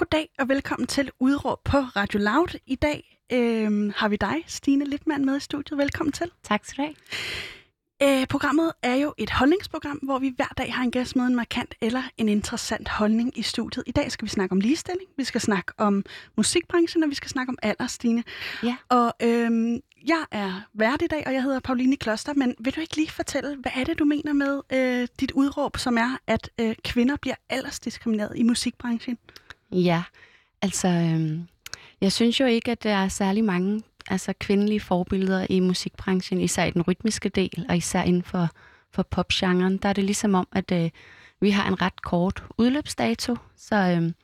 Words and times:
Goddag 0.00 0.30
og 0.38 0.48
velkommen 0.48 0.86
til 0.86 1.10
Udråb 1.18 1.58
på 1.64 1.76
Radio 1.76 2.18
Loud. 2.18 2.58
I 2.66 2.74
dag 2.74 3.20
øh, 3.32 3.92
har 3.96 4.08
vi 4.08 4.16
dig, 4.16 4.44
Stine 4.46 4.84
Litmann, 4.84 5.24
med 5.24 5.36
i 5.36 5.40
studiet. 5.40 5.78
Velkommen 5.78 6.12
til. 6.12 6.30
Tak 6.42 6.64
skal 6.64 6.84
du 6.84 6.94
have. 8.02 8.20
Øh, 8.20 8.26
programmet 8.26 8.72
er 8.82 8.94
jo 8.94 9.14
et 9.18 9.30
holdningsprogram, 9.30 9.96
hvor 9.96 10.18
vi 10.18 10.32
hver 10.36 10.52
dag 10.58 10.74
har 10.74 10.82
en 10.82 10.90
gæst 10.90 11.16
med 11.16 11.24
en 11.24 11.36
markant 11.36 11.74
eller 11.80 12.02
en 12.16 12.28
interessant 12.28 12.88
holdning 12.88 13.38
i 13.38 13.42
studiet. 13.42 13.84
I 13.86 13.92
dag 13.92 14.12
skal 14.12 14.24
vi 14.24 14.30
snakke 14.30 14.52
om 14.52 14.60
ligestilling, 14.60 15.10
vi 15.16 15.24
skal 15.24 15.40
snakke 15.40 15.72
om 15.78 16.04
musikbranchen, 16.36 17.02
og 17.02 17.10
vi 17.10 17.14
skal 17.14 17.30
snakke 17.30 17.50
om 17.50 17.58
alder, 17.62 17.86
Stine. 17.86 18.24
Ja. 18.62 18.76
Og 18.88 19.14
øh, 19.22 19.80
jeg 20.06 20.24
er 20.30 20.68
vært 20.74 21.02
i 21.02 21.06
dag, 21.06 21.22
og 21.26 21.32
jeg 21.32 21.42
hedder 21.42 21.60
Pauline 21.60 21.96
Kloster, 21.96 22.34
men 22.34 22.54
vil 22.60 22.76
du 22.76 22.80
ikke 22.80 22.96
lige 22.96 23.10
fortælle, 23.10 23.56
hvad 23.56 23.72
er 23.74 23.84
det, 23.84 23.98
du 23.98 24.04
mener 24.04 24.32
med 24.32 24.60
øh, 24.72 25.08
dit 25.20 25.30
udråb, 25.30 25.76
som 25.76 25.98
er, 25.98 26.18
at 26.26 26.50
øh, 26.60 26.74
kvinder 26.84 27.16
bliver 27.16 27.36
aldersdiskrimineret 27.50 28.32
i 28.36 28.42
musikbranchen? 28.42 29.18
Ja, 29.72 30.02
altså, 30.62 30.88
øhm, 30.88 31.48
jeg 32.00 32.12
synes 32.12 32.40
jo 32.40 32.46
ikke, 32.46 32.70
at 32.70 32.82
der 32.82 32.94
er 32.94 33.08
særlig 33.08 33.44
mange 33.44 33.82
altså, 34.08 34.32
kvindelige 34.40 34.80
forbilleder 34.80 35.46
i 35.50 35.60
musikbranchen, 35.60 36.40
især 36.40 36.64
i 36.64 36.70
den 36.70 36.82
rytmiske 36.82 37.28
del, 37.28 37.66
og 37.68 37.76
især 37.76 38.02
inden 38.02 38.22
for, 38.22 38.48
for 38.92 39.02
popgenren. 39.02 39.76
Der 39.76 39.88
er 39.88 39.92
det 39.92 40.04
ligesom 40.04 40.34
om, 40.34 40.48
at 40.52 40.72
øh, 40.72 40.90
vi 41.40 41.50
har 41.50 41.68
en 41.68 41.82
ret 41.82 42.02
kort 42.02 42.44
udløbsdato, 42.58 43.36
så, 43.56 43.76
øhm, 43.76 44.14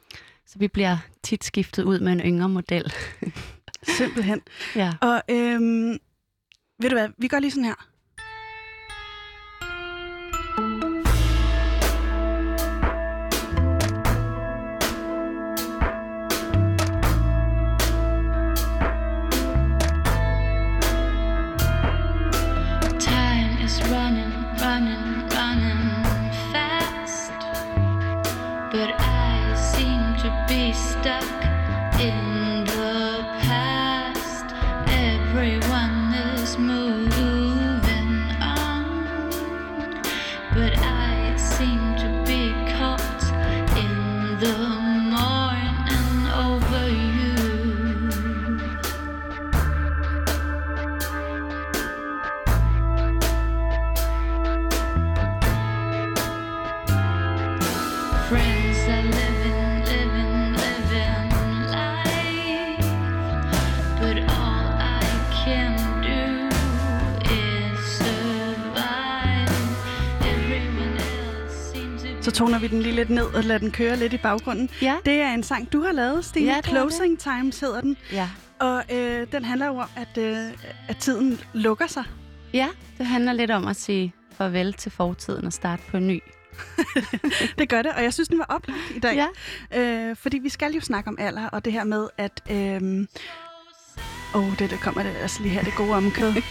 så 0.47 0.59
vi 0.59 0.69
bliver 0.69 0.97
tit 1.23 1.45
skiftet 1.45 1.83
ud 1.83 2.01
med 2.01 2.13
en 2.13 2.21
yngre 2.21 2.49
model. 2.49 2.93
Simpelthen. 3.99 4.41
ja. 4.77 4.93
Og 5.01 5.23
øh, 5.29 5.61
ved 6.79 6.91
du 6.91 6.95
hvad, 6.95 7.09
vi 7.19 7.29
gør 7.29 7.39
lige 7.39 7.51
sådan 7.51 7.65
her. 7.65 7.87
Så 72.23 72.33
toner 72.33 72.59
vi 72.59 72.67
den 72.69 72.83
lige 72.83 72.95
lidt 72.95 73.11
ned 73.11 73.25
og 73.25 73.45
lader 73.45 73.59
den 73.59 73.71
køre 73.71 73.97
lidt 73.97 74.13
i 74.13 74.17
baggrunden. 74.19 74.71
Ja. 74.83 74.97
Det 75.05 75.13
er 75.21 75.35
en 75.35 75.43
sang, 75.43 75.73
du 75.73 75.83
har 75.83 75.93
lavet, 75.93 76.25
Stine. 76.25 76.47
Ja, 76.47 76.57
det 76.57 76.67
er 76.67 76.71
Closing 76.71 77.19
Times 77.19 77.61
hedder 77.61 77.81
den. 77.81 77.97
Ja. 78.13 78.29
Og 78.59 78.83
øh, 78.93 79.27
den 79.33 79.45
handler 79.45 79.67
jo 79.67 79.73
om, 79.79 79.89
at, 79.97 80.19
øh, 80.19 80.37
at 80.89 80.97
tiden 80.97 81.41
lukker 81.53 81.87
sig. 81.87 82.05
ja, 82.53 82.69
det 82.99 83.07
handler 83.07 83.33
lidt 83.33 83.51
om 83.51 83.67
at 83.67 83.77
sige 83.77 84.13
farvel 84.33 84.73
til 84.73 84.93
fortiden 84.93 85.47
og 85.47 85.53
starte 85.53 85.83
på 85.91 85.97
en 85.97 86.09
ny. 86.09 86.21
Det 87.59 87.69
gør 87.69 87.83
det, 87.83 87.93
og 87.93 88.03
jeg 88.03 88.13
synes, 88.15 88.29
den 88.29 88.39
var 88.39 88.47
oplagt 88.49 88.91
i 88.95 88.99
dag. 88.99 89.27
Ja. 89.73 89.81
Øh, 89.81 90.17
fordi 90.17 90.39
vi 90.39 90.49
skal 90.49 90.73
jo 90.73 90.81
snakke 90.81 91.09
om 91.09 91.17
alder, 91.21 91.49
og 91.49 91.65
det 91.65 91.73
her 91.73 91.85
med, 91.85 92.09
at... 92.19 92.43
Øh, 92.51 93.07
Åh, 94.35 94.49
oh, 94.49 94.59
det 94.59 94.71
der 94.71 94.77
kommer 94.77 95.03
det 95.03 95.17
altså 95.17 95.43
lige 95.43 95.53
her, 95.53 95.63
det 95.63 95.75
gode 95.77 95.95
omkød. 95.95 96.33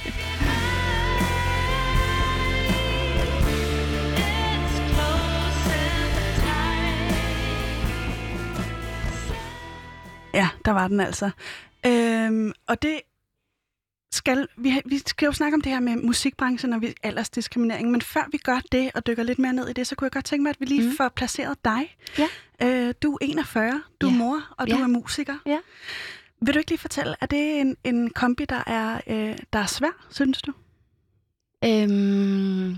Ja, 10.36 10.50
der 10.66 10.72
var 10.72 10.88
den 10.88 11.00
altså. 11.00 11.30
Øhm, 11.86 12.54
og 12.68 12.82
det 12.82 13.02
skal, 14.16 14.48
vi, 14.58 14.82
vi 14.86 14.98
skal 14.98 15.26
jo 15.26 15.32
snakke 15.32 15.56
om 15.56 15.62
det 15.62 15.72
her 15.72 15.80
med 15.80 15.96
musikbranchen 15.96 16.74
og 16.74 16.82
aldersdiskriminering, 17.04 17.92
men 17.92 18.02
før 18.02 18.22
vi 18.32 18.38
gør 18.38 18.60
det 18.72 18.92
og 18.96 19.08
dykker 19.08 19.24
lidt 19.24 19.40
mere 19.40 19.54
ned 19.54 19.68
i 19.70 19.74
det, 19.74 19.88
så 19.88 19.96
kunne 19.96 20.06
jeg 20.06 20.12
godt 20.12 20.26
tænke 20.26 20.44
mig, 20.44 20.50
at 20.50 20.56
vi 20.60 20.66
lige 20.66 20.90
mm. 20.90 20.98
Får 20.98 21.10
placeret 21.10 21.58
dig. 21.66 21.96
Ja. 22.18 22.28
Øh, 22.64 22.94
du 23.04 23.14
er 23.14 23.18
41, 23.22 23.82
du 24.02 24.08
er 24.08 24.12
Ja. 24.12 24.18
mor, 24.18 24.42
og 24.58 24.68
du 24.70 24.76
Ja. 24.76 24.82
er 24.82 24.88
musiker. 24.88 25.36
Ja. 25.46 25.58
Vil 26.42 26.54
du 26.54 26.60
ikke 26.60 26.72
lige 26.72 26.80
fortælle, 26.80 27.16
er 27.22 27.26
det 27.26 27.60
en, 27.62 27.76
en 27.84 28.10
kombi, 28.10 28.46
der 28.46 28.64
er, 28.68 29.02
øh, 29.08 29.38
der 29.54 29.60
er 29.60 29.66
svær, 29.66 30.06
synes 30.12 30.42
du? 30.42 30.52
Øhm, 31.66 32.76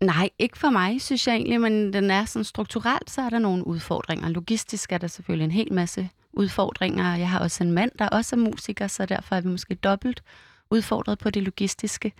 nej, 0.00 0.30
ikke 0.38 0.58
for 0.58 0.70
mig, 0.70 1.02
synes 1.02 1.26
jeg 1.26 1.34
egentlig, 1.34 1.60
men 1.60 1.92
den 1.92 2.10
er 2.10 2.24
sådan 2.24 2.44
strukturelt, 2.44 3.10
så 3.10 3.22
er 3.22 3.30
der 3.30 3.38
nogle 3.38 3.66
udfordringer. 3.66 4.28
Logistisk 4.28 4.92
er 4.92 4.98
der 4.98 5.06
selvfølgelig 5.06 5.44
en 5.44 5.50
hel 5.50 5.72
masse 5.72 6.08
udfordringer. 6.32 7.16
Jeg 7.16 7.30
har 7.30 7.38
også 7.38 7.64
en 7.64 7.72
mand, 7.72 7.90
der 7.98 8.08
også 8.08 8.36
er 8.36 8.40
musiker, 8.40 8.86
så 8.86 9.06
derfor 9.06 9.36
er 9.36 9.40
vi 9.40 9.48
måske 9.48 9.74
dobbelt 9.74 10.22
udfordret 10.70 11.18
på 11.18 11.30
det 11.30 11.42
logistiske. 11.42 12.12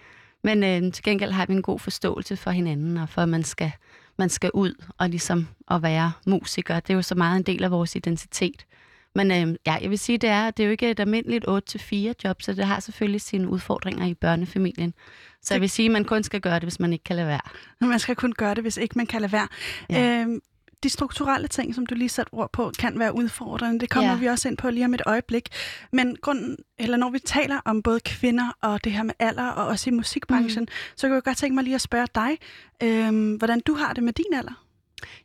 Men 0.44 0.64
øh, 0.64 0.92
til 0.92 1.04
gengæld 1.04 1.30
har 1.30 1.46
vi 1.46 1.52
en 1.52 1.62
god 1.62 1.78
forståelse 1.78 2.36
for 2.36 2.50
hinanden, 2.50 2.96
og 2.96 3.08
for 3.08 3.22
at 3.22 3.28
man 3.28 3.42
skal, 3.42 3.72
man 4.16 4.28
skal 4.28 4.50
ud 4.54 4.84
og 4.98 5.08
ligesom 5.08 5.48
at 5.70 5.82
være 5.82 6.12
musiker. 6.26 6.80
Det 6.80 6.90
er 6.90 6.94
jo 6.94 7.02
så 7.02 7.14
meget 7.14 7.36
en 7.36 7.42
del 7.42 7.64
af 7.64 7.70
vores 7.70 7.96
identitet. 7.96 8.66
Men 9.14 9.30
øh, 9.30 9.56
ja, 9.66 9.78
jeg 9.82 9.90
vil 9.90 9.98
sige, 9.98 10.18
det 10.18 10.30
er, 10.30 10.50
det 10.50 10.62
er 10.62 10.66
jo 10.66 10.70
ikke 10.70 10.90
et 10.90 11.00
almindeligt 11.00 11.44
8-4 11.48 11.96
job, 12.24 12.42
så 12.42 12.52
det 12.52 12.64
har 12.64 12.80
selvfølgelig 12.80 13.20
sine 13.20 13.48
udfordringer 13.48 14.06
i 14.06 14.14
børnefamilien. 14.14 14.94
Så 15.42 15.54
jeg 15.54 15.60
vil 15.60 15.70
sige, 15.70 15.86
at 15.86 15.92
man 15.92 16.04
kun 16.04 16.22
skal 16.22 16.40
gøre 16.40 16.54
det, 16.54 16.62
hvis 16.62 16.80
man 16.80 16.92
ikke 16.92 17.04
kan 17.04 17.16
lade 17.16 17.28
være. 17.28 17.40
Man 17.80 17.98
skal 17.98 18.16
kun 18.16 18.32
gøre 18.32 18.54
det, 18.54 18.64
hvis 18.64 18.76
ikke 18.76 18.92
man 18.96 19.06
kan 19.06 19.20
lade 19.20 19.32
være. 19.32 19.48
Ja. 19.90 20.20
Øhm, 20.20 20.40
de 20.86 20.91
strukturelle 20.91 21.48
ting, 21.48 21.74
som 21.74 21.86
du 21.86 21.94
lige 21.94 22.08
satte 22.08 22.34
ord 22.34 22.52
på, 22.52 22.72
kan 22.78 22.98
være 22.98 23.14
udfordrende. 23.16 23.80
Det 23.80 23.91
kommer 23.91 24.10
Ja. 24.10 24.19
vi 24.19 24.26
også 24.26 24.48
ind 24.48 24.56
på 24.56 24.70
lige 24.70 24.84
om 24.84 24.94
et 24.94 25.02
øjeblik. 25.06 25.48
Men 25.92 26.16
grunden, 26.22 26.56
eller 26.78 26.97
når 26.97 27.10
vi 27.10 27.19
taler 27.19 27.60
om 27.64 27.82
både 27.82 28.00
kvinder 28.00 28.56
og 28.62 28.84
det 28.84 28.92
her 28.92 29.02
med 29.02 29.14
alder, 29.19 29.47
og 29.48 29.66
også 29.66 29.91
i 29.91 29.92
musikbranchen, 29.92 30.62
mm. 30.62 30.69
så 30.97 31.06
kan 31.06 31.14
jeg 31.14 31.22
godt 31.22 31.36
tænke 31.36 31.54
mig 31.54 31.64
lige 31.64 31.74
at 31.74 31.80
spørge 31.80 32.06
dig, 32.14 32.38
øhm, 32.82 33.34
hvordan 33.34 33.60
du 33.60 33.74
har 33.74 33.92
det 33.92 34.02
med 34.04 34.12
din 34.12 34.34
alder. 34.34 34.64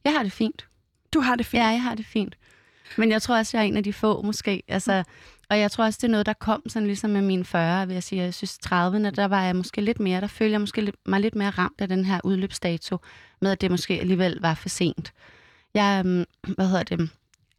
Jeg 0.03 0.13
har 0.13 0.23
det 0.23 0.31
fint. 0.31 0.67
Du 1.13 1.19
har 1.19 1.35
det 1.35 1.45
fint. 1.45 1.61
Ja, 1.63 1.67
jeg 1.67 1.81
har 1.83 1.95
det 1.95 2.05
fint. 2.05 2.37
Men 2.97 3.11
jeg 3.11 3.21
tror 3.21 3.37
også, 3.37 3.57
jeg 3.57 3.63
er 3.63 3.67
en 3.67 3.77
af 3.77 3.83
de 3.83 3.93
få, 3.93 4.21
måske. 4.21 4.63
Altså, 4.67 5.03
og 5.49 5.59
jeg 5.59 5.71
tror 5.71 5.85
også, 5.85 5.97
det 6.01 6.07
er 6.07 6.11
noget, 6.11 6.25
der 6.25 6.33
kom 6.33 6.61
sådan 6.69 6.85
ligesom 6.85 7.09
med 7.09 7.21
mine 7.21 7.45
40, 7.45 7.87
vil 7.87 7.93
jeg 7.93 8.03
sige. 8.03 8.21
Jeg 8.21 8.33
synes, 8.33 8.57
30'erne, 8.65 9.09
der 9.09 9.25
var 9.27 9.43
jeg 9.43 9.55
måske 9.55 9.81
lidt 9.81 9.99
mere, 9.99 10.21
der 10.21 10.27
følte 10.27 10.51
jeg 10.51 10.59
måske 10.61 10.81
lidt, 10.81 10.95
mig 11.05 11.19
lidt 11.19 11.35
mere 11.35 11.49
ramt 11.49 11.81
af 11.81 11.87
den 11.87 12.05
her 12.05 12.19
udløbsdato, 12.23 12.97
med 13.41 13.51
at 13.51 13.61
det 13.61 13.71
måske 13.71 13.99
alligevel 13.99 14.37
var 14.41 14.53
for 14.53 14.69
sent. 14.69 15.13
Jeg, 15.73 16.03
øhm, 16.05 16.25
hvad 16.55 16.67
hedder 16.67 16.83
det, 16.83 17.09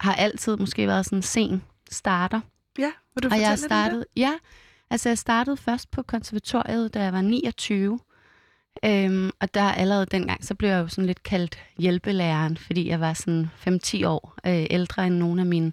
har 0.00 0.14
altid 0.14 0.56
måske 0.56 0.86
været 0.86 1.04
sådan 1.04 1.18
en 1.18 1.22
sen 1.22 1.62
starter. 1.90 2.40
ja 2.78 2.90
vil 3.14 3.22
du 3.22 3.28
Og 3.28 3.40
jeg 3.40 3.58
startet, 3.58 4.04
ja, 4.16 4.32
altså 4.90 5.08
jeg 5.08 5.18
startede 5.18 5.56
først 5.56 5.90
på 5.90 6.02
konservatoriet, 6.02 6.94
da 6.94 7.02
jeg 7.02 7.12
var 7.12 7.20
29. 7.20 7.98
Øhm, 8.84 9.30
og 9.40 9.54
der 9.54 9.62
allerede 9.62 10.06
dengang, 10.06 10.44
så 10.44 10.54
blev 10.54 10.70
jeg 10.70 10.78
jo 10.78 10.88
sådan 10.88 11.06
lidt 11.06 11.22
kaldt 11.22 11.58
hjælpelæreren, 11.78 12.56
fordi 12.56 12.88
jeg 12.88 13.00
var 13.00 13.12
sådan 13.12 13.50
5-10 13.68 14.06
år 14.06 14.34
øh, 14.46 14.66
ældre 14.70 15.06
end 15.06 15.14
nogle 15.14 15.40
af 15.40 15.46
mine 15.46 15.72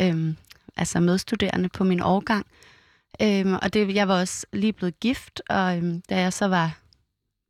øhm, 0.00 0.36
altså 0.76 1.00
medstuderende 1.00 1.68
på 1.68 1.84
min 1.84 2.02
årgang. 2.02 2.46
Øhm, 3.22 3.54
og 3.62 3.74
det, 3.74 3.94
jeg 3.94 4.08
var 4.08 4.20
også 4.20 4.46
lige 4.52 4.72
blevet 4.72 5.00
gift, 5.00 5.42
og 5.48 5.76
øhm, 5.76 6.02
da 6.10 6.20
jeg 6.20 6.32
så 6.32 6.46
var 6.46 6.78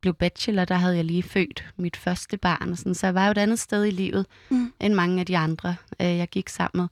blev 0.02 0.14
bachelor, 0.14 0.64
der 0.64 0.75
havde 0.75 0.96
jeg 0.96 1.04
lige 1.04 1.22
født 1.22 1.64
mit 1.76 1.96
første 1.96 2.37
barn, 2.37 2.70
og 2.72 2.78
sådan, 2.78 2.94
så 2.94 3.06
jeg 3.06 3.14
var 3.14 3.25
jo 3.26 3.31
et 3.31 3.38
andet 3.38 3.58
sted 3.58 3.84
i 3.84 3.90
livet, 3.90 4.26
Mm. 4.50 4.72
end 4.81 4.94
mange 4.94 5.20
af 5.20 5.26
de 5.26 5.37
andre, 5.38 5.76
øh, 6.00 6.06
jeg 6.06 6.28
gik 6.28 6.49
sammen 6.49 6.81
med. 6.82 6.88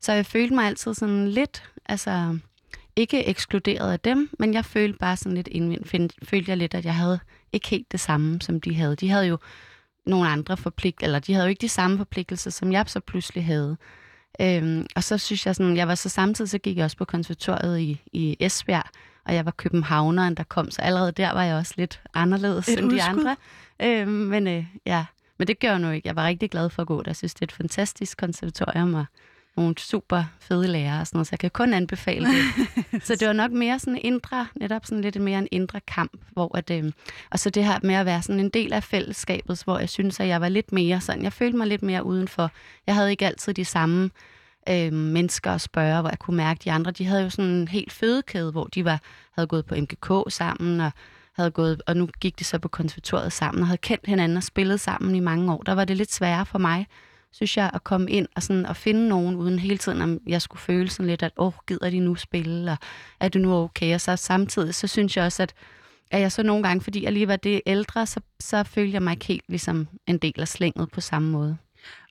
Så 0.00 0.12
jeg 0.12 0.26
følte 0.26 0.54
mig 0.54 0.66
altid 0.66 0.94
sådan 0.94 1.28
lidt, 1.28 1.62
altså 1.86 2.38
ikke 2.96 3.24
ekskluderet 3.26 3.92
af 3.92 4.00
dem, 4.00 4.30
men 4.38 4.54
jeg 4.54 4.64
følte 4.64 4.98
bare 4.98 5.16
sådan 5.16 5.34
lidt 5.36 5.48
indvendt, 5.48 6.12
følte 6.22 6.50
jeg 6.50 6.58
lidt, 6.58 6.74
at 6.74 6.84
jeg 6.84 6.94
havde 6.94 7.18
ikke 7.52 7.68
helt 7.68 7.92
det 7.92 8.00
samme, 8.00 8.40
som 8.40 8.60
de 8.60 8.74
havde. 8.74 8.96
De 8.96 9.10
havde 9.10 9.26
jo 9.26 9.38
nogle 10.06 10.28
andre 10.28 10.56
forpligtelser, 10.56 11.06
eller 11.06 11.18
de 11.18 11.32
havde 11.32 11.46
jo 11.46 11.50
ikke 11.50 11.60
de 11.60 11.68
samme 11.68 11.96
forpligtelser, 11.98 12.50
som 12.50 12.72
jeg 12.72 12.84
så 12.86 13.00
pludselig 13.00 13.44
havde. 13.46 13.76
Øhm, 14.40 14.86
og 14.96 15.04
så 15.04 15.18
synes 15.18 15.46
jeg 15.46 15.56
sådan, 15.56 15.76
jeg 15.76 15.88
var 15.88 15.94
så 15.94 16.08
samtidig, 16.08 16.48
så 16.50 16.58
gik 16.58 16.76
jeg 16.76 16.84
også 16.84 16.96
på 16.96 17.04
konservatoriet 17.04 17.80
i, 17.80 18.00
i 18.12 18.36
Esbjerg, 18.40 18.86
og 19.26 19.34
jeg 19.34 19.44
var 19.44 19.50
københavneren, 19.50 20.34
der 20.34 20.42
kom, 20.42 20.70
så 20.70 20.82
allerede 20.82 21.12
der 21.12 21.32
var 21.32 21.42
jeg 21.42 21.56
også 21.56 21.74
lidt 21.76 22.00
anderledes 22.14 22.68
Et 22.68 22.78
end 22.78 22.90
de 22.90 22.94
udskud. 22.94 23.18
andre. 23.18 23.36
Øhm, 23.82 24.08
men 24.10 24.46
øh, 24.46 24.64
ja, 24.86 25.04
men 25.38 25.48
det 25.48 25.58
gør 25.58 25.68
jeg 25.70 25.78
nu 25.78 25.90
ikke. 25.90 26.08
Jeg 26.08 26.16
var 26.16 26.26
rigtig 26.26 26.50
glad 26.50 26.70
for 26.70 26.82
at 26.82 26.88
gå 26.88 27.02
der. 27.02 27.08
Jeg 27.08 27.16
synes, 27.16 27.34
det 27.34 27.42
er 27.42 27.46
et 27.46 27.52
fantastisk 27.52 28.18
konservatorium, 28.18 28.94
og 28.94 29.04
nogle 29.56 29.74
super 29.78 30.24
fede 30.40 30.68
lærere 30.68 31.00
og 31.00 31.06
sådan 31.06 31.16
noget, 31.16 31.26
så 31.26 31.32
jeg 31.32 31.38
kan 31.38 31.50
kun 31.50 31.74
anbefale 31.74 32.26
det. 32.26 32.44
så 33.06 33.16
det 33.16 33.26
var 33.26 33.32
nok 33.32 33.52
mere 33.52 33.78
sådan 33.78 34.00
indre, 34.02 34.46
netop 34.56 34.86
sådan 34.86 35.02
lidt 35.02 35.20
mere 35.20 35.38
en 35.38 35.48
indre 35.50 35.80
kamp, 35.80 36.20
hvor 36.32 36.56
at, 36.58 36.70
øh, 36.70 36.92
og 37.30 37.38
så 37.38 37.50
det 37.50 37.64
her 37.64 37.78
med 37.82 37.94
at 37.94 38.06
være 38.06 38.22
sådan 38.22 38.40
en 38.40 38.48
del 38.48 38.72
af 38.72 38.84
fællesskabet, 38.84 39.62
hvor 39.64 39.78
jeg 39.78 39.88
synes, 39.88 40.20
at 40.20 40.28
jeg 40.28 40.40
var 40.40 40.48
lidt 40.48 40.72
mere 40.72 41.00
sådan, 41.00 41.22
jeg 41.22 41.32
følte 41.32 41.58
mig 41.58 41.66
lidt 41.66 41.82
mere 41.82 42.04
udenfor. 42.04 42.50
Jeg 42.86 42.94
havde 42.94 43.10
ikke 43.10 43.26
altid 43.26 43.54
de 43.54 43.64
samme 43.64 44.10
øh, 44.68 44.92
mennesker 44.92 45.50
at 45.50 45.60
spørge, 45.60 46.00
hvor 46.00 46.10
jeg 46.10 46.18
kunne 46.18 46.36
mærke, 46.36 46.58
at 46.58 46.64
de 46.64 46.72
andre, 46.72 46.90
de 46.90 47.04
havde 47.04 47.22
jo 47.22 47.30
sådan 47.30 47.50
en 47.50 47.68
helt 47.68 47.92
fødekæde, 47.92 48.52
hvor 48.52 48.64
de 48.64 48.84
var, 48.84 49.00
havde 49.32 49.46
gået 49.46 49.66
på 49.66 49.74
MGK 49.74 50.32
sammen, 50.32 50.80
og 50.80 50.92
havde 51.32 51.50
gået, 51.50 51.82
og 51.86 51.96
nu 51.96 52.08
gik 52.20 52.38
de 52.38 52.44
så 52.44 52.58
på 52.58 52.68
konservatoriet 52.68 53.32
sammen, 53.32 53.62
og 53.62 53.66
havde 53.66 53.78
kendt 53.78 54.06
hinanden 54.06 54.36
og 54.36 54.42
spillet 54.42 54.80
sammen 54.80 55.14
i 55.14 55.20
mange 55.20 55.52
år. 55.52 55.62
Der 55.62 55.72
var 55.72 55.84
det 55.84 55.96
lidt 55.96 56.12
sværere 56.12 56.46
for 56.46 56.58
mig, 56.58 56.86
synes 57.32 57.56
jeg, 57.56 57.70
at 57.74 57.84
komme 57.84 58.10
ind 58.10 58.26
og, 58.36 58.42
sådan, 58.42 58.66
at 58.66 58.76
finde 58.76 59.08
nogen, 59.08 59.36
uden 59.36 59.58
hele 59.58 59.78
tiden, 59.78 60.02
om 60.02 60.20
jeg 60.26 60.42
skulle 60.42 60.60
føle 60.60 60.90
sådan 60.90 61.06
lidt, 61.06 61.22
at 61.22 61.32
åh, 61.36 61.46
oh, 61.46 61.52
gider 61.66 61.90
de 61.90 61.98
nu 61.98 62.14
spille, 62.14 62.70
og 62.70 62.76
er 63.20 63.28
det 63.28 63.40
nu 63.40 63.54
okay? 63.54 63.94
Og 63.94 64.00
så 64.00 64.16
samtidig, 64.16 64.74
så 64.74 64.86
synes 64.86 65.16
jeg 65.16 65.24
også, 65.24 65.42
at, 65.42 65.54
at 66.10 66.20
jeg 66.20 66.32
så 66.32 66.42
nogle 66.42 66.62
gange, 66.62 66.80
fordi 66.80 67.04
jeg 67.04 67.12
lige 67.12 67.28
var 67.28 67.36
det 67.36 67.60
ældre, 67.66 68.06
så, 68.06 68.20
så 68.40 68.62
følte 68.62 68.94
jeg 68.94 69.02
mig 69.02 69.12
ikke 69.12 69.24
helt 69.24 69.44
ligesom 69.48 69.88
en 70.06 70.18
del 70.18 70.40
af 70.40 70.48
slænget 70.48 70.90
på 70.90 71.00
samme 71.00 71.30
måde. 71.30 71.56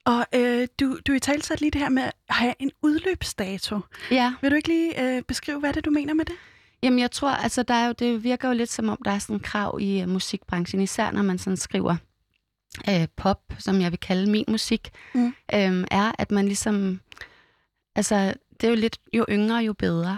Og 0.05 0.25
øh, 0.35 0.67
du, 0.79 0.97
du 1.07 1.13
i 1.13 1.19
tale 1.19 1.41
lige 1.59 1.71
det 1.71 1.81
her 1.81 1.89
med 1.89 2.03
at 2.03 2.13
have 2.29 2.53
en 2.59 2.71
udløbsdato. 2.81 3.79
Ja. 4.11 4.33
Vil 4.41 4.51
du 4.51 4.55
ikke 4.55 4.67
lige 4.67 5.15
øh, 5.15 5.21
beskrive, 5.21 5.59
hvad 5.59 5.73
det 5.73 5.85
du 5.85 5.89
mener 5.89 6.13
med 6.13 6.25
det? 6.25 6.35
Jamen, 6.83 6.99
jeg 6.99 7.11
tror, 7.11 7.29
altså, 7.29 7.63
der 7.63 7.73
er 7.73 7.87
jo, 7.87 7.93
det 7.99 8.23
virker 8.23 8.47
jo 8.47 8.53
lidt 8.53 8.71
som 8.71 8.89
om, 8.89 8.97
der 9.05 9.11
er 9.11 9.19
sådan 9.19 9.35
en 9.35 9.39
krav 9.39 9.77
i 9.81 10.03
uh, 10.03 10.09
musikbranchen, 10.09 10.81
især 10.81 11.11
når 11.11 11.21
man 11.21 11.37
sådan 11.37 11.57
skriver 11.57 11.95
øh, 12.89 13.07
pop, 13.17 13.41
som 13.59 13.81
jeg 13.81 13.91
vil 13.91 13.99
kalde 13.99 14.31
min 14.31 14.45
musik, 14.47 14.89
Mm. 15.13 15.33
øhm, 15.53 15.85
er, 15.91 16.11
at 16.17 16.31
man 16.31 16.45
ligesom, 16.45 16.99
altså, 17.95 18.33
det 18.61 18.67
er 18.67 18.69
jo 18.71 18.75
lidt, 18.75 18.97
jo 19.13 19.25
yngre, 19.29 19.57
jo 19.57 19.73
bedre. 19.73 20.17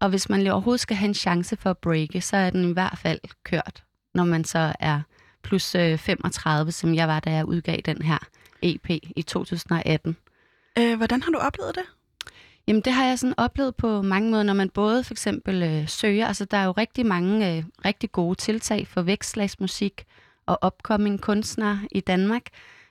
Og 0.00 0.08
hvis 0.08 0.28
man 0.28 0.40
lige 0.40 0.52
overhovedet 0.52 0.80
skal 0.80 0.96
have 0.96 1.08
en 1.08 1.14
chance 1.14 1.56
for 1.56 1.70
at 1.70 1.78
breake, 1.78 2.20
så 2.20 2.36
er 2.36 2.50
den 2.50 2.70
i 2.70 2.72
hvert 2.72 2.98
fald 2.98 3.20
kørt, 3.44 3.84
når 4.14 4.24
man 4.24 4.44
så 4.44 4.72
er 4.80 5.00
plus 5.42 5.74
øh, 5.74 5.98
35, 5.98 6.72
som 6.72 6.94
jeg 6.94 7.08
var, 7.08 7.20
da 7.20 7.30
jeg 7.30 7.44
udgav 7.44 7.76
den 7.84 8.02
her 8.02 8.18
EP 8.62 8.90
i 9.16 9.22
2018. 9.22 10.16
Øh, 10.78 10.96
hvordan 10.96 11.22
har 11.22 11.30
du 11.30 11.38
oplevet 11.38 11.74
det? 11.74 11.84
Jamen 12.66 12.82
det 12.82 12.92
har 12.92 13.06
jeg 13.06 13.18
sådan 13.18 13.34
oplevet 13.38 13.76
på 13.76 14.02
mange 14.02 14.30
måder, 14.30 14.42
når 14.42 14.54
man 14.54 14.70
både 14.70 15.04
for 15.04 15.14
eksempel 15.14 15.62
øh, 15.62 15.88
søger, 15.88 16.26
altså 16.26 16.44
der 16.44 16.56
er 16.56 16.64
jo 16.64 16.72
rigtig 16.72 17.06
mange 17.06 17.56
øh, 17.56 17.64
rigtig 17.84 18.12
gode 18.12 18.34
tiltag 18.34 18.86
for 18.86 19.02
vækstlagsmusik 19.02 20.04
og 20.46 20.58
upcoming 20.66 21.20
kunstnere 21.20 21.80
i 21.90 22.00
Danmark. 22.00 22.42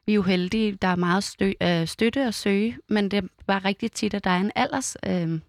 Vi 0.05 0.11
er 0.11 0.15
jo 0.15 0.21
heldige, 0.21 0.71
der 0.81 0.87
er 0.87 0.95
meget 0.95 1.23
stø, 1.23 1.51
øh, 1.61 1.87
støtte 1.87 2.21
at 2.21 2.33
søge, 2.33 2.77
men 2.89 3.11
det 3.11 3.17
er 3.17 3.27
bare 3.47 3.59
rigtig 3.65 3.91
tit, 3.91 4.13
at 4.13 4.23
der 4.23 4.29
er 4.29 4.39
en 4.39 4.51
alders 4.55 4.97
øh, 5.07 5.39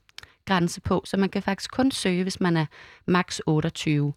grænse 0.45 0.81
på, 0.81 1.03
så 1.05 1.17
man 1.17 1.29
kan 1.29 1.43
faktisk 1.43 1.71
kun 1.71 1.91
søge, 1.91 2.23
hvis 2.23 2.41
man 2.41 2.57
er 2.57 2.67
maks 3.07 3.43
28. 3.47 4.13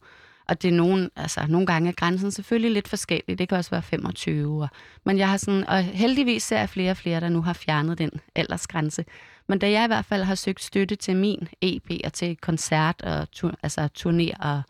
Og 0.48 0.62
det 0.62 0.68
er 0.68 0.72
nogen, 0.72 1.10
altså 1.16 1.46
nogle 1.50 1.68
gange 1.68 1.90
er 1.90 1.94
grænsen 1.94 2.32
selvfølgelig 2.32 2.72
lidt 2.72 2.88
forskellig. 2.88 3.40
Det 3.40 3.50
kan 3.50 3.58
også 3.58 3.72
være 3.72 3.82
25. 3.82 4.64
Og, 4.64 4.70
men 5.04 5.18
jeg 5.18 5.30
har 5.30 5.38
sådan, 5.38 5.68
og 5.68 5.84
heldigvis 5.84 6.44
ser 6.44 6.60
jeg 6.60 6.70
flere 6.70 6.92
og 6.92 6.98
flere, 6.98 7.20
der 7.20 7.30
nu 7.30 7.42
har 7.42 7.54
fjernet 7.54 7.98
den 7.98 8.12
aldersgrænse. 8.36 9.06
Men 9.48 9.60
da 9.60 9.72
jeg 9.72 9.84
i 9.84 9.88
hvert 9.88 10.06
fald 10.06 10.24
har 10.24 10.36
søgt 10.36 10.64
støtte 10.64 10.96
til 10.96 11.16
min 11.16 11.48
EP 11.62 11.92
og 12.04 12.14
til 12.14 12.38
koncert 12.38 13.02
og 13.02 13.32
tur, 13.32 13.54
altså 13.64 13.90
turnéer 14.00 14.48
og 14.48 14.62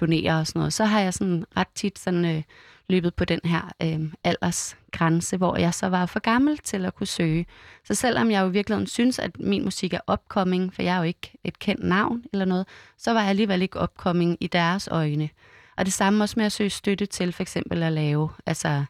turnéer 0.00 0.32
og 0.32 0.46
sådan 0.46 0.58
noget, 0.58 0.72
så 0.72 0.84
har 0.84 1.00
jeg 1.00 1.14
sådan 1.14 1.44
ret 1.56 1.68
tit 1.74 1.98
sådan, 1.98 2.24
øh, 2.24 2.42
løbet 2.90 3.14
på 3.14 3.24
den 3.24 3.40
her 3.44 3.72
øh, 3.82 4.00
aldersgrænse, 4.24 5.36
hvor 5.36 5.56
jeg 5.56 5.74
så 5.74 5.86
var 5.86 6.06
for 6.06 6.20
gammel 6.20 6.58
til 6.58 6.86
at 6.86 6.94
kunne 6.94 7.06
søge. 7.06 7.46
Så 7.84 7.94
selvom 7.94 8.30
jeg 8.30 8.42
jo 8.42 8.48
i 8.48 8.52
virkeligheden 8.52 8.86
synes, 8.86 9.18
at 9.18 9.40
min 9.40 9.64
musik 9.64 9.94
er 9.94 10.12
upcoming, 10.12 10.74
for 10.74 10.82
jeg 10.82 10.94
er 10.94 10.98
jo 10.98 11.02
ikke 11.02 11.32
et 11.44 11.58
kendt 11.58 11.84
navn 11.84 12.24
eller 12.32 12.44
noget, 12.44 12.66
så 12.98 13.12
var 13.12 13.20
jeg 13.20 13.30
alligevel 13.30 13.62
ikke 13.62 13.82
upcoming 13.82 14.36
i 14.40 14.46
deres 14.46 14.88
øjne. 14.88 15.28
Og 15.76 15.84
det 15.84 15.92
samme 15.92 16.24
også 16.24 16.34
med 16.36 16.46
at 16.46 16.52
søge 16.52 16.70
støtte 16.70 17.06
til 17.06 17.32
for 17.32 17.42
eksempel 17.42 17.82
at 17.82 17.92
lave, 17.92 18.30
altså, 18.46 18.84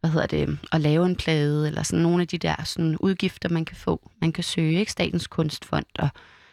hvad 0.00 0.10
hedder 0.10 0.26
det, 0.26 0.58
at 0.72 0.80
lave 0.80 1.06
en 1.06 1.16
plade, 1.16 1.66
eller 1.66 1.82
sådan 1.82 2.02
nogle 2.02 2.22
af 2.22 2.28
de 2.28 2.38
der 2.38 2.64
sådan, 2.64 2.96
udgifter, 2.96 3.48
man 3.48 3.64
kan 3.64 3.76
få. 3.76 4.10
Man 4.20 4.32
kan 4.32 4.44
søge, 4.44 4.80
ikke? 4.80 4.92
Statens 4.92 5.26
Kunstfond 5.26 5.86
og 5.98 6.08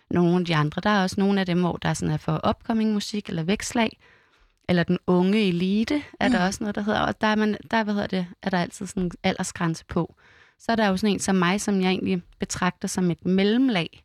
nogle 0.09 0.39
af 0.39 0.45
de 0.45 0.55
andre. 0.55 0.81
Der 0.81 0.89
er 0.89 1.03
også 1.03 1.15
nogle 1.19 1.39
af 1.39 1.45
dem, 1.45 1.59
hvor 1.59 1.77
der 1.77 1.93
sådan 1.93 2.13
er 2.13 2.17
for 2.17 2.49
upcoming 2.49 2.93
musik 2.93 3.29
eller 3.29 3.43
vækslag, 3.43 3.97
eller 4.69 4.83
den 4.83 4.97
unge 5.07 5.47
elite, 5.47 6.03
er 6.19 6.29
der 6.29 6.39
Mm. 6.39 6.45
også 6.45 6.57
noget, 6.63 6.75
der 6.75 6.81
hedder. 6.81 6.99
Og 6.99 7.21
der 7.21 7.27
er, 7.27 7.35
man, 7.35 7.57
der, 7.71 7.83
hvad 7.83 7.93
hedder 7.93 8.07
det, 8.07 8.27
er 8.43 8.49
der 8.49 8.57
altid 8.61 8.85
sådan 8.87 9.03
en 9.03 9.11
aldersgrænse 9.23 9.85
på. 9.85 10.15
Så 10.59 10.71
er 10.71 10.75
der 10.75 10.87
jo 10.87 10.97
sådan 10.97 11.13
en 11.13 11.19
som 11.19 11.35
mig, 11.35 11.61
som 11.61 11.81
jeg 11.81 11.89
egentlig 11.89 12.21
betragter 12.39 12.87
som 12.87 13.11
et 13.11 13.25
mellemlag. 13.25 14.03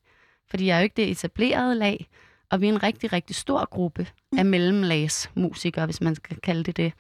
Fordi 0.51 0.67
jeg 0.67 0.75
er 0.75 0.79
jo 0.81 0.83
ikke 0.85 0.97
det 0.97 1.11
etablerede 1.11 1.75
lag, 1.75 2.07
og 2.51 2.61
vi 2.61 2.69
er 2.69 2.73
en 2.73 2.83
rigtig, 2.83 3.13
rigtig 3.13 3.37
stor 3.37 3.65
gruppe 3.71 4.07
af 4.39 4.45
mellemlagsmusikere, 4.47 5.85
hvis 5.85 6.01
man 6.01 6.15
skal 6.15 6.37
kalde 6.41 6.63
det 6.65 6.77
det. 6.77 6.93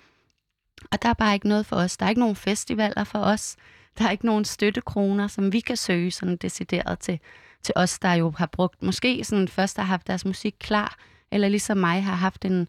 Og 0.92 1.02
der 1.02 1.08
er 1.08 1.14
bare 1.14 1.34
ikke 1.34 1.48
noget 1.48 1.66
for 1.66 1.76
os. 1.76 1.96
Der 1.96 2.06
er 2.06 2.10
ikke 2.10 2.20
nogen 2.20 2.36
festivaler 2.36 3.04
for 3.04 3.18
os. 3.18 3.56
Der 3.98 4.04
er 4.06 4.10
ikke 4.10 4.26
nogen 4.26 4.44
støttekroner, 4.44 5.26
som 5.26 5.52
vi 5.52 5.60
kan 5.60 5.76
søge 5.76 6.10
sådan 6.10 6.36
decideret 6.36 6.98
til, 6.98 7.20
til 7.62 7.72
os, 7.76 7.98
der 7.98 8.12
jo 8.12 8.32
har 8.38 8.46
brugt, 8.46 8.82
måske 8.82 9.24
sådan 9.24 9.48
først 9.48 9.76
har 9.76 9.84
haft 9.84 10.06
deres 10.06 10.24
musik 10.24 10.54
klar, 10.60 10.96
eller 11.30 11.48
ligesom 11.48 11.76
mig 11.78 12.04
har 12.04 12.14
haft 12.14 12.44
en, 12.44 12.68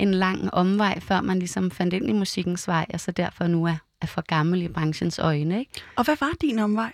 en 0.00 0.14
lang 0.14 0.54
omvej, 0.54 1.00
før 1.00 1.20
man 1.20 1.38
ligesom 1.38 1.70
fandt 1.70 1.94
ind 1.94 2.10
i 2.10 2.12
musikkens 2.12 2.68
vej, 2.68 2.86
og 2.92 3.00
så 3.00 3.12
derfor 3.12 3.46
nu 3.46 3.64
er, 3.64 3.76
er 4.02 4.06
for 4.06 4.22
gammel 4.22 4.62
i 4.62 4.68
branchens 4.68 5.18
øjne. 5.18 5.58
Ikke? 5.58 5.72
Og 5.96 6.04
hvad 6.04 6.16
var 6.20 6.30
din 6.40 6.58
omvej? 6.58 6.92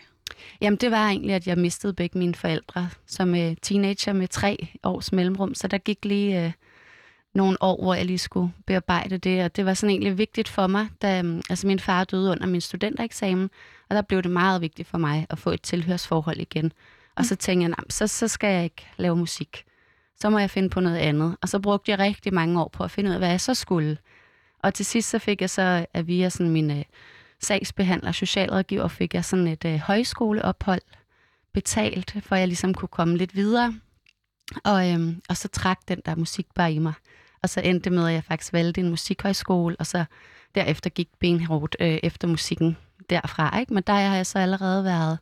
Jamen, 0.60 0.76
det 0.76 0.90
var 0.90 1.08
egentlig, 1.08 1.34
at 1.34 1.46
jeg 1.46 1.58
mistede 1.58 1.92
begge 1.92 2.18
mine 2.18 2.34
forældre 2.34 2.90
som 3.06 3.34
øh, 3.34 3.56
teenager 3.62 4.12
med 4.12 4.28
tre 4.28 4.68
års 4.84 5.12
mellemrum, 5.12 5.54
så 5.54 5.68
der 5.68 5.78
gik 5.78 6.04
lige 6.04 6.44
øh, 6.44 6.52
nogle 7.34 7.56
år, 7.62 7.82
hvor 7.82 7.94
jeg 7.94 8.04
lige 8.06 8.18
skulle 8.18 8.52
bearbejde 8.66 9.18
det, 9.18 9.44
og 9.44 9.56
det 9.56 9.66
var 9.66 9.74
sådan 9.74 9.90
egentlig 9.90 10.18
vigtigt 10.18 10.48
for 10.48 10.66
mig, 10.66 10.88
da 11.02 11.22
øh, 11.22 11.40
altså 11.50 11.66
min 11.66 11.78
far 11.78 12.04
døde 12.04 12.30
under 12.30 12.46
min 12.46 12.60
studentereksamen, 12.60 13.50
og 13.90 13.96
der 13.96 14.02
blev 14.02 14.22
det 14.22 14.30
meget 14.30 14.60
vigtigt 14.60 14.88
for 14.88 14.98
mig 14.98 15.26
at 15.30 15.38
få 15.38 15.50
et 15.50 15.62
tilhørsforhold 15.62 16.40
igen. 16.40 16.72
Og 17.16 17.24
så 17.24 17.36
tænkte 17.36 17.62
jeg, 17.62 17.68
"Nå, 17.68 17.84
så, 17.88 18.06
så 18.06 18.28
skal 18.28 18.54
jeg 18.54 18.64
ikke 18.64 18.86
lave 18.96 19.16
musik. 19.16 19.64
Så 20.22 20.30
må 20.30 20.38
jeg 20.38 20.50
finde 20.50 20.70
på 20.70 20.80
noget 20.80 20.96
andet. 20.96 21.36
Og 21.40 21.48
så 21.48 21.58
brugte 21.58 21.90
jeg 21.90 21.98
rigtig 21.98 22.34
mange 22.34 22.60
år 22.60 22.68
på 22.68 22.84
at 22.84 22.90
finde 22.90 23.10
ud 23.10 23.14
af, 23.14 23.20
hvad 23.20 23.28
jeg 23.28 23.40
så 23.40 23.54
skulle. 23.54 23.98
Og 24.62 24.74
til 24.74 24.86
sidst 24.86 25.10
så 25.10 25.18
fik 25.18 25.40
jeg 25.40 25.50
så, 25.50 25.86
at 25.94 26.06
via 26.06 26.28
sådan 26.28 26.52
min 26.52 26.70
øh, 26.70 26.84
sagsbehandler, 27.40 28.12
socialrådgiver, 28.12 28.88
fik 28.88 29.14
jeg 29.14 29.24
sådan 29.24 29.46
et 29.46 29.64
øh, 29.64 29.78
højskoleophold 29.78 30.80
betalt, 31.54 32.16
for 32.20 32.34
at 32.34 32.40
jeg 32.40 32.48
ligesom 32.48 32.74
kunne 32.74 32.88
komme 32.88 33.16
lidt 33.16 33.36
videre. 33.36 33.74
Og, 34.64 34.90
øhm, 34.92 35.22
og 35.28 35.36
så 35.36 35.48
trak 35.48 35.78
den 35.88 36.00
der 36.06 36.14
musik 36.14 36.46
bare 36.54 36.72
i 36.72 36.78
mig. 36.78 36.92
Og 37.42 37.48
så 37.48 37.60
endte 37.60 37.84
det 37.84 37.92
med, 37.92 38.06
at 38.06 38.14
jeg 38.14 38.24
faktisk 38.24 38.52
valgte 38.52 38.80
en 38.80 38.90
musikhøjskole, 38.90 39.76
og 39.78 39.86
så 39.86 40.04
derefter 40.54 40.90
gik 40.90 41.08
benhårdt 41.20 41.76
øh, 41.80 41.98
efter 42.02 42.28
musikken 42.28 42.76
derfra. 43.10 43.58
Ikke? 43.60 43.74
Men 43.74 43.82
der 43.86 43.92
har 43.92 44.16
jeg 44.16 44.26
så 44.26 44.38
allerede 44.38 44.84
været, 44.84 45.18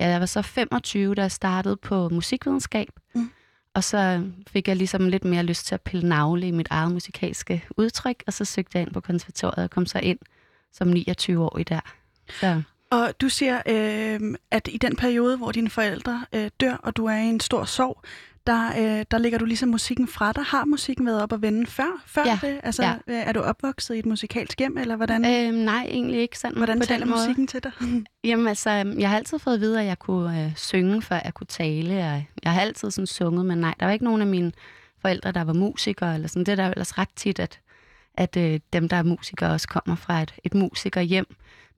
ja, 0.00 0.08
jeg 0.08 0.20
var 0.20 0.26
så 0.26 0.42
25, 0.42 1.14
da 1.14 1.20
jeg 1.20 1.32
startede 1.32 1.76
på 1.76 2.08
musikvidenskab. 2.08 3.01
Og 3.74 3.84
så 3.84 4.28
fik 4.48 4.68
jeg 4.68 4.76
ligesom 4.76 5.08
lidt 5.08 5.24
mere 5.24 5.42
lyst 5.42 5.66
til 5.66 5.74
at 5.74 5.80
pille 5.80 6.08
navle 6.08 6.48
i 6.48 6.50
mit 6.50 6.68
eget 6.70 6.92
musikalske 6.92 7.64
udtryk, 7.76 8.22
og 8.26 8.32
så 8.32 8.44
søgte 8.44 8.78
jeg 8.78 8.82
ind 8.82 8.92
på 8.92 9.00
konservatoriet 9.00 9.64
og 9.64 9.70
kom 9.70 9.86
så 9.86 9.98
ind 9.98 10.18
som 10.72 10.88
29 10.88 11.44
år 11.44 11.58
i 11.58 11.62
der. 11.62 11.80
Så. 12.40 12.62
Og 12.90 13.20
du 13.20 13.28
siger, 13.28 13.62
øh, 13.66 14.34
at 14.50 14.68
i 14.72 14.78
den 14.78 14.96
periode, 14.96 15.36
hvor 15.36 15.52
dine 15.52 15.70
forældre 15.70 16.26
øh, 16.32 16.50
dør, 16.60 16.74
og 16.74 16.96
du 16.96 17.06
er 17.06 17.16
i 17.16 17.24
en 17.24 17.40
stor 17.40 17.64
sorg, 17.64 18.04
der, 18.46 18.66
øh, 18.98 19.04
der 19.10 19.18
lægger 19.18 19.38
du 19.38 19.44
ligesom 19.44 19.68
musikken 19.68 20.08
fra 20.08 20.32
dig. 20.32 20.44
Har 20.44 20.64
musikken 20.64 21.06
været 21.06 21.22
op 21.22 21.32
at 21.32 21.42
vende 21.42 21.66
før, 21.66 22.02
før 22.06 22.22
Ja, 22.26 22.38
det? 22.42 22.60
Altså, 22.62 22.82
ja. 22.82 22.92
øh, 23.06 23.14
er 23.16 23.32
du 23.32 23.40
opvokset 23.40 23.94
i 23.94 23.98
et 23.98 24.06
musikalsk 24.06 24.58
hjem, 24.58 24.78
eller 24.78 24.96
hvordan, 24.96 25.24
Øhm, 25.24 25.54
nej, 25.58 25.86
egentlig 25.88 26.20
ikke 26.20 26.38
sådan 26.38 26.56
hvordan 26.56 26.78
på 26.80 26.84
taler 26.86 26.98
den 27.00 27.08
måde. 27.08 27.20
musikken 27.20 27.46
til 27.46 27.62
dig? 27.62 27.72
Jamen 28.24 28.48
altså, 28.48 28.70
jeg 28.70 29.08
har 29.10 29.16
altid 29.16 29.38
fået 29.38 29.54
at 29.54 29.60
vide, 29.60 29.80
at 29.80 29.86
jeg 29.86 29.98
kunne 29.98 30.44
øh, 30.44 30.56
synge, 30.56 31.02
før 31.02 31.20
jeg 31.24 31.34
kunne 31.34 31.46
tale. 31.46 31.92
Og 31.92 32.24
jeg 32.44 32.52
har 32.52 32.60
altid 32.60 32.90
sådan 32.90 33.06
sunget, 33.06 33.46
men 33.46 33.58
nej, 33.58 33.74
der 33.80 33.86
var 33.86 33.92
ikke 33.92 34.04
nogen 34.04 34.20
af 34.20 34.26
mine 34.26 34.52
forældre, 35.00 35.32
der 35.32 35.44
var 35.44 35.52
musikere. 35.52 36.14
Eller 36.14 36.28
sådan. 36.28 36.44
Det 36.44 36.52
er 36.52 36.56
der 36.56 36.70
ellers 36.70 36.98
ret 36.98 37.08
tit, 37.16 37.38
at, 37.38 37.60
at 38.14 38.36
øh, 38.36 38.60
dem, 38.72 38.88
der 38.88 38.96
er 38.96 39.02
musikere, 39.02 39.50
også 39.50 39.68
kommer 39.68 39.96
fra 39.96 40.22
et, 40.22 40.34
et 40.44 40.54
musikerhjem. 40.54 41.26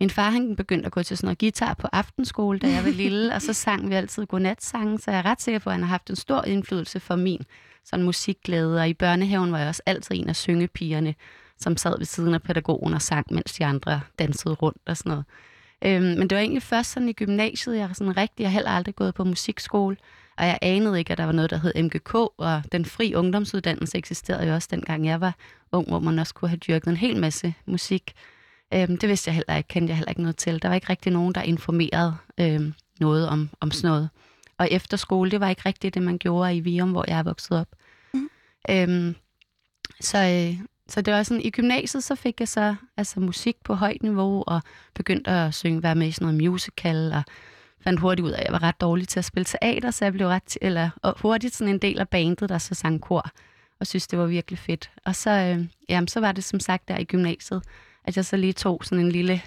Min 0.01 0.11
far 0.11 0.31
han 0.31 0.57
begyndte 0.57 0.87
at 0.87 0.93
gå 0.93 1.03
til 1.03 1.17
sådan 1.17 1.27
noget 1.27 1.39
guitar 1.39 1.75
på 1.75 1.89
aftenskole, 1.93 2.59
da 2.59 2.69
jeg 2.69 2.85
var 2.85 2.91
lille, 2.91 3.35
og 3.35 3.43
så 3.43 3.53
sang 3.53 3.91
vi 3.91 3.95
altid 3.95 4.27
godnatsange, 4.27 4.99
så 4.99 5.11
jeg 5.11 5.19
er 5.19 5.25
ret 5.25 5.43
sikker 5.43 5.59
på, 5.59 5.71
at 5.71 5.75
han 5.75 5.83
har 5.83 5.89
haft 5.89 6.11
en 6.11 6.17
stor 6.17 6.45
indflydelse 6.45 7.01
for 7.01 7.17
min 7.17 7.43
sådan 7.85 8.05
musikglæde. 8.05 8.81
Og 8.81 8.89
i 8.89 8.95
børnehaven 8.95 9.53
var 9.53 9.59
jeg 9.59 9.69
også 9.69 9.83
altid 9.87 10.15
en 10.15 10.29
af 10.29 10.37
syngepigerne, 10.37 11.15
som 11.59 11.77
sad 11.77 11.99
ved 11.99 12.07
siden 12.07 12.35
af 12.35 12.43
pædagogen 12.43 12.95
og 12.95 13.03
sang, 13.03 13.27
mens 13.31 13.53
de 13.53 13.65
andre 13.65 14.01
dansede 14.19 14.55
rundt 14.55 14.83
og 14.87 14.97
sådan 14.97 15.11
noget. 15.11 15.25
Øhm, 15.85 16.19
men 16.19 16.31
det 16.31 16.37
var 16.37 16.43
egentlig 16.43 16.63
først 16.63 16.91
sådan 16.91 17.09
i 17.09 17.13
gymnasiet, 17.13 17.77
jeg 17.77 17.91
sådan 17.93 18.17
rigtig, 18.17 18.43
jeg 18.43 18.51
har 18.51 18.55
heller 18.55 18.71
aldrig 18.71 18.97
gået 18.97 19.15
på 19.15 19.25
musikskole, 19.25 19.97
og 20.39 20.47
jeg 20.47 20.59
anede 20.63 20.99
ikke, 20.99 21.13
at 21.13 21.19
der 21.19 21.25
var 21.25 21.33
noget, 21.33 21.51
der 21.51 21.57
hed 21.57 21.83
MGK, 21.83 22.15
og 22.15 22.63
den 22.73 22.85
fri 22.85 23.15
ungdomsuddannelse 23.15 23.99
eksisterede 23.99 24.49
jo 24.49 24.55
også 24.55 24.69
dengang 24.71 25.07
jeg 25.07 25.21
var 25.21 25.35
ung, 25.73 25.89
hvor 25.89 25.99
man 25.99 26.19
også 26.19 26.35
kunne 26.35 26.49
have 26.49 26.59
dyrket 26.59 26.91
en 26.91 26.97
hel 26.97 27.21
masse 27.21 27.55
musik. 27.67 28.13
Øhm, 28.75 28.97
det 28.99 29.09
vidste 29.09 29.29
jeg 29.29 29.35
heller 29.35 29.57
ikke, 29.57 29.69
kendte 29.69 29.91
jeg 29.91 29.97
heller 29.97 30.11
ikke 30.11 30.23
noget 30.23 30.37
til. 30.37 30.63
Der 30.63 30.69
var 30.69 30.75
ikke 30.75 30.91
rigtig 30.91 31.13
nogen, 31.13 31.35
der 31.35 31.43
informerede 31.43 32.17
øhm, 32.39 32.75
noget 33.01 33.29
om, 33.29 33.51
om 33.61 33.71
sådan 33.71 33.91
noget. 33.91 34.09
Og 34.59 34.69
efter 34.71 34.97
skole, 34.97 35.31
det 35.31 35.41
var 35.41 35.49
ikke 35.49 35.63
rigtigt 35.67 35.95
det, 35.95 36.03
man 36.03 36.19
gjorde 36.19 36.57
i 36.57 36.61
Virum, 36.61 36.91
hvor 36.91 37.05
jeg 37.09 37.19
er 37.19 37.23
vokset 37.23 37.59
op. 37.59 37.69
Mm. 38.15 38.29
Øhm, 38.71 39.15
så, 40.01 40.19
øh, 40.19 40.67
så 40.89 41.01
det 41.01 41.15
var 41.15 41.23
sådan, 41.23 41.43
i 41.43 41.51
gymnasiet, 41.51 42.05
så 42.05 42.15
fik 42.15 42.41
jeg 42.41 42.49
så 42.49 42.75
altså, 42.97 43.21
musik 43.21 43.57
på 43.65 43.75
højt 43.75 44.03
niveau, 44.03 44.45
og 44.47 44.63
begyndte 44.95 45.31
at 45.31 45.55
synge, 45.55 45.83
være 45.83 45.95
med 45.95 46.07
i 46.07 46.13
sådan 46.13 46.27
noget 46.35 46.51
musical, 46.51 47.13
og 47.13 47.23
fandt 47.81 48.01
hurtigt 48.01 48.27
ud 48.27 48.31
af, 48.31 48.39
at 48.39 48.45
jeg 48.45 48.53
var 48.53 48.63
ret 48.63 48.81
dårlig 48.81 49.09
til 49.09 49.19
at 49.19 49.25
spille 49.25 49.45
teater, 49.45 49.91
så 49.91 50.05
jeg 50.05 50.13
blev 50.13 50.27
ret, 50.27 50.59
eller 50.61 50.91
og 51.03 51.15
hurtigt 51.21 51.55
sådan 51.55 51.75
en 51.75 51.79
del 51.79 52.01
af 52.01 52.09
bandet, 52.09 52.49
der 52.49 52.59
så 52.59 52.75
sang 52.75 53.01
kor, 53.01 53.31
og 53.81 53.87
synes, 53.87 54.07
det 54.07 54.19
var 54.19 54.27
virkelig 54.27 54.59
fedt. 54.59 54.91
Og 55.05 55.17
så, 55.17 55.31
øh, 55.31 55.67
jamen, 55.89 56.09
så 56.09 56.21
var 56.21 56.33
det 56.33 56.45
som 56.45 56.61
sagt 56.61 56.89
der 56.89 56.99
i 56.99 57.05
gymnasiet, 57.05 57.63
at 58.05 58.17
jeg 58.17 58.25
så 58.25 58.37
lige 58.37 58.53
tog 58.53 58.81
sådan 58.85 59.05
en 59.05 59.13
lille 59.13 59.43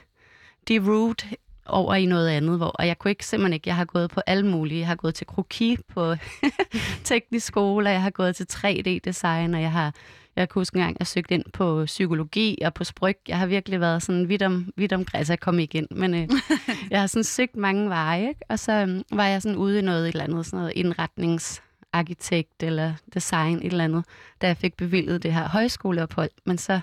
deroute 0.68 1.26
over 1.68 1.96
i 1.96 2.06
noget 2.06 2.30
andet, 2.30 2.58
hvor, 2.58 2.68
og 2.68 2.88
jeg 2.88 3.00
kunne 3.00 3.12
ikke 3.12 3.26
simpelthen 3.26 3.54
ikke, 3.54 3.70
jeg 3.70 3.76
har 3.76 3.86
gået 3.86 4.10
på 4.10 4.22
alle 4.28 4.48
mulige, 4.48 4.80
jeg 4.80 4.88
har 4.88 4.96
gået 4.96 5.16
til 5.16 5.28
kroki 5.28 5.78
på 5.88 6.16
teknisk 7.04 7.48
skole, 7.48 7.90
og 7.90 7.94
jeg 7.94 8.02
har 8.02 8.10
gået 8.10 8.36
til 8.36 8.48
3D-design, 8.54 9.54
og 9.54 9.62
jeg 9.62 9.72
har, 9.72 9.94
jeg 10.36 10.50
kan 10.50 10.60
huske 10.60 10.76
en 10.76 10.82
gang, 10.82 10.96
jeg 11.00 11.08
søgte 11.08 11.34
ind 11.34 11.44
på 11.54 11.86
psykologi 11.86 12.58
og 12.66 12.74
på 12.74 12.84
spryg. 12.84 13.18
Jeg 13.28 13.38
har 13.38 13.46
virkelig 13.46 13.80
været 13.80 14.04
sådan 14.04 14.30
vidt 14.30 14.42
om, 14.42 14.74
vidt 14.76 14.94
om 14.94 15.06
græs, 15.06 15.30
jeg 15.30 15.40
kom 15.40 15.60
igen, 15.60 15.88
men 15.92 16.14
øh, 16.14 16.30
jeg 16.92 17.00
har 17.00 17.08
sådan 17.08 17.24
søgt 17.24 17.56
mange 17.56 17.90
veje, 17.90 18.28
ikke? 18.28 18.42
og 18.50 18.60
så 18.60 18.72
øh, 18.72 19.18
var 19.18 19.26
jeg 19.26 19.42
sådan 19.42 19.58
ude 19.58 19.80
i 19.80 19.82
noget, 19.82 20.08
et 20.08 20.12
eller 20.12 20.24
andet, 20.24 20.46
sådan 20.46 20.60
noget 20.60 20.74
indretningsarkitekt 20.76 22.64
eller 22.64 22.94
design, 23.14 23.58
et 23.58 23.66
eller 23.66 23.84
andet, 23.84 24.06
da 24.42 24.48
jeg 24.48 24.58
fik 24.58 24.78
bevilget 24.78 25.24
det 25.24 25.34
her 25.34 25.50
højskoleophold, 25.50 26.30
men 26.46 26.58
så 26.58 26.80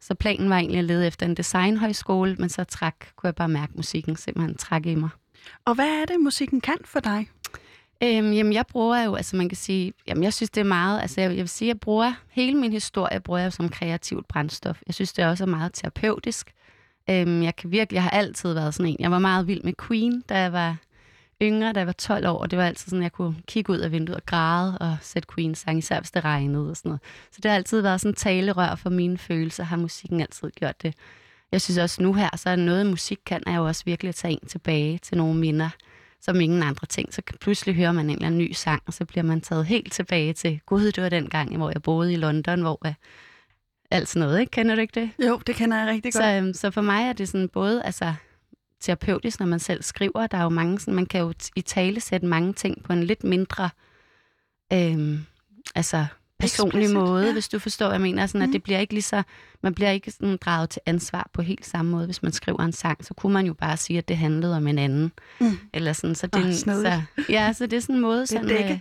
så 0.00 0.14
planen 0.14 0.50
var 0.50 0.56
egentlig 0.56 0.78
at 0.78 0.84
lede 0.84 1.06
efter 1.06 1.26
en 1.26 1.34
designhøjskole, 1.34 2.36
men 2.38 2.48
så 2.48 2.64
træk, 2.64 2.94
kunne 3.16 3.28
jeg 3.28 3.34
bare 3.34 3.48
mærke, 3.48 3.72
musikken 3.76 4.16
simpelthen 4.16 4.56
træk 4.56 4.86
i 4.86 4.94
mig. 4.94 5.10
Og 5.64 5.74
hvad 5.74 5.88
er 5.88 6.04
det, 6.04 6.20
musikken 6.20 6.60
kan 6.60 6.78
for 6.84 7.00
dig? 7.00 7.28
Øhm, 8.02 8.32
jamen, 8.32 8.52
jeg 8.52 8.64
bruger 8.66 9.04
jo, 9.04 9.14
altså 9.14 9.36
man 9.36 9.48
kan 9.48 9.56
sige, 9.56 9.92
jamen 10.08 10.24
jeg 10.24 10.34
synes, 10.34 10.50
det 10.50 10.60
er 10.60 10.64
meget, 10.64 11.00
altså 11.00 11.20
jeg, 11.20 11.30
jeg 11.30 11.38
vil 11.38 11.48
sige, 11.48 11.68
jeg 11.68 11.80
bruger 11.80 12.12
hele 12.30 12.58
min 12.58 12.72
historie, 12.72 13.20
bruger 13.20 13.40
jeg 13.40 13.52
som 13.52 13.68
kreativt 13.68 14.28
brændstof. 14.28 14.80
Jeg 14.86 14.94
synes, 14.94 15.12
det 15.12 15.24
også 15.24 15.44
er 15.44 15.48
meget 15.48 15.72
terapeutisk. 15.74 16.52
Øhm, 17.10 17.42
jeg 17.42 17.56
kan 17.56 17.70
virkelig, 17.70 17.94
jeg 17.94 18.02
har 18.02 18.10
altid 18.10 18.52
været 18.52 18.74
sådan 18.74 18.92
en, 18.92 18.96
jeg 19.00 19.10
var 19.10 19.18
meget 19.18 19.46
vild 19.46 19.62
med 19.64 19.72
Queen, 19.88 20.20
da 20.28 20.38
jeg 20.40 20.52
var 20.52 20.76
yngre, 21.42 21.72
da 21.72 21.80
jeg 21.80 21.86
var 21.86 21.92
12 21.92 22.26
år, 22.26 22.38
og 22.38 22.50
det 22.50 22.58
var 22.58 22.64
altid 22.64 22.90
sådan, 22.90 23.02
jeg 23.02 23.12
kunne 23.12 23.36
kigge 23.46 23.72
ud 23.72 23.78
af 23.78 23.92
vinduet 23.92 24.16
og 24.16 24.26
græde 24.26 24.78
og 24.78 24.96
sætte 25.00 25.28
Queen 25.34 25.54
sang, 25.54 25.78
især 25.78 26.00
hvis 26.00 26.10
det 26.10 26.24
regnede 26.24 26.70
og 26.70 26.76
sådan 26.76 26.88
noget. 26.88 27.00
Så 27.30 27.40
det 27.42 27.50
har 27.50 27.56
altid 27.56 27.80
været 27.80 28.00
sådan 28.00 28.14
talerør 28.14 28.74
for 28.74 28.90
mine 28.90 29.18
følelser, 29.18 29.64
har 29.64 29.76
musikken 29.76 30.20
altid 30.20 30.50
gjort 30.50 30.82
det. 30.82 30.94
Jeg 31.52 31.60
synes 31.60 31.78
også 31.78 32.02
nu 32.02 32.12
her, 32.12 32.36
så 32.36 32.50
er 32.50 32.56
noget 32.56 32.86
musik 32.86 33.18
kan 33.26 33.42
er 33.46 33.56
jo 33.56 33.66
også 33.66 33.82
virkelig 33.84 34.08
at 34.08 34.14
tage 34.14 34.32
en 34.32 34.48
tilbage 34.48 34.98
til 34.98 35.16
nogle 35.16 35.34
minder, 35.40 35.70
som 36.20 36.40
ingen 36.40 36.62
andre 36.62 36.86
ting. 36.86 37.14
Så 37.14 37.22
pludselig 37.40 37.74
hører 37.74 37.92
man 37.92 38.04
en 38.04 38.10
eller 38.10 38.26
anden 38.26 38.38
ny 38.38 38.52
sang, 38.52 38.82
og 38.86 38.92
så 38.92 39.04
bliver 39.04 39.24
man 39.24 39.40
taget 39.40 39.66
helt 39.66 39.92
tilbage 39.92 40.32
til, 40.32 40.60
gud, 40.66 40.92
det 40.92 41.02
var 41.02 41.08
den 41.08 41.28
gang, 41.28 41.56
hvor 41.56 41.70
jeg 41.70 41.82
boede 41.82 42.12
i 42.12 42.16
London, 42.16 42.60
hvor 42.60 42.86
uh, 42.86 42.92
alt 43.90 44.08
sådan 44.08 44.26
noget, 44.26 44.40
ikke? 44.40 44.50
Kender 44.50 44.74
du 44.74 44.80
ikke 44.80 45.00
det? 45.00 45.26
Jo, 45.26 45.40
det 45.46 45.54
kender 45.54 45.78
jeg 45.78 45.86
rigtig 45.86 46.12
godt. 46.12 46.24
Så, 46.24 46.30
øhm, 46.30 46.52
så 46.52 46.70
for 46.70 46.80
mig 46.80 47.08
er 47.08 47.12
det 47.12 47.28
sådan 47.28 47.48
både 47.48 47.82
altså, 47.82 48.14
terapeutisk, 48.80 49.40
når 49.40 49.46
man 49.46 49.58
selv 49.58 49.82
skriver. 49.82 50.26
Der 50.26 50.38
er 50.38 50.42
jo 50.42 50.48
mange, 50.48 50.78
sådan, 50.80 50.94
man 50.94 51.06
kan 51.06 51.20
jo 51.20 51.32
i 51.56 51.60
tale 51.60 52.00
sætte 52.00 52.26
mange 52.26 52.52
ting 52.52 52.82
på 52.84 52.92
en 52.92 53.04
lidt 53.04 53.24
mindre 53.24 53.70
øhm, 54.72 55.26
altså 55.74 56.06
personlig 56.38 56.82
Explicit, 56.84 56.94
måde, 56.96 57.26
ja. 57.26 57.32
hvis 57.32 57.48
du 57.48 57.58
forstår, 57.58 57.86
hvad 57.86 57.94
jeg 57.94 58.00
mener. 58.02 58.26
Sådan, 58.26 58.42
at 58.42 58.48
Mhm. 58.48 58.52
det 58.52 58.62
bliver 58.62 58.78
ikke 58.78 58.92
lige 58.94 59.02
så, 59.02 59.22
man 59.62 59.74
bliver 59.74 59.90
ikke 59.90 60.10
sådan 60.10 60.36
draget 60.36 60.70
til 60.70 60.82
ansvar 60.86 61.30
på 61.32 61.42
helt 61.42 61.66
samme 61.66 61.90
måde. 61.90 62.04
Hvis 62.04 62.22
man 62.22 62.32
skriver 62.32 62.60
en 62.60 62.72
sang, 62.72 63.04
så 63.04 63.14
kunne 63.14 63.32
man 63.32 63.46
jo 63.46 63.54
bare 63.54 63.76
sige, 63.76 63.98
at 63.98 64.08
det 64.08 64.16
handlede 64.16 64.56
om 64.56 64.66
en 64.66 64.78
anden. 64.78 65.12
Mm. 65.40 65.58
Eller 65.74 65.92
sådan, 65.92 66.14
så 66.14 66.26
det, 66.26 66.58
snedigt. 66.58 66.92
så, 67.18 67.22
ja, 67.28 67.52
så 67.52 67.66
det 67.66 67.76
er 67.76 67.80
sådan 67.80 67.94
en 67.94 68.00
måde, 68.00 68.26
sådan, 68.26 68.50
øh, 68.72 68.78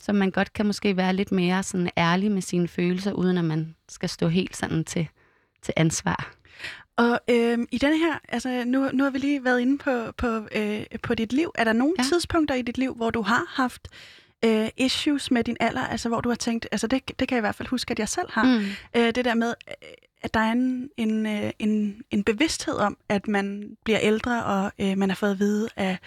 så 0.00 0.12
man 0.12 0.30
godt 0.30 0.52
kan 0.52 0.66
måske 0.66 0.96
være 0.96 1.12
lidt 1.12 1.32
mere 1.32 1.62
sådan 1.62 1.90
ærlig 1.98 2.30
med 2.30 2.42
sine 2.42 2.68
følelser, 2.68 3.12
uden 3.12 3.38
at 3.38 3.44
man 3.44 3.74
skal 3.88 4.08
stå 4.08 4.28
helt 4.28 4.56
sådan 4.56 4.84
til, 4.84 5.08
til 5.62 5.74
ansvar. 5.76 6.30
Og 6.98 7.20
øhm, 7.30 7.66
i 7.72 7.78
denne 7.78 7.98
her, 7.98 8.18
altså 8.28 8.64
nu, 8.66 8.88
nu 8.92 9.02
har 9.04 9.10
vi 9.10 9.18
lige 9.18 9.44
været 9.44 9.60
inde 9.60 9.78
på, 9.78 10.12
på, 10.16 10.48
øh, 10.54 10.84
på 11.02 11.14
dit 11.14 11.32
liv. 11.32 11.52
Er 11.54 11.64
der 11.64 11.72
nogle 11.72 11.94
ja. 11.98 12.02
Ja. 12.02 12.08
tidspunkter 12.08 12.54
i 12.54 12.62
dit 12.62 12.78
liv, 12.78 12.94
hvor 12.94 13.10
du 13.10 13.22
har 13.22 13.44
haft 13.48 13.88
øh, 14.44 14.68
issues 14.76 15.30
med 15.30 15.44
din 15.44 15.56
alder, 15.60 15.86
altså 15.86 16.08
hvor 16.08 16.20
du 16.20 16.28
har 16.28 16.36
tænkt, 16.36 16.66
altså 16.72 16.86
det, 16.86 17.08
det 17.18 17.28
kan 17.28 17.36
jeg 17.36 17.40
i 17.40 17.46
hvert 17.46 17.54
fald 17.54 17.68
huske, 17.68 17.90
at 17.90 17.98
jeg 17.98 18.08
selv 18.08 18.30
har, 18.32 18.44
Mm. 18.44 18.64
øh, 18.96 19.14
det 19.14 19.24
der 19.24 19.34
med, 19.34 19.54
øh, 19.68 19.74
at 20.22 20.34
der 20.34 20.40
er 20.40 20.52
en, 20.52 20.88
en, 20.96 21.26
øh, 21.26 21.50
en, 21.58 22.02
en 22.10 22.24
bevidsthed 22.24 22.74
om, 22.74 22.96
at 23.08 23.28
man 23.28 23.76
bliver 23.84 23.98
ældre, 24.02 24.44
og 24.44 24.72
øh, 24.78 24.98
man 24.98 25.10
har 25.10 25.16
fået 25.16 25.30
at 25.30 25.38
vide 25.38 25.68
af, 25.76 25.98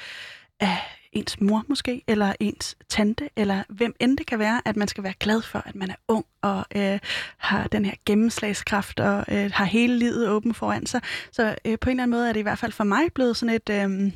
af 0.60 0.78
ens 1.12 1.42
mor 1.42 1.64
måske, 1.68 2.04
eller 2.08 2.34
ens 2.40 2.78
tante, 2.90 3.30
eller 3.36 3.64
hvem 3.70 3.96
end 4.00 4.18
det 4.18 4.28
kan 4.28 4.40
være, 4.40 4.62
at 4.66 4.76
man 4.76 4.88
skal 4.88 5.04
være 5.04 5.14
glad 5.20 5.42
for, 5.42 5.60
at 5.66 5.76
man 5.76 5.90
er 5.90 5.96
ung, 6.08 6.26
og 6.42 6.66
øh, 6.76 7.00
har 7.38 7.68
den 7.68 7.86
her 7.86 7.94
gennemslagskraft, 8.06 9.00
og 9.00 9.26
øh, 9.28 9.52
har 9.54 9.66
hele 9.66 9.98
livet 10.00 10.30
åbent 10.30 10.58
foran 10.58 10.86
sig. 10.86 11.02
Så 11.32 11.56
øh, 11.66 11.80
på 11.80 11.90
en 11.90 11.92
eller 11.92 12.04
anden 12.04 12.18
måde 12.18 12.30
er 12.30 12.34
det 12.34 12.40
i 12.40 12.44
hvert 12.44 12.60
fald 12.60 12.72
for 12.72 12.84
mig 12.84 13.14
blevet 13.14 13.38
sådan 13.38 13.56
et... 13.56 13.70
Øh, 13.70 14.12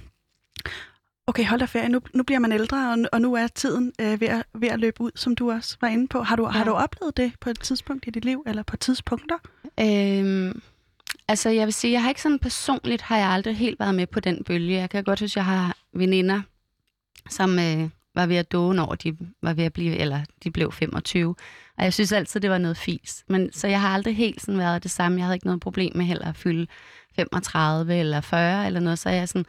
Okay, 1.27 1.45
hold 1.45 1.59
da 1.59 1.65
ferie. 1.65 1.89
Nu, 1.89 2.01
nu 2.13 2.23
bliver 2.23 2.39
man 2.39 2.51
ældre, 2.51 2.91
og, 2.91 2.97
og 3.11 3.21
nu 3.21 3.33
er 3.33 3.47
tiden 3.47 3.93
øh, 4.01 4.21
ved, 4.21 4.27
at, 4.27 4.43
ved 4.53 4.67
at 4.67 4.79
løbe 4.79 5.01
ud, 5.01 5.11
som 5.15 5.35
du 5.35 5.51
også 5.51 5.77
var 5.81 5.87
inde 5.87 6.07
på. 6.07 6.23
Har 6.23 6.35
du, 6.35 6.43
ja. 6.43 6.49
har 6.49 6.63
du 6.63 6.71
oplevet 6.71 7.17
det 7.17 7.33
på 7.41 7.49
et 7.49 7.59
tidspunkt 7.59 8.07
i 8.07 8.09
dit 8.09 8.25
liv, 8.25 8.43
eller 8.47 8.63
på 8.63 8.77
tidspunkter? 8.77 9.35
Øhm, 9.79 10.61
altså, 11.27 11.49
jeg 11.49 11.65
vil 11.65 11.73
sige, 11.73 11.91
jeg 11.91 12.01
har 12.01 12.09
ikke 12.09 12.21
sådan 12.21 12.39
personligt, 12.39 13.01
har 13.01 13.17
jeg 13.17 13.27
aldrig 13.27 13.57
helt 13.57 13.79
været 13.79 13.95
med 13.95 14.07
på 14.07 14.19
den 14.19 14.43
bølge. 14.43 14.75
Jeg 14.75 14.89
kan 14.89 15.03
godt 15.03 15.19
huske, 15.19 15.37
jeg 15.37 15.45
har 15.45 15.77
veninder, 15.93 16.41
som 17.29 17.59
øh, 17.59 17.89
var 18.15 18.25
ved 18.25 18.35
at 18.35 18.51
dåne 18.51 18.81
over, 18.81 18.95
de 18.95 19.17
var 19.41 19.53
ved 19.53 19.63
at 19.63 19.73
blive, 19.73 19.97
eller 19.97 20.21
de 20.43 20.51
blev 20.51 20.71
25. 20.71 21.35
Og 21.77 21.83
jeg 21.83 21.93
synes 21.93 22.11
altid, 22.11 22.39
det 22.39 22.49
var 22.49 22.57
noget 22.57 22.77
fis. 22.77 23.23
Men, 23.29 23.53
så 23.53 23.67
jeg 23.67 23.81
har 23.81 23.89
aldrig 23.89 24.15
helt 24.15 24.41
sådan 24.41 24.59
været 24.59 24.83
det 24.83 24.91
samme. 24.91 25.17
Jeg 25.17 25.25
havde 25.25 25.35
ikke 25.35 25.45
noget 25.45 25.61
problem 25.61 25.91
med 25.95 26.05
heller 26.05 26.27
at 26.27 26.35
fylde 26.35 26.67
35 27.15 27.95
eller 27.95 28.21
40 28.21 28.65
eller 28.65 28.79
noget. 28.79 28.99
Så 28.99 29.09
jeg 29.09 29.19
er 29.19 29.25
sådan, 29.25 29.45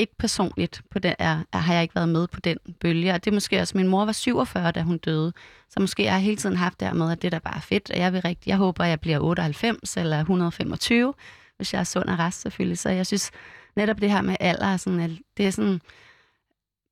ikke 0.00 0.16
personligt 0.18 0.82
på 0.90 0.98
den, 0.98 1.14
er, 1.18 1.42
er, 1.52 1.58
har 1.58 1.74
jeg 1.74 1.82
ikke 1.82 1.94
været 1.94 2.08
med 2.08 2.26
på 2.26 2.40
den 2.40 2.58
bølge. 2.80 3.12
Og 3.12 3.24
det 3.24 3.30
er 3.30 3.34
måske 3.34 3.60
også, 3.60 3.76
min 3.76 3.88
mor 3.88 4.04
var 4.04 4.12
47, 4.12 4.72
da 4.72 4.82
hun 4.82 4.98
døde. 4.98 5.32
Så 5.70 5.80
måske 5.80 6.04
jeg 6.04 6.12
har 6.12 6.18
hele 6.18 6.36
tiden 6.36 6.56
haft 6.56 6.80
det 6.80 6.96
med, 6.96 7.12
at 7.12 7.22
det 7.22 7.32
der 7.32 7.38
bare 7.38 7.56
er 7.56 7.60
fedt. 7.60 7.90
Og 7.90 7.98
jeg, 7.98 8.12
vil 8.12 8.22
rigtig, 8.22 8.48
jeg 8.48 8.56
håber, 8.56 8.84
at 8.84 8.90
jeg 8.90 9.00
bliver 9.00 9.18
98 9.18 9.96
eller 9.96 10.18
125, 10.20 11.14
hvis 11.56 11.72
jeg 11.72 11.80
er 11.80 11.84
sund 11.84 12.08
og 12.08 12.18
rest 12.18 12.40
selvfølgelig. 12.40 12.78
Så 12.78 12.88
jeg 12.90 13.06
synes 13.06 13.30
netop 13.76 14.00
det 14.00 14.10
her 14.10 14.22
med 14.22 14.36
alder, 14.40 14.76
sådan, 14.76 15.00
at 15.00 15.10
det 15.36 15.46
er 15.46 15.50
sådan 15.50 15.80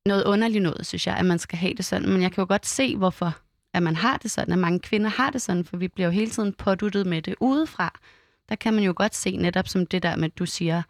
noget 0.05 0.23
underligt 0.23 0.63
noget, 0.63 0.85
synes 0.85 1.07
jeg, 1.07 1.15
at 1.17 1.25
man 1.25 1.39
skal 1.39 1.57
have 1.57 1.73
det 1.73 1.85
sådan. 1.85 2.09
Men 2.09 2.21
jeg 2.21 2.31
kan 2.31 2.41
jo 2.41 2.45
godt 2.47 2.65
se, 2.65 2.95
hvorfor 2.95 3.37
at 3.73 3.83
man 3.83 3.95
har 3.95 4.17
det 4.17 4.31
sådan, 4.31 4.53
at 4.53 4.59
mange 4.59 4.79
kvinder 4.79 5.09
har 5.09 5.29
det 5.29 5.41
sådan, 5.41 5.65
for 5.65 5.77
vi 5.77 5.87
bliver 5.87 6.07
jo 6.07 6.11
hele 6.11 6.31
tiden 6.31 6.53
påduttet 6.53 7.07
med 7.07 7.21
det 7.21 7.35
udefra. 7.39 7.99
Der 8.49 8.55
kan 8.55 8.73
man 8.73 8.83
jo 8.83 8.93
godt 8.95 9.15
se 9.15 9.37
netop 9.37 9.67
som 9.67 9.85
det 9.85 10.03
der 10.03 10.15
med, 10.15 10.25
at 10.25 10.39
du 10.39 10.45
siger, 10.45 10.81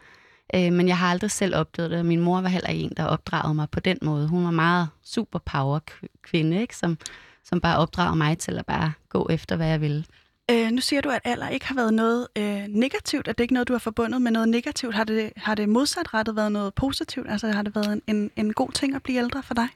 øh, 0.55 0.73
men 0.73 0.87
jeg 0.87 0.97
har 0.97 1.07
aldrig 1.07 1.31
selv 1.31 1.55
opdaget 1.55 1.91
det, 1.91 1.99
og 1.99 2.05
min 2.05 2.19
mor 2.19 2.41
var 2.41 2.49
heller 2.49 2.69
en, 2.69 2.93
der 2.97 3.05
opdragede 3.05 3.53
mig 3.53 3.69
på 3.69 3.79
den 3.79 3.97
måde. 4.01 4.27
Hun 4.27 4.45
var 4.45 4.51
meget 4.51 4.89
superpower 5.03 5.79
kvinde, 6.21 6.61
ikke? 6.61 6.75
Som, 6.75 6.97
som 7.43 7.61
bare 7.61 7.77
opdrager 7.77 8.15
mig 8.15 8.37
til 8.37 8.59
at 8.59 8.65
bare 8.65 8.91
gå 9.09 9.27
efter, 9.29 9.55
hvad 9.55 9.67
jeg 9.67 9.81
vil. 9.81 10.05
Øh, 10.49 10.71
nu 10.71 10.81
siger 10.81 11.01
du, 11.01 11.09
at 11.09 11.21
alder 11.23 11.49
ikke 11.49 11.67
har 11.67 11.75
været 11.75 11.93
noget 11.93 12.27
øh, 12.37 12.65
negativt, 12.67 13.27
at 13.27 13.37
det 13.37 13.43
ikke 13.43 13.53
noget, 13.53 13.67
du 13.67 13.73
har 13.73 13.79
forbundet 13.79 14.21
med 14.21 14.31
noget 14.31 14.49
negativt. 14.49 14.95
Har 14.95 15.03
det, 15.03 15.33
har 15.37 15.55
det 15.55 15.69
modsatrettet 15.69 16.35
været 16.35 16.51
noget 16.51 16.73
positivt? 16.73 17.29
Altså 17.29 17.47
har 17.47 17.61
det 17.61 17.75
været 17.75 17.93
en, 17.93 18.01
en, 18.07 18.31
en 18.35 18.53
god 18.53 18.71
ting 18.71 18.95
at 18.95 19.03
blive 19.03 19.17
ældre 19.17 19.43
for 19.43 19.53
dig? 19.53 19.67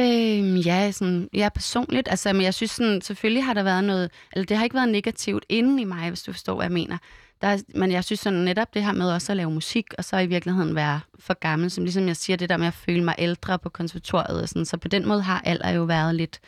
Øhm, 0.00 0.56
ja, 0.56 0.90
sådan, 0.90 1.28
ja, 1.34 1.48
personligt. 1.48 2.08
Altså, 2.08 2.32
men 2.32 2.42
jeg 2.42 2.54
synes 2.54 2.70
sådan, 2.70 3.00
selvfølgelig 3.00 3.44
har 3.44 3.54
der 3.54 3.62
været 3.62 3.84
noget, 3.84 4.10
eller 4.32 4.46
det 4.46 4.56
har 4.56 4.64
ikke 4.64 4.76
været 4.76 4.88
negativt 4.88 5.46
inden 5.48 5.78
i 5.78 5.84
mig, 5.84 6.08
hvis 6.08 6.22
du 6.22 6.32
forstår, 6.32 6.54
hvad 6.54 6.64
jeg 6.64 6.72
mener. 6.72 6.98
Der 7.40 7.58
men 7.74 7.92
jeg 7.92 8.04
synes 8.04 8.20
sådan 8.20 8.38
netop 8.38 8.74
det 8.74 8.84
her 8.84 8.92
med 8.92 9.12
også 9.12 9.32
at 9.32 9.36
lave 9.36 9.50
musik, 9.50 9.86
og 9.98 10.04
så 10.04 10.18
i 10.18 10.26
virkeligheden 10.26 10.74
være 10.74 11.00
for 11.18 11.34
gammel, 11.34 11.70
som 11.70 11.84
ligesom 11.84 12.06
jeg 12.06 12.16
siger, 12.16 12.36
det 12.36 12.48
der 12.48 12.56
med 12.56 12.66
at 12.66 12.74
føle 12.74 13.04
mig 13.04 13.14
ældre 13.18 13.58
på 13.58 13.68
konservatoriet 13.68 14.42
og 14.42 14.48
sådan. 14.48 14.64
Så 14.64 14.76
på 14.76 14.88
den 14.88 15.08
måde 15.08 15.22
har 15.22 15.42
alder 15.44 15.70
jo 15.70 15.82
været 15.82 16.14
lidt 16.14 16.40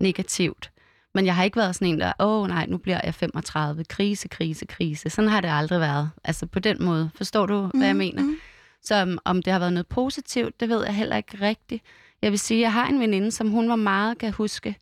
negativt. 0.00 0.70
Men 1.18 1.26
jeg 1.26 1.36
har 1.36 1.44
ikke 1.44 1.56
været 1.56 1.74
sådan 1.74 1.88
en, 1.88 2.00
der, 2.00 2.12
åh 2.20 2.42
oh, 2.42 2.48
nej, 2.48 2.66
nu 2.66 2.76
bliver 2.78 3.00
jeg 3.04 3.14
35, 3.14 3.84
krise, 3.84 4.28
krise, 4.28 4.66
krise. 4.66 5.10
Sådan 5.10 5.30
har 5.30 5.40
det 5.40 5.48
aldrig 5.52 5.80
været. 5.80 6.10
Altså 6.24 6.46
på 6.46 6.58
den 6.58 6.84
måde. 6.84 7.10
Forstår 7.14 7.46
du, 7.46 7.70
hvad 7.74 7.86
jeg 7.86 7.96
mener? 7.96 8.22
Mm. 8.22 8.36
Så 8.82 9.02
um, 9.02 9.18
om 9.24 9.42
det 9.42 9.52
har 9.52 9.60
været 9.60 9.72
noget 9.72 9.86
positivt, 9.86 10.60
det 10.60 10.68
ved 10.68 10.84
jeg 10.84 10.94
heller 10.94 11.16
ikke 11.16 11.40
rigtigt. 11.40 11.84
Jeg 12.22 12.30
vil 12.30 12.38
sige, 12.38 12.60
jeg 12.60 12.72
har 12.72 12.86
en 12.86 13.00
veninde, 13.00 13.30
som 13.30 13.50
hun 13.50 13.68
var 13.68 13.76
meget, 13.76 14.18
kan 14.18 14.32
huske, 14.32 14.76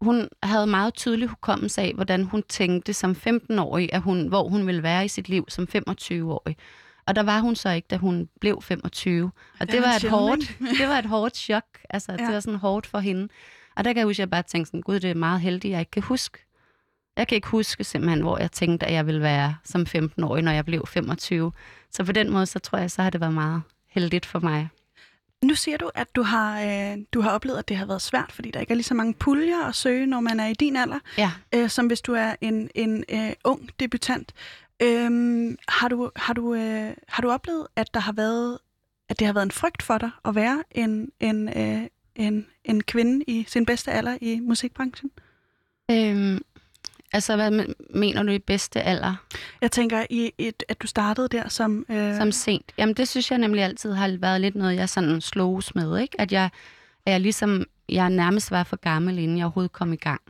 hun 0.00 0.28
havde 0.42 0.66
meget 0.66 0.94
tydelig 0.94 1.28
hukommelse 1.28 1.80
af, 1.80 1.92
hvordan 1.94 2.24
hun 2.24 2.42
tænkte 2.48 2.92
som 2.92 3.16
15-årig, 3.26 3.92
at 3.92 4.02
hun, 4.02 4.26
hvor 4.26 4.48
hun 4.48 4.66
ville 4.66 4.82
være 4.82 5.04
i 5.04 5.08
sit 5.08 5.28
liv 5.28 5.44
som 5.48 5.68
25-årig. 5.76 6.56
Og 7.06 7.16
der 7.16 7.22
var 7.22 7.40
hun 7.40 7.56
så 7.56 7.70
ikke, 7.70 7.86
da 7.90 7.96
hun 7.96 8.28
blev 8.40 8.62
25. 8.62 9.30
Og 9.60 9.66
Det 9.66 9.72
det, 9.72 9.80
var 9.80 9.86
man 9.86 9.96
et 9.96 10.10
hårdt, 10.10 10.58
det 10.78 10.88
var 10.88 10.98
et 10.98 11.06
hårdt 11.06 11.36
chok. 11.36 11.64
Altså. 11.90 12.12
Ja. 12.12 12.24
det 12.24 12.34
var 12.34 12.40
sådan 12.40 12.58
hårdt 12.58 12.86
for 12.86 12.98
hende. 12.98 13.28
Og 13.80 13.84
der 13.84 13.92
kan 13.92 13.98
jeg 13.98 14.06
huske, 14.06 14.20
at 14.20 14.24
jeg 14.24 14.30
bare 14.30 14.42
tænkte 14.42 14.68
sådan, 14.68 14.80
gud, 14.82 15.00
det 15.00 15.10
er 15.10 15.14
meget 15.14 15.40
heldigt, 15.40 15.72
jeg 15.72 15.80
ikke 15.80 15.90
kan 15.90 16.02
huske. 16.02 16.38
Jeg 17.16 17.28
kan 17.28 17.36
ikke 17.36 17.48
huske 17.48 17.84
simpelthen, 17.84 18.20
hvor 18.20 18.38
jeg 18.38 18.52
tænkte, 18.52 18.86
at 18.86 18.92
jeg 18.92 19.06
ville 19.06 19.20
være 19.20 19.56
som 19.64 19.86
15-årig, 19.96 20.42
når 20.42 20.52
jeg 20.52 20.64
blev 20.64 20.86
25. 20.86 21.52
Så 21.90 22.04
på 22.04 22.12
den 22.12 22.30
måde, 22.30 22.46
så 22.46 22.58
tror 22.58 22.78
jeg, 22.78 22.90
så 22.90 23.02
har 23.02 23.10
det 23.10 23.20
været 23.20 23.34
meget 23.34 23.62
heldigt 23.88 24.26
for 24.26 24.40
mig. 24.40 24.68
Nu 25.44 25.54
siger 25.54 25.76
du, 25.76 25.90
at 25.94 26.16
du 26.16 26.22
har, 26.22 26.60
øh, 26.62 26.98
du 27.12 27.20
har 27.20 27.30
oplevet, 27.30 27.58
at 27.58 27.68
det 27.68 27.76
har 27.76 27.86
været 27.86 28.02
svært, 28.02 28.32
fordi 28.32 28.50
der 28.50 28.60
ikke 28.60 28.70
er 28.70 28.74
lige 28.74 28.84
så 28.84 28.94
mange 28.94 29.14
puljer 29.14 29.66
at 29.68 29.74
søge, 29.74 30.06
når 30.06 30.20
man 30.20 30.40
er 30.40 30.46
i 30.46 30.54
din 30.54 30.76
alder, 30.76 30.98
Ja. 31.18 31.30
øh, 31.54 31.68
som 31.68 31.86
hvis 31.86 32.00
du 32.00 32.14
er 32.14 32.34
en, 32.40 32.70
en 32.74 33.04
øh, 33.08 33.32
ung 33.44 33.70
debutant. 33.80 34.32
Øhm, 34.82 35.56
har, 35.68 35.88
du, 35.88 36.10
har, 36.16 36.32
du, 36.34 36.54
øh, 36.54 36.90
har 37.08 37.22
du 37.22 37.30
oplevet, 37.30 37.66
at 37.76 37.94
der 37.94 38.00
har 38.00 38.12
været, 38.12 38.58
at 39.08 39.18
det 39.18 39.26
har 39.26 39.34
været 39.34 39.44
en 39.46 39.50
frygt 39.50 39.82
for 39.82 39.98
dig 39.98 40.10
at 40.24 40.34
være 40.34 40.62
en, 40.70 41.10
en, 41.20 41.48
øh, 41.58 41.86
en, 42.16 42.46
en 42.64 42.82
kvinde 42.82 43.24
i 43.26 43.44
sin 43.48 43.66
bedste 43.66 43.92
alder 43.92 44.18
i 44.20 44.40
musikbranchen? 44.40 45.10
Øhm, 45.90 46.40
altså, 47.12 47.36
hvad 47.36 47.50
men- 47.50 47.74
mener 47.94 48.22
du 48.22 48.32
i 48.32 48.38
bedste 48.38 48.82
alder? 48.82 49.14
Jeg 49.60 49.70
tænker, 49.72 50.06
i 50.10 50.32
et, 50.38 50.62
at 50.68 50.82
du 50.82 50.86
startede 50.86 51.28
der 51.28 51.48
som... 51.48 51.86
Øh, 51.88 52.16
Som 52.16 52.32
sent. 52.32 52.72
Jamen, 52.78 52.94
det 52.94 53.08
synes 53.08 53.30
jeg 53.30 53.38
nemlig 53.38 53.62
altid 53.62 53.92
har 53.92 54.16
været 54.20 54.40
lidt 54.40 54.54
noget, 54.54 54.76
jeg 54.76 54.88
sådan 54.88 55.20
sloges 55.20 55.74
med, 55.74 55.98
ikke? 55.98 56.20
At 56.20 56.32
jeg, 56.32 56.50
at 57.06 57.12
jeg 57.12 57.20
ligesom, 57.20 57.64
jeg 57.88 58.10
nærmest 58.10 58.50
var 58.50 58.64
for 58.64 58.76
gammel, 58.76 59.18
inden 59.18 59.38
jeg 59.38 59.44
overhovedet 59.44 59.72
kom 59.72 59.92
i 59.92 59.96
gang. 59.96 60.20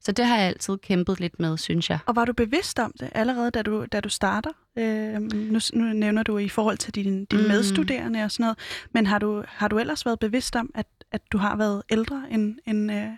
Så 0.00 0.12
det 0.12 0.24
har 0.24 0.36
jeg 0.36 0.46
altid 0.46 0.78
kæmpet 0.78 1.20
lidt 1.20 1.40
med, 1.40 1.56
synes 1.58 1.90
jeg. 1.90 1.98
Og 2.06 2.16
var 2.16 2.24
du 2.24 2.32
bevidst 2.32 2.78
om 2.78 2.92
det 3.00 3.10
allerede, 3.14 3.50
da 3.50 3.62
du, 3.62 3.86
da 3.92 4.00
du 4.00 4.08
starter? 4.08 4.50
Øh, 4.76 5.20
nu, 5.20 5.60
nu 5.72 5.84
nævner 5.84 6.22
du 6.22 6.38
i 6.38 6.48
forhold 6.48 6.78
til 6.78 6.94
dine, 6.94 7.24
dine 7.24 7.42
Mm. 7.42 7.48
medstuderende 7.48 8.24
og 8.24 8.30
sådan 8.30 8.44
noget, 8.44 8.58
men 8.92 9.06
har 9.06 9.18
du, 9.18 9.44
har 9.48 9.68
du 9.68 9.78
ellers 9.78 10.06
været 10.06 10.18
bevidst 10.18 10.56
om, 10.56 10.70
at, 10.74 10.86
at 11.12 11.22
du 11.32 11.38
har 11.38 11.56
været 11.56 11.82
ældre 11.90 12.24
end, 12.30 12.56
end, 12.66 12.92
øh, 12.92 13.08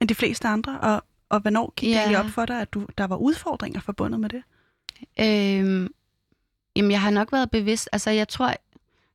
end 0.00 0.08
de 0.08 0.14
fleste 0.14 0.48
andre? 0.48 0.80
Og, 0.80 1.02
og 1.28 1.40
hvornår 1.40 1.72
gik 1.76 1.86
det 1.86 1.92
Ja. 1.94 1.98
egentlig 2.00 2.18
op 2.18 2.30
for 2.30 2.44
dig, 2.46 2.60
at 2.60 2.72
du, 2.74 2.86
der 2.98 3.04
var 3.06 3.16
udfordringer 3.16 3.80
forbundet 3.80 4.20
med 4.20 4.28
det? 4.28 4.42
Øhm, 5.20 5.88
jamen, 6.76 6.90
jeg 6.90 7.00
har 7.00 7.10
nok 7.10 7.32
været 7.32 7.50
bevidst. 7.50 7.88
Altså, 7.92 8.10
jeg 8.10 8.28
tror, 8.28 8.52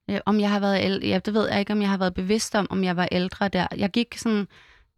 øh, 0.10 0.20
om 0.26 0.40
jeg 0.40 0.50
har 0.50 0.60
været 0.60 0.84
ældre, 0.84 1.08
ja, 1.08 1.20
det 1.20 1.34
ved 1.34 1.50
jeg 1.50 1.60
ikke, 1.60 1.74
om 1.74 1.82
jeg 1.82 1.90
har 1.90 1.98
været 1.98 2.14
bevidst 2.14 2.56
om, 2.56 2.68
om 2.70 2.84
jeg 2.84 2.96
var 2.98 3.08
ældre 3.12 3.48
der. 3.50 3.68
Jeg 3.78 3.90
gik 3.92 4.18
sådan, 4.18 4.48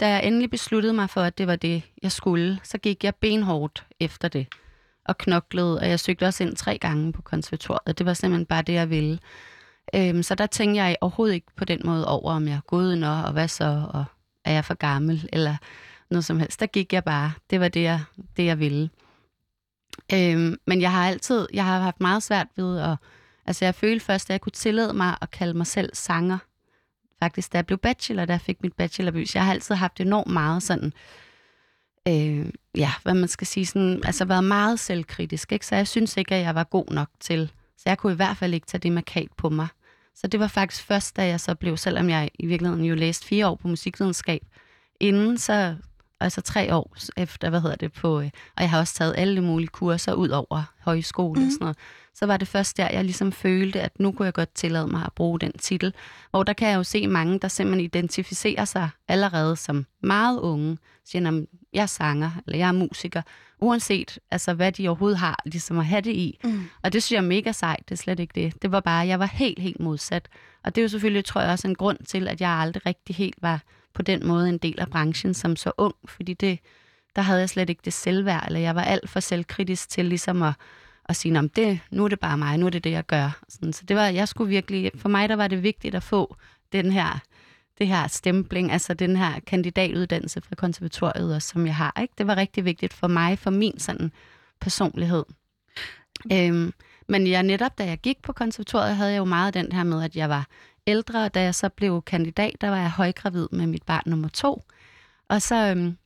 da 0.04 0.10
jeg 0.10 0.26
endelig 0.26 0.50
besluttede 0.50 0.94
mig 0.94 1.10
for, 1.10 1.22
at 1.22 1.38
det 1.38 1.48
var 1.48 1.56
det, 1.56 1.84
jeg 2.02 2.12
skulle, 2.12 2.60
så 2.64 2.78
gik 2.78 3.04
jeg 3.04 3.16
benhårdt 3.16 3.86
efter 4.00 4.28
det 4.28 4.48
og 5.06 5.18
knoklede, 5.18 5.80
og 5.80 5.90
jeg 5.90 6.00
søgte 6.00 6.26
også 6.26 6.44
ind 6.44 6.56
tre 6.56 6.78
gange 6.78 7.14
på 7.14 7.22
konservatoriet. 7.22 7.98
Det 7.98 8.06
var 8.06 8.14
simpelthen 8.14 8.46
bare 8.46 8.62
det, 8.62 8.74
jeg 8.74 8.90
ville. 8.90 9.20
Øhm, 9.96 10.24
så 10.24 10.36
der 10.36 10.46
tænkte 10.46 10.84
jeg 10.84 10.96
overhovedet 11.02 11.34
ikke 11.36 11.48
på 11.56 11.66
den 11.66 11.82
måde 11.86 12.08
over, 12.08 12.34
om 12.34 12.48
jeg 12.48 12.56
er 12.56 12.62
god 12.68 12.96
nok, 12.96 13.26
og 13.26 13.32
hvad 13.32 13.48
så, 13.48 13.86
og 13.94 14.06
er 14.46 14.54
jeg 14.54 14.66
for 14.66 14.74
gammel, 14.74 15.30
eller 15.34 15.56
noget 16.10 16.26
som 16.26 16.40
helst. 16.40 16.60
Der 16.60 16.66
gik 16.66 16.94
jeg 16.94 17.04
bare. 17.04 17.32
Det 17.50 17.60
var 17.60 17.68
det, 17.68 17.84
jeg, 17.84 18.00
det, 18.38 18.46
jeg 18.46 18.60
ville. 18.60 18.90
Øhm, 20.14 20.58
men 20.68 20.82
jeg 20.82 20.92
har 20.92 21.08
altid, 21.08 21.48
jeg 21.54 21.66
har 21.66 21.80
haft 21.80 22.02
meget 22.02 22.24
svært 22.24 22.48
ved 22.56 22.80
at, 22.80 22.98
altså 23.46 23.66
jeg 23.66 23.76
følte 23.76 24.06
først, 24.06 24.30
at 24.30 24.34
jeg 24.34 24.42
kunne 24.42 24.52
tillade 24.52 24.94
mig 24.94 25.16
at 25.22 25.32
kalde 25.32 25.54
mig 25.54 25.68
selv 25.68 25.90
sanger. 25.94 26.38
Faktisk, 27.24 27.54
da 27.54 27.58
jeg 27.58 27.66
blev 27.66 27.78
bachelor, 27.78 28.26
da 28.26 28.34
jeg 28.34 28.42
fik 28.42 28.64
mit 28.64 28.74
bachelorbys, 28.74 29.36
jeg 29.36 29.46
har 29.46 29.52
altid 29.52 29.76
haft 29.76 30.00
enormt 30.00 30.32
meget 30.32 30.64
sådan, 30.64 30.94
øh, 32.08 32.46
ja, 32.78 32.92
hvad 33.04 33.14
man 33.14 33.28
skal 33.28 33.48
sige, 33.48 33.66
sådan, 33.66 34.02
altså 34.06 34.26
været 34.26 34.44
meget 34.44 34.80
selvkritisk, 34.80 35.52
ikke? 35.52 35.66
så 35.66 35.76
jeg 35.76 35.88
synes 35.88 36.18
ikke, 36.18 36.36
at 36.36 36.42
jeg 36.42 36.56
var 36.56 36.64
god 36.64 36.86
nok 36.92 37.08
til, 37.20 37.52
så 37.78 37.84
jeg 37.86 37.98
kunne 37.98 38.14
i 38.14 38.16
hvert 38.16 38.38
fald 38.38 38.54
ikke 38.54 38.68
tage 38.68 38.80
det 38.80 38.92
markat 38.92 39.28
på 39.38 39.50
mig. 39.50 39.68
Så 40.16 40.28
det 40.28 40.40
var 40.40 40.48
faktisk 40.48 40.84
først, 40.84 41.16
da 41.16 41.28
jeg 41.28 41.40
så 41.40 41.56
blev, 41.56 41.78
selvom 41.78 42.10
jeg 42.10 42.30
i 42.40 42.46
virkeligheden 42.46 42.86
jo 42.86 42.96
læste 42.96 43.26
fire 43.26 43.48
år 43.48 43.56
på 43.56 43.68
musikvidenskab, 43.68 44.42
inden 45.00 45.38
så, 45.38 45.76
altså 46.20 46.42
tre 46.42 46.76
år 46.76 46.96
efter, 47.18 47.50
hvad 47.50 47.62
hedder 47.62 47.76
det, 47.76 47.94
på, 47.94 48.20
øh, 48.20 48.30
og 48.56 48.62
jeg 48.62 48.70
har 48.70 48.80
også 48.80 48.94
taget 48.94 49.14
alle 49.18 49.42
mulige 49.42 49.68
kurser 49.68 50.14
ud 50.14 50.30
over 50.30 50.74
højskole 50.80 51.40
mm. 51.40 51.46
og 51.46 51.52
sådan 51.52 51.64
noget, 51.64 51.78
så 52.14 52.26
var 52.26 52.38
det 52.38 52.48
først 52.48 52.78
der, 52.78 52.90
jeg 52.92 53.04
ligesom 53.04 53.32
følte, 53.32 53.82
at 53.82 54.00
nu 54.00 54.12
kunne 54.12 54.26
jeg 54.26 54.34
godt 54.34 54.56
tillade 54.56 54.88
mig 54.88 55.06
at 55.06 55.14
bruge 55.14 55.40
den 55.40 55.52
titel. 55.52 55.94
Hvor 56.32 56.44
der 56.44 56.54
kan 56.54 56.70
jeg 56.70 56.76
jo 56.76 56.84
se 56.84 57.08
mange, 57.08 57.40
der 57.40 57.48
simpelthen 57.48 57.86
identificerer 57.86 58.66
sig 58.66 58.90
allerede 59.08 59.56
som 59.56 59.86
meget 60.02 60.40
unge, 60.40 60.78
siger, 61.06 61.28
at 61.28 61.46
jeg 61.74 61.82
er 61.82 61.86
sanger, 61.86 62.32
eller 62.48 62.58
jeg 62.58 62.68
er 62.68 62.72
musiker, 62.72 63.22
uanset 63.60 64.20
altså, 64.32 64.54
hvad 64.54 64.72
de 64.72 64.88
overhovedet 64.88 65.20
har 65.20 65.40
ligesom 65.46 65.80
at 65.80 65.86
have 65.86 66.02
det 66.02 66.12
i. 66.12 66.40
Mm. 66.44 66.64
Og 66.84 66.94
det 66.94 67.04
synes 67.04 67.12
jeg 67.12 67.24
er 67.24 67.30
mega 67.30 67.52
sejt, 67.52 67.90
det 67.90 67.92
er 67.92 68.02
slet 68.04 68.20
ikke 68.20 68.42
det. 68.42 68.62
Det 68.62 68.72
var 68.72 68.80
bare, 68.80 69.08
jeg 69.08 69.20
var 69.20 69.26
helt, 69.26 69.60
helt 69.60 69.80
modsat. 69.80 70.30
Og 70.64 70.76
det 70.76 70.82
er 70.82 70.84
jo 70.84 70.90
selvfølgelig, 70.90 71.26
tror 71.26 71.42
jeg, 71.42 71.52
også 71.52 71.68
en 71.68 71.76
grund 71.76 71.98
til, 72.08 72.28
at 72.28 72.42
jeg 72.42 72.50
aldrig 72.50 72.86
rigtig 72.86 73.16
helt 73.16 73.36
var 73.42 73.62
på 73.94 74.02
den 74.02 74.28
måde 74.28 74.50
en 74.50 74.58
del 74.58 74.80
af 74.80 74.90
branchen 74.90 75.34
som 75.34 75.56
så 75.56 75.72
ung, 75.78 75.96
fordi 76.06 76.34
det, 76.34 76.60
der 77.16 77.22
havde 77.22 77.40
jeg 77.40 77.50
slet 77.50 77.70
ikke 77.70 77.82
det 77.86 77.94
selvværd, 77.94 78.44
eller 78.46 78.60
jeg 78.60 78.76
var 78.76 78.84
alt 78.84 79.10
for 79.10 79.20
selvkritisk 79.20 79.90
til 79.90 80.06
ligesom 80.06 80.44
at, 80.44 80.54
og 81.06 81.16
sige, 81.16 81.40
om 81.40 81.50
det, 81.50 81.80
nu 81.92 82.04
er 82.04 82.08
det 82.08 82.20
bare 82.20 82.38
mig, 82.38 82.58
nu 82.58 82.66
er 82.66 82.70
det 82.70 82.84
det, 82.84 82.92
jeg 82.92 83.06
gør. 83.06 83.40
Sådan, 83.50 83.74
så 83.74 83.86
det 83.86 83.96
var, 83.96 84.08
jeg 84.08 84.28
skulle 84.28 84.50
virkelig, 84.50 84.92
for 84.96 85.10
mig 85.10 85.30
der 85.30 85.36
var 85.36 85.48
det 85.48 85.64
vigtigt 85.64 85.96
at 85.96 86.04
få 86.04 86.36
den 86.72 86.92
her, 86.92 87.20
det 87.78 87.88
her 87.88 88.08
stempling, 88.08 88.72
altså 88.72 88.94
den 88.94 89.16
her 89.16 89.40
kandidatuddannelse 89.40 90.42
fra 90.42 90.56
konservatoriet, 90.56 91.36
også, 91.36 91.48
som 91.48 91.66
jeg 91.66 91.76
har. 91.76 92.00
Ikke? 92.02 92.14
Det 92.18 92.28
var 92.28 92.36
rigtig 92.36 92.66
vigtigt 92.66 92.94
for 92.94 93.08
mig, 93.08 93.40
for 93.40 93.50
min 93.50 93.80
sådan 93.80 94.12
personlighed. 94.62 95.24
Øhm, 96.32 96.74
men 97.08 97.28
jeg 97.28 97.44
netop, 97.44 97.78
da 97.78 97.86
jeg 97.86 97.98
gik 97.98 98.22
på 98.22 98.34
konservatoriet, 98.34 98.96
havde 98.96 99.12
jeg 99.12 99.18
jo 99.18 99.26
meget 99.26 99.54
den 99.54 99.72
her 99.72 99.84
med, 99.84 100.04
at 100.04 100.16
jeg 100.16 100.30
var 100.30 100.48
ældre, 100.88 101.26
og 101.26 101.34
da 101.34 101.42
jeg 101.42 101.56
så 101.56 101.70
blev 101.70 102.02
kandidat, 102.02 102.56
der 102.62 102.70
var 102.70 102.78
jeg 102.78 102.92
højgravid 102.92 103.48
med 103.52 103.68
mit 103.68 103.84
barn 103.84 104.04
nummer 104.06 104.30
to. 104.30 104.64
Og 105.28 105.42
så, 105.42 105.56
øhm, 105.56 105.98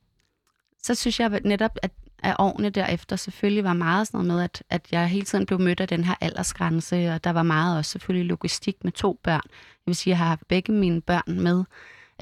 så 0.82 0.94
synes 0.94 1.20
jeg 1.20 1.40
netop, 1.44 1.78
at, 1.82 1.90
af 2.22 2.36
årene 2.38 2.70
derefter 2.70 3.16
selvfølgelig 3.16 3.64
var 3.64 3.72
meget 3.72 4.06
sådan 4.06 4.18
noget 4.18 4.28
med, 4.28 4.44
at, 4.44 4.62
at 4.70 4.86
jeg 4.92 5.08
hele 5.08 5.24
tiden 5.24 5.46
blev 5.46 5.60
mødt 5.60 5.80
af 5.80 5.88
den 5.88 6.04
her 6.04 6.14
aldersgrænse, 6.20 7.10
og 7.10 7.24
der 7.24 7.30
var 7.30 7.42
meget 7.42 7.78
også 7.78 7.90
selvfølgelig 7.90 8.28
logistik 8.28 8.84
med 8.84 8.92
to 8.92 9.20
børn. 9.22 9.42
Jeg 9.52 9.86
vil 9.86 9.96
sige, 9.96 10.12
at 10.12 10.18
jeg 10.18 10.18
har 10.18 10.28
haft 10.28 10.48
begge 10.48 10.72
mine 10.72 11.00
børn 11.00 11.40
med 11.40 11.64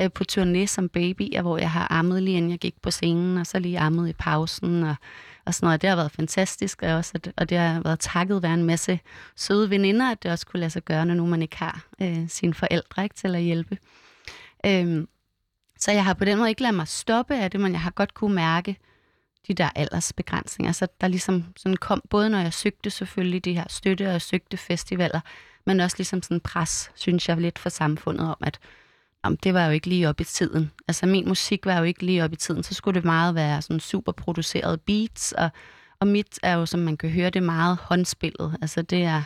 øh, 0.01 0.13
på 0.13 0.25
turné 0.33 0.67
som 0.67 0.89
babyer, 0.89 1.43
hvor 1.43 1.59
jeg 1.59 1.71
har 1.71 1.87
ammet 1.91 2.23
lige 2.23 2.37
inden 2.37 2.51
jeg 2.51 2.59
gik 2.59 2.83
på 2.83 2.91
scenen, 2.91 3.39
og 3.39 3.47
så 3.47 3.59
lige 3.59 3.79
ammet 3.79 4.09
i 4.09 4.13
pausen, 4.13 4.83
og, 4.83 4.95
og 5.45 5.55
sådan 5.55 5.67
noget. 5.67 5.83
Det 5.83 5.89
har 5.89 5.97
været 5.97 6.13
fantastisk, 6.13 6.83
og, 6.83 6.93
også, 6.93 7.13
at, 7.15 7.33
og 7.37 7.51
det 7.51 7.59
har 7.59 7.81
været 7.81 8.01
takket 8.01 8.43
være 8.43 8.55
en 8.55 8.65
masse 8.65 9.01
søde 9.37 9.71
veninder, 9.71 10.11
at 10.11 10.23
det 10.23 10.31
også 10.31 10.47
kunne 10.47 10.61
lade 10.61 10.71
sig 10.71 10.83
gøre, 10.83 11.07
når 11.07 11.15
nu 11.15 11.27
man 11.27 11.43
ikke 11.43 11.57
har 11.57 11.87
øh, 12.03 12.29
sine 12.29 12.55
forældre 12.55 13.03
ikke, 13.03 13.15
til 13.15 13.35
at 13.35 13.43
hjælpe. 13.43 13.79
Øh, 14.67 15.07
så 15.79 15.93
jeg 15.93 16.05
har 16.05 16.15
på 16.15 16.25
den 16.25 16.39
måde 16.39 16.49
ikke 16.49 16.63
ladet 16.63 16.77
mig 16.77 16.89
stoppe 16.89 17.35
af 17.35 17.51
det, 17.51 17.61
men 17.61 17.73
jeg 17.73 17.81
har 17.81 17.91
godt 17.91 18.15
kunne 18.15 18.35
mærke 18.35 18.77
de 19.49 19.55
der 19.55 19.71
aldersbegrænsninger. 19.75 20.73
Så 20.73 20.87
der 21.01 21.09
ligesom 21.09 21.45
sådan 21.57 21.77
kom, 21.77 22.03
både 22.11 22.31
når 22.31 22.39
jeg 22.39 22.53
søgte 22.53 22.91
selvfølgelig 22.91 23.45
de 23.45 23.53
her 23.55 23.65
støtte, 23.69 24.15
og 24.15 24.23
søgte 24.23 24.57
festivaler, 24.57 25.21
men 25.67 25.81
også 25.81 25.97
ligesom 25.99 26.23
sådan 26.23 26.41
pres, 26.41 26.91
synes 26.95 27.29
jeg 27.29 27.37
lidt 27.37 27.59
for 27.59 27.69
samfundet 27.69 28.27
om, 28.29 28.37
at 28.41 28.59
om 29.23 29.37
det 29.37 29.55
var 29.55 29.67
jo 29.67 29.71
ikke 29.71 29.87
lige 29.87 30.09
op 30.09 30.21
i 30.21 30.25
tiden. 30.25 30.71
Altså 30.89 31.07
min 31.07 31.29
musik 31.29 31.67
var 31.67 31.79
jo 31.79 31.85
ikke 31.85 32.07
lige 32.07 32.25
op 32.25 32.33
i 32.33 32.37
tiden, 32.37 32.63
så 32.63 32.75
skulle 32.75 32.95
det 32.95 33.05
meget 33.05 33.35
være 33.35 33.63
sådan 33.63 33.81
super 33.81 34.13
produceret 34.13 34.81
beats, 34.81 35.33
og, 35.33 35.51
og 36.01 36.07
mit 36.07 36.39
er 36.43 36.55
jo, 36.55 36.67
som 36.67 36.81
man 36.81 36.97
kan 36.97 37.11
høre, 37.11 37.31
det 37.31 37.43
meget 37.43 37.77
håndspillet. 37.83 38.57
Altså 38.63 38.83
det 38.83 39.03
er 39.03 39.23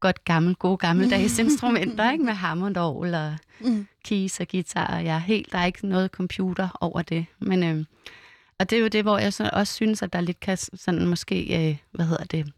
godt 0.00 0.24
gammel, 0.24 0.54
gode 0.54 0.76
gammeldags 0.76 1.38
instrumenter, 1.44 2.12
ikke? 2.12 2.24
Med 2.24 2.32
hammondorgel 2.32 3.14
og 3.14 3.36
Mm. 3.60 3.86
keys 4.04 4.40
og 4.40 4.48
guitar, 4.48 4.86
og 4.96 5.04
jeg 5.04 5.14
er 5.14 5.18
helt, 5.18 5.52
der 5.52 5.58
er 5.58 5.64
ikke 5.66 5.86
noget 5.86 6.10
computer 6.10 6.68
over 6.80 7.02
det. 7.02 7.26
Men, 7.38 7.62
øh, 7.62 7.84
og 8.62 8.70
det 8.70 8.76
er 8.76 8.80
jo 8.80 8.88
det, 8.88 9.02
hvor 9.02 9.18
jeg 9.18 9.32
så 9.32 9.50
også 9.52 9.74
synes, 9.74 10.02
at 10.02 10.12
der 10.12 10.20
lidt 10.20 10.40
kan 10.40 10.56
sådan 10.56 11.06
måske, 11.06 11.68
øh, 11.70 11.76
hvad 11.92 12.06
hedder 12.06 12.24
det, 12.24 12.52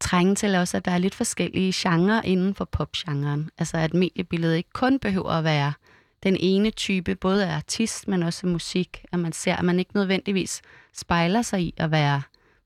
trænge 0.00 0.34
til 0.34 0.54
også, 0.54 0.76
at 0.76 0.84
der 0.84 0.90
er 0.90 0.98
lidt 0.98 1.14
forskellige 1.14 1.72
genrer 1.76 2.22
inden 2.22 2.54
for 2.54 2.64
popgenren. 2.64 3.50
Altså 3.58 3.76
at 3.76 3.94
mediebilledet 3.94 4.56
ikke 4.56 4.70
kun 4.72 4.98
behøver 4.98 5.30
at 5.30 5.44
være 5.44 5.72
den 6.22 6.36
ene 6.40 6.70
type, 6.70 7.14
både 7.14 7.46
af 7.46 7.56
artist, 7.56 8.08
men 8.08 8.22
også 8.22 8.46
musik, 8.46 9.04
at 9.12 9.18
man 9.18 9.32
ser, 9.32 9.56
at 9.56 9.64
man 9.64 9.78
ikke 9.78 9.94
nødvendigvis 9.94 10.62
spejler 10.94 11.42
sig 11.42 11.60
i 11.62 11.74
at 11.76 11.90
være 11.90 12.22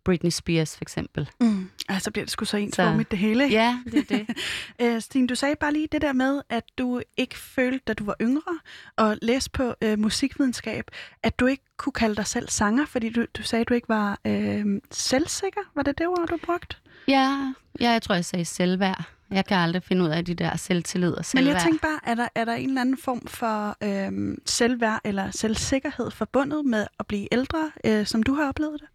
Britney 0.06 0.30
Spears 0.30 0.76
for 0.76 0.82
eksempel. 0.82 1.30
Mm. 1.40 1.70
Altså 1.88 2.10
bliver 2.10 2.24
det 2.24 2.30
sgu 2.32 2.44
så 2.44 2.56
ens 2.56 2.74
Så- 2.74 2.82
for 2.84 2.94
mit 2.96 3.10
det 3.10 3.18
hele. 3.18 3.44
Ja, 3.44 3.78
det 3.92 4.10
er 4.10 4.16
det. 4.16 4.26
Øh, 4.82 5.00
Stine, 5.00 5.26
du 5.26 5.34
sagde 5.34 5.56
bare 5.60 5.72
lige 5.72 5.88
det 5.92 6.02
der 6.02 6.12
med, 6.12 6.42
at 6.48 6.64
du 6.78 7.00
ikke 7.16 7.38
følte, 7.38 7.80
da 7.86 7.92
du 7.94 8.04
var 8.04 8.14
yngre 8.20 8.58
og 8.96 9.18
læste 9.22 9.50
på 9.50 9.74
øh, 9.82 9.98
musikvidenskab, 9.98 10.84
at 11.22 11.38
du 11.40 11.46
ikke 11.46 11.62
kunne 11.76 11.92
kalde 11.92 12.16
dig 12.16 12.26
selv 12.26 12.48
sanger, 12.48 12.86
fordi 12.86 13.08
du, 13.12 13.24
du 13.38 13.42
sagde, 13.42 13.60
at 13.60 13.68
du 13.68 13.74
ikke 13.74 13.88
var 13.88 14.18
øh, 14.24 14.64
selvsikker. 14.90 15.60
Var 15.74 15.82
det 15.82 15.98
det 15.98 16.06
ord, 16.06 16.26
du 16.30 16.36
brugte? 16.46 16.76
Ja, 17.08 17.54
ja, 17.80 17.90
jeg 17.90 18.02
tror, 18.02 18.14
jeg 18.14 18.24
sagde 18.24 18.44
selvværd. 18.44 19.04
Jeg 19.30 19.44
kan 19.46 19.56
aldrig 19.56 19.82
finde 19.82 20.04
ud 20.04 20.08
af 20.08 20.24
de 20.24 20.34
der 20.34 20.56
selvtillid 20.56 21.10
og 21.10 21.16
Men 21.18 21.24
selvværd. 21.24 21.54
jeg 21.54 21.62
tænker 21.62 21.78
bare, 21.78 22.00
er 22.10 22.14
der, 22.14 22.28
er 22.34 22.44
der 22.44 22.54
en 22.54 22.68
eller 22.68 22.80
anden 22.80 22.98
form 22.98 23.26
for 23.26 23.76
øh, 23.82 24.36
selvværd 24.46 25.00
eller 25.04 25.30
selvsikkerhed 25.30 26.10
forbundet 26.10 26.64
med 26.64 26.86
at 26.98 27.06
blive 27.06 27.28
ældre, 27.32 27.70
øh, 27.84 28.06
som 28.06 28.22
du 28.22 28.34
har 28.34 28.48
oplevet 28.48 28.80
det? 28.80 28.88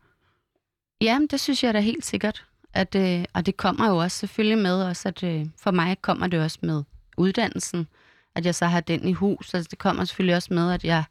Jamen, 1.01 1.27
det 1.27 1.39
synes 1.39 1.63
jeg 1.63 1.73
da 1.73 1.79
helt 1.79 2.05
sikkert. 2.05 2.45
At, 2.73 2.95
øh, 2.95 3.25
og 3.33 3.45
det 3.45 3.57
kommer 3.57 3.89
jo 3.89 3.97
også 3.97 4.17
selvfølgelig 4.17 4.57
med, 4.57 4.83
også 4.83 5.07
at 5.07 5.23
øh, 5.23 5.45
for 5.57 5.71
mig 5.71 5.97
kommer 6.01 6.27
det 6.27 6.39
også 6.41 6.57
med 6.61 6.83
uddannelsen, 7.17 7.87
at 8.35 8.45
jeg 8.45 8.55
så 8.55 8.65
har 8.65 8.79
den 8.79 9.07
i 9.07 9.13
hus. 9.13 9.53
Altså, 9.53 9.67
det 9.71 9.79
kommer 9.79 10.05
selvfølgelig 10.05 10.35
også 10.35 10.53
med, 10.53 10.71
at 10.73 10.83
jeg 10.83 11.03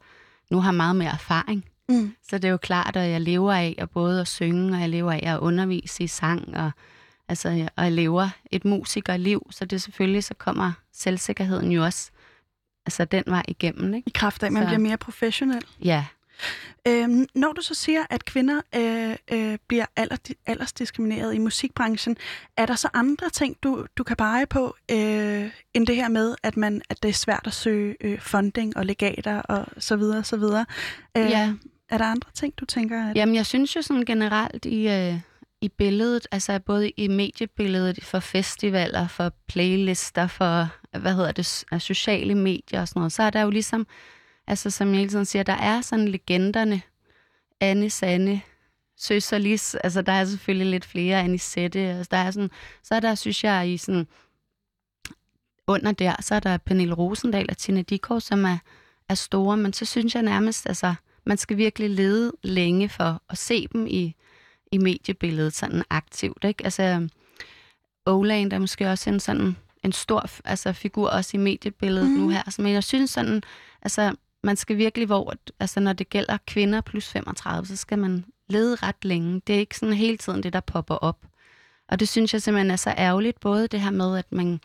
nu 0.51 0.59
har 0.61 0.71
meget 0.71 0.95
mere 0.95 1.11
erfaring. 1.11 1.65
Mm. 1.89 2.15
Så 2.29 2.37
det 2.37 2.45
er 2.45 2.51
jo 2.51 2.57
klart, 2.57 2.95
at 2.95 3.09
jeg 3.09 3.21
lever 3.21 3.53
af 3.53 3.75
at 3.77 3.89
både 3.89 4.21
at 4.21 4.27
synge, 4.27 4.75
og 4.75 4.81
jeg 4.81 4.89
lever 4.89 5.11
af 5.11 5.33
at 5.33 5.39
undervise 5.39 6.03
i 6.03 6.07
sang, 6.07 6.57
og 6.57 6.71
altså, 7.27 7.69
og 7.75 7.91
lever 7.91 8.29
et 8.51 8.65
musikerliv, 8.65 9.47
så 9.51 9.65
det 9.65 9.81
selvfølgelig, 9.81 10.23
så 10.23 10.33
kommer 10.33 10.71
selvsikkerheden 10.93 11.71
jo 11.71 11.83
også 11.83 12.11
altså 12.85 13.05
den 13.05 13.23
vej 13.27 13.43
igennem, 13.47 13.93
ikke? 13.93 14.07
I 14.07 14.11
kraft 14.15 14.43
af, 14.43 14.47
at 14.47 14.53
man 14.53 14.63
Så- 14.63 14.67
bliver 14.67 14.79
mere 14.79 14.97
professionel. 14.97 15.63
Ja, 15.85 16.05
Øhm, 16.87 17.27
når 17.35 17.53
du 17.53 17.61
så 17.61 17.73
siger, 17.73 18.05
at 18.09 18.25
kvinder 18.25 18.61
øh, 18.75 19.15
øh, 19.31 19.57
bliver 19.67 19.85
alder, 19.95 20.17
aldersdiskrimineret 20.45 21.35
i 21.35 21.37
musikbranchen, 21.37 22.17
er 22.57 22.65
der 22.65 22.75
så 22.75 22.89
andre 22.93 23.29
ting, 23.29 23.57
du, 23.63 23.85
du 23.97 24.03
kan 24.03 24.15
pege 24.15 24.45
på, 24.45 24.75
øh, 24.91 25.49
end 25.73 25.87
det 25.87 25.95
her 25.95 26.09
med, 26.09 26.35
at, 26.43 26.57
man, 26.57 26.81
at 26.89 27.03
det 27.03 27.09
er 27.09 27.13
svært 27.13 27.43
at 27.45 27.53
søge 27.53 27.95
øh, 28.01 28.19
funding 28.19 28.77
og 28.77 28.85
legater 28.85 29.41
og 29.41 29.65
så 29.77 29.95
videre, 29.95 30.23
så 30.23 30.37
videre? 30.37 30.65
Øh, 31.17 31.29
Ja. 31.29 31.53
Er 31.89 31.97
der 31.97 32.05
andre 32.05 32.29
ting, 32.33 32.53
du 32.57 32.65
tænker? 32.65 33.09
At... 33.09 33.15
Jamen, 33.15 33.35
jeg 33.35 33.45
synes 33.45 33.75
jo 33.75 33.81
sådan 33.81 34.05
generelt 34.05 34.65
i, 34.65 34.87
øh, 34.87 35.19
i 35.61 35.69
billedet, 35.69 36.27
altså 36.31 36.59
både 36.59 36.89
i 36.89 37.07
mediebilledet 37.07 38.03
for 38.03 38.19
festivaler, 38.19 39.07
for 39.07 39.31
playlister, 39.47 40.27
for, 40.27 40.67
hvad 40.99 41.15
hedder 41.15 41.31
det, 41.31 41.81
sociale 41.81 42.35
medier 42.35 42.81
og 42.81 42.87
sådan 42.87 42.99
noget, 42.99 43.11
så 43.11 43.23
er 43.23 43.29
der 43.29 43.41
jo 43.41 43.49
ligesom, 43.49 43.87
altså 44.47 44.69
som 44.69 44.87
jeg 44.89 44.97
hele 44.97 45.09
tiden 45.09 45.25
siger, 45.25 45.43
der 45.43 45.53
er 45.53 45.81
sådan 45.81 46.07
legenderne, 46.07 46.81
Anne, 47.59 47.89
Sanne, 47.89 48.41
Søs 48.97 49.33
og 49.33 49.39
Lis, 49.41 49.75
altså 49.75 50.01
der 50.01 50.11
er 50.11 50.25
selvfølgelig 50.25 50.67
lidt 50.71 50.85
flere, 50.85 51.19
Anisette, 51.19 51.79
altså 51.79 52.07
der 52.11 52.17
er 52.17 52.31
sådan, 52.31 52.51
så 52.83 52.95
er 52.95 52.99
der, 52.99 53.15
synes 53.15 53.43
jeg, 53.43 53.69
i 53.69 53.77
sådan, 53.77 54.07
under 55.67 55.91
der, 55.91 56.15
så 56.21 56.35
er 56.35 56.39
der 56.39 56.57
Pernille 56.57 56.93
Rosendal 56.93 57.45
og 57.49 57.57
Tina 57.57 57.81
Dikov, 57.81 58.21
som 58.21 58.45
er, 58.45 58.57
er 59.09 59.15
store, 59.15 59.57
men 59.57 59.73
så 59.73 59.85
synes 59.85 60.15
jeg 60.15 60.23
nærmest, 60.23 60.67
altså, 60.67 60.93
man 61.25 61.37
skal 61.37 61.57
virkelig 61.57 61.89
lede 61.89 62.31
længe 62.43 62.89
for 62.89 63.21
at 63.29 63.37
se 63.37 63.67
dem 63.67 63.87
i, 63.87 64.15
i 64.71 64.77
mediebilledet 64.77 65.53
sådan 65.53 65.83
aktivt. 65.89 66.43
Ikke? 66.43 66.63
Altså, 66.63 67.09
Oland 68.05 68.53
er 68.53 68.59
måske 68.59 68.89
også 68.89 69.09
en 69.09 69.19
sådan 69.19 69.55
en 69.83 69.91
stor 69.91 70.25
altså, 70.45 70.73
figur 70.73 71.09
også 71.09 71.37
i 71.37 71.39
mediebilledet 71.39 72.07
Mhm. 72.09 72.17
mm. 72.17 72.23
nu 72.23 72.29
her. 72.29 72.49
Så, 72.49 72.61
men 72.61 72.73
jeg 72.73 72.83
synes 72.83 73.09
sådan, 73.09 73.43
altså, 73.81 74.15
man 74.43 74.55
skal 74.55 74.77
virkelig, 74.77 75.05
hvor, 75.05 75.33
altså, 75.59 75.79
når 75.79 75.93
det 75.93 76.09
gælder 76.09 76.37
kvinder 76.47 76.81
plus 76.81 77.07
35, 77.09 77.65
så 77.65 77.75
skal 77.75 77.99
man 77.99 78.25
lede 78.49 78.75
ret 78.75 79.05
længe. 79.05 79.41
Det 79.47 79.55
er 79.55 79.59
ikke 79.59 79.77
sådan 79.77 79.95
hele 79.95 80.17
tiden 80.17 80.43
det, 80.43 80.53
der 80.53 80.59
popper 80.59 80.95
op. 80.95 81.17
Og 81.89 81.99
det 81.99 82.09
synes 82.09 82.33
jeg 82.33 82.41
simpelthen 82.41 82.71
er 82.71 82.75
så 82.75 82.93
ærgerligt, 82.97 83.39
både 83.39 83.67
det 83.67 83.81
her 83.81 83.91
med, 83.91 84.17
at 84.17 84.31
man 84.31 84.59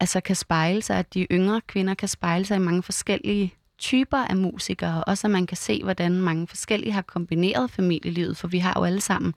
altså 0.00 0.20
kan 0.20 0.36
spejle 0.36 0.82
sig, 0.82 0.98
at 0.98 1.14
de 1.14 1.26
yngre 1.30 1.60
kvinder 1.60 1.94
kan 1.94 2.08
spejle 2.08 2.44
sig 2.44 2.54
i 2.56 2.58
mange 2.58 2.82
forskellige 2.82 3.54
typer 3.78 4.18
af 4.18 4.36
musikere, 4.36 4.94
og 4.98 5.04
også 5.06 5.26
at 5.26 5.30
man 5.30 5.46
kan 5.46 5.56
se, 5.56 5.82
hvordan 5.82 6.12
mange 6.12 6.46
forskellige 6.46 6.92
har 6.92 7.02
kombineret 7.02 7.70
familielivet, 7.70 8.36
for 8.36 8.48
vi 8.48 8.58
har 8.58 8.72
jo 8.76 8.84
alle 8.84 9.00
sammen 9.00 9.34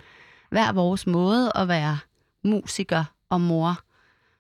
hver 0.50 0.72
vores 0.72 1.08
måde 1.08 1.52
at 1.56 1.68
være 1.68 2.00
musiker 2.44 3.04
og 3.30 3.42
mor, 3.42 3.80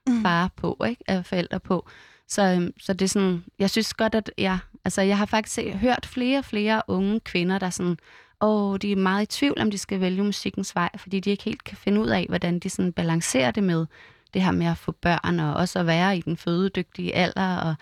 Mm. 0.08 0.22
far 0.24 0.52
på, 0.56 0.84
ikke? 0.88 1.04
Af 1.08 1.26
forældre 1.26 1.60
på. 1.60 1.88
Så, 2.28 2.42
øhm, 2.42 2.74
så 2.80 2.94
det 2.94 3.06
er 3.06 3.10
sådan, 3.10 3.44
jeg 3.60 3.70
synes 3.70 3.94
godt, 3.94 4.16
at 4.16 4.32
jeg, 4.38 4.58
altså 4.88 5.02
jeg 5.02 5.18
har 5.18 5.26
faktisk 5.26 5.60
hørt 5.82 6.06
flere 6.06 6.40
og 6.40 6.46
flere 6.46 6.82
unge 6.88 7.20
kvinder, 7.20 7.60
der 7.60 7.70
sådan, 7.70 7.98
og 8.40 8.82
de 8.82 8.92
er 8.92 8.96
meget 8.96 9.24
i 9.24 9.38
tvivl, 9.40 9.62
om 9.62 9.72
de 9.72 9.78
skal 9.78 10.02
vælge 10.02 10.24
musikkens 10.24 10.76
vej, 10.76 10.90
fordi 10.98 11.20
de 11.20 11.30
ikke 11.30 11.44
helt 11.44 11.64
kan 11.64 11.78
finde 11.78 12.02
ud 12.02 12.08
af, 12.08 12.26
hvordan 12.30 12.60
de 12.60 12.70
sådan 12.70 12.94
balancerer 12.94 13.52
det 13.52 13.64
med 13.64 13.86
det 14.34 14.42
her 14.42 14.52
med 14.52 14.66
at 14.68 14.78
få 14.78 14.92
børn, 14.92 15.40
og 15.40 15.54
også 15.54 15.80
at 15.80 15.88
være 15.88 16.18
i 16.18 16.22
den 16.22 16.38
fødedygtige 16.38 17.16
alder, 17.16 17.58
og 17.58 17.76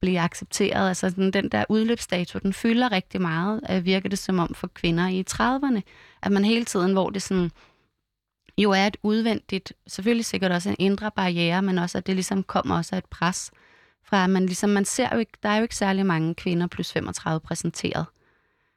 blive 0.00 0.20
accepteret. 0.20 0.88
Altså 0.88 1.10
sådan, 1.10 1.30
den 1.30 1.48
der 1.48 1.64
udløbsdato, 1.68 2.38
den 2.38 2.52
fylder 2.52 2.92
rigtig 2.92 3.20
meget, 3.20 3.60
øh, 3.70 3.84
virker 3.84 4.08
det 4.08 4.18
som 4.18 4.38
om 4.38 4.54
for 4.54 4.66
kvinder 4.66 5.08
i 5.08 5.24
30'erne, 5.30 5.80
at 6.22 6.32
man 6.32 6.44
hele 6.44 6.64
tiden, 6.64 6.92
hvor 6.92 7.10
det 7.10 7.22
sådan, 7.22 7.50
jo 8.58 8.70
er 8.70 8.86
et 8.86 8.96
udvendigt, 9.02 9.72
selvfølgelig 9.86 10.24
sikkert 10.24 10.52
også 10.52 10.68
en 10.68 10.76
indre 10.78 11.10
barriere, 11.10 11.62
men 11.62 11.78
også 11.78 11.98
at 11.98 12.06
det 12.06 12.14
ligesom 12.14 12.42
kommer 12.42 12.76
også 12.76 12.94
af 12.94 12.98
et 12.98 13.04
pres 13.04 13.50
fra, 14.08 14.26
man 14.26 14.46
ligesom, 14.46 14.70
man 14.70 14.84
ser 14.84 15.08
jo 15.12 15.18
ikke, 15.18 15.32
der 15.42 15.48
er 15.48 15.56
jo 15.56 15.62
ikke 15.62 15.76
særlig 15.76 16.06
mange 16.06 16.34
kvinder 16.34 16.66
plus 16.66 16.92
35 16.92 17.40
præsenteret 17.40 18.06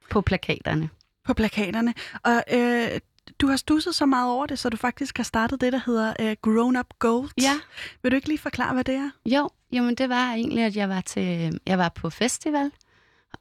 på 0.09 0.21
plakaterne. 0.21 0.89
På 1.25 1.33
plakaterne. 1.33 1.93
Og 2.23 2.43
øh, 2.53 2.99
du 3.39 3.47
har 3.47 3.55
stusset 3.55 3.95
så 3.95 4.05
meget 4.05 4.31
over 4.31 4.45
det, 4.45 4.59
så 4.59 4.69
du 4.69 4.77
faktisk 4.77 5.17
har 5.17 5.23
startet 5.23 5.61
det, 5.61 5.73
der 5.73 5.81
hedder 5.85 6.13
øh, 6.19 6.35
Grown 6.41 6.75
Up 6.77 6.93
Gold. 6.99 7.29
Ja. 7.41 7.59
Vil 8.03 8.11
du 8.11 8.15
ikke 8.15 8.27
lige 8.27 8.37
forklare, 8.37 8.73
hvad 8.73 8.83
det 8.83 8.95
er? 8.95 9.09
Jo, 9.25 9.49
jamen 9.71 9.95
det 9.95 10.09
var 10.09 10.33
egentlig, 10.33 10.63
at 10.63 10.75
jeg 10.75 10.89
var, 10.89 11.01
til, 11.01 11.59
jeg 11.65 11.77
var 11.77 11.89
på 11.89 12.09
festival, 12.09 12.71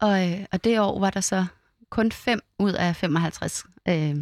og, 0.00 0.30
øh, 0.30 0.44
og 0.52 0.64
det 0.64 0.80
år 0.80 1.00
var 1.00 1.10
der 1.10 1.20
så 1.20 1.46
kun 1.90 2.12
fem 2.12 2.40
ud 2.58 2.72
af 2.72 2.96
55 2.96 3.64
øh, 3.88 4.16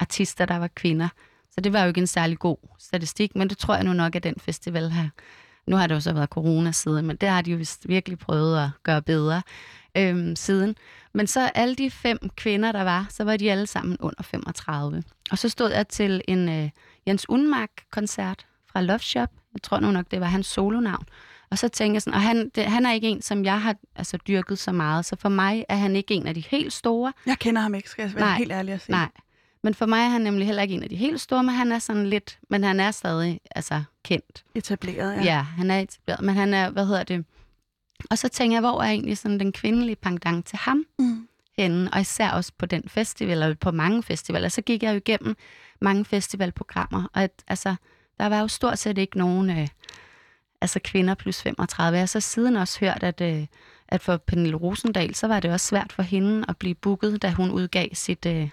artister, 0.00 0.46
der 0.46 0.56
var 0.56 0.68
kvinder. 0.68 1.08
Så 1.50 1.60
det 1.60 1.72
var 1.72 1.82
jo 1.82 1.88
ikke 1.88 2.00
en 2.00 2.06
særlig 2.06 2.38
god 2.38 2.56
statistik, 2.78 3.36
men 3.36 3.48
det 3.48 3.58
tror 3.58 3.74
jeg 3.74 3.84
nu 3.84 3.92
nok, 3.92 4.16
at 4.16 4.22
den 4.22 4.34
festival 4.40 4.90
her, 4.90 5.08
nu 5.68 5.76
har 5.76 5.86
det 5.86 5.94
jo 5.94 6.00
så 6.00 6.12
været 6.12 6.28
corona 6.28 6.72
siden, 6.72 7.06
men 7.06 7.16
det 7.16 7.28
har 7.28 7.42
de 7.42 7.50
jo 7.50 7.56
vist 7.56 7.88
virkelig 7.88 8.18
prøvet 8.18 8.58
at 8.58 8.70
gøre 8.82 9.02
bedre 9.02 9.42
øh, 9.96 10.36
siden. 10.36 10.76
Men 11.14 11.26
så 11.26 11.40
alle 11.54 11.74
de 11.74 11.90
fem 11.90 12.18
kvinder, 12.36 12.72
der 12.72 12.82
var, 12.82 13.06
så 13.10 13.24
var 13.24 13.36
de 13.36 13.50
alle 13.50 13.66
sammen 13.66 13.96
under 14.00 14.22
35. 14.22 15.02
Og 15.30 15.38
så 15.38 15.48
stod 15.48 15.70
jeg 15.70 15.88
til 15.88 16.22
en 16.28 16.48
øh, 16.48 16.70
Jens 17.06 17.28
Unmark-koncert 17.28 18.46
fra 18.72 18.80
Love 18.80 18.98
Shop. 18.98 19.28
Jeg 19.52 19.62
tror 19.62 19.80
nu 19.80 19.90
nok, 19.90 20.06
det 20.10 20.20
var 20.20 20.26
hans 20.26 20.46
solonavn. 20.46 21.04
Og 21.50 21.58
så 21.58 21.68
tænker 21.68 21.94
jeg 21.94 22.02
sådan, 22.02 22.14
og 22.14 22.22
han, 22.22 22.50
det, 22.54 22.64
han 22.64 22.86
er 22.86 22.92
ikke 22.92 23.08
en, 23.08 23.22
som 23.22 23.44
jeg 23.44 23.60
har 23.60 23.76
altså, 23.96 24.18
dyrket 24.28 24.58
så 24.58 24.72
meget, 24.72 25.04
så 25.04 25.16
for 25.16 25.28
mig 25.28 25.64
er 25.68 25.76
han 25.76 25.96
ikke 25.96 26.14
en 26.14 26.26
af 26.26 26.34
de 26.34 26.44
helt 26.50 26.72
store. 26.72 27.12
Jeg 27.26 27.38
kender 27.38 27.62
ham 27.62 27.74
ikke, 27.74 27.90
skal 27.90 28.02
jeg 28.02 28.14
være 28.14 28.24
Nej. 28.24 28.38
helt 28.38 28.52
ærlig 28.52 28.74
at 28.74 28.80
sige. 28.80 28.92
Nej. 28.92 29.08
Men 29.62 29.74
for 29.74 29.86
mig 29.86 30.00
er 30.00 30.08
han 30.08 30.20
nemlig 30.20 30.46
heller 30.46 30.62
ikke 30.62 30.74
en 30.74 30.82
af 30.82 30.88
de 30.88 30.96
helt 30.96 31.20
store, 31.20 31.42
men 31.42 31.54
han 31.54 31.72
er 31.72 31.78
sådan 31.78 32.06
lidt, 32.06 32.38
men 32.50 32.64
han 32.64 32.80
er 32.80 32.90
stadig 32.90 33.40
altså, 33.50 33.82
kendt. 34.04 34.44
Etableret, 34.54 35.16
ja. 35.16 35.22
Ja. 35.22 35.40
han 35.40 35.70
er 35.70 35.80
etableret, 35.80 36.20
men 36.24 36.34
han 36.34 36.54
er, 36.54 36.70
hvad 36.70 36.86
hedder 36.86 37.02
det? 37.02 37.24
Og 38.10 38.18
så 38.18 38.28
tænker 38.28 38.54
jeg, 38.54 38.60
hvor 38.60 38.82
er 38.82 38.86
egentlig 38.88 39.18
sådan 39.18 39.40
den 39.40 39.52
kvindelige 39.52 39.96
pendant 39.96 40.46
til 40.46 40.58
ham 40.58 40.84
Mm. 40.98 41.28
henne, 41.58 41.90
og 41.92 42.00
især 42.00 42.30
også 42.30 42.52
på 42.58 42.66
den 42.66 42.82
festival, 42.88 43.32
eller 43.32 43.54
på 43.54 43.70
mange 43.70 44.02
festivaler. 44.02 44.48
Så 44.48 44.62
gik 44.62 44.82
jeg 44.82 44.92
jo 44.92 44.96
igennem 44.96 45.36
mange 45.80 46.04
festivalprogrammer, 46.04 47.04
og 47.14 47.22
at, 47.22 47.30
altså, 47.48 47.74
der 48.20 48.26
var 48.26 48.40
jo 48.40 48.48
stort 48.48 48.78
set 48.78 48.98
ikke 48.98 49.18
nogen 49.18 49.50
øh, 49.50 49.68
altså 50.60 50.80
kvinder 50.84 51.14
plus 51.14 51.42
35. 51.42 51.96
Jeg 51.96 52.00
har 52.02 52.06
så 52.06 52.20
siden 52.20 52.56
også 52.56 52.80
hørt, 52.80 53.02
at, 53.02 53.20
øh, 53.20 53.46
at 53.88 54.00
for 54.00 54.16
Pernille 54.16 54.56
Rosendal, 54.56 55.14
så 55.14 55.26
var 55.26 55.40
det 55.40 55.52
også 55.52 55.66
svært 55.66 55.92
for 55.92 56.02
hende 56.02 56.44
at 56.48 56.56
blive 56.56 56.74
booket, 56.74 57.22
da 57.22 57.30
hun 57.30 57.50
udgav 57.50 57.88
sit, 57.92 58.26
øh, 58.26 58.50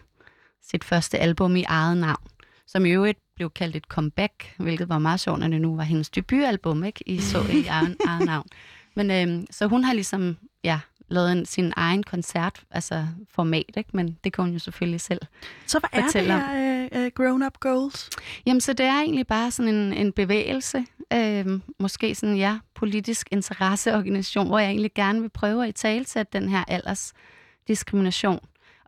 sit 0.71 0.84
første 0.84 1.17
album 1.17 1.56
i 1.56 1.63
eget 1.63 1.97
navn, 1.97 2.28
som 2.67 2.86
i 2.86 2.89
øvrigt 2.89 3.19
blev 3.36 3.49
kaldt 3.49 3.75
et 3.75 3.84
comeback, 3.84 4.54
hvilket 4.58 4.89
var 4.89 4.99
meget 4.99 5.19
sjovt, 5.19 5.39
når 5.39 5.47
det 5.47 5.62
nu 5.62 5.75
var 5.75 5.84
hendes 5.84 6.10
debutalbum, 6.10 6.84
ikke? 6.84 7.10
I 7.10 7.19
så 7.19 7.41
i 7.51 7.65
eget, 7.67 7.97
eget 8.08 8.25
navn. 8.25 8.47
Men 8.95 9.12
øh, 9.12 9.47
så 9.51 9.67
hun 9.67 9.84
har 9.84 9.93
ligesom, 9.93 10.38
ja, 10.63 10.80
lavet 11.08 11.32
en, 11.32 11.45
sin 11.45 11.73
egen 11.75 12.04
koncert, 12.04 12.63
altså 12.71 13.08
format, 13.30 13.71
ikke? 13.78 13.89
men 13.93 14.17
det 14.23 14.34
kan 14.34 14.43
hun 14.43 14.54
jo 14.54 14.60
selvfølgelig 14.60 15.01
selv. 15.01 15.21
Så 15.65 15.80
hvad 15.80 15.89
er 15.93 16.08
det 16.08 16.25
her 16.25 16.89
øh, 16.93 17.06
øh, 17.06 17.12
Grown 17.15 17.43
Up 17.43 17.60
Goals? 17.60 18.10
Jamen, 18.45 18.62
så 18.62 18.73
det 18.73 18.86
er 18.86 18.99
egentlig 19.01 19.28
bare 19.28 19.51
sådan 19.51 19.75
en, 19.75 19.93
en 19.93 20.12
bevægelse, 20.12 20.86
øh, 21.13 21.45
måske 21.80 22.15
sådan, 22.15 22.38
ja, 22.38 22.60
politisk 22.75 23.28
interesseorganisation, 23.32 24.47
hvor 24.47 24.60
jeg 24.60 24.69
egentlig 24.69 24.93
gerne 24.93 25.21
vil 25.21 25.30
prøve 25.30 25.63
at 25.63 25.69
i 25.69 25.71
talsætte 25.71 26.39
den 26.39 26.49
her 26.49 26.63
aldersdiskrimination 26.67 28.39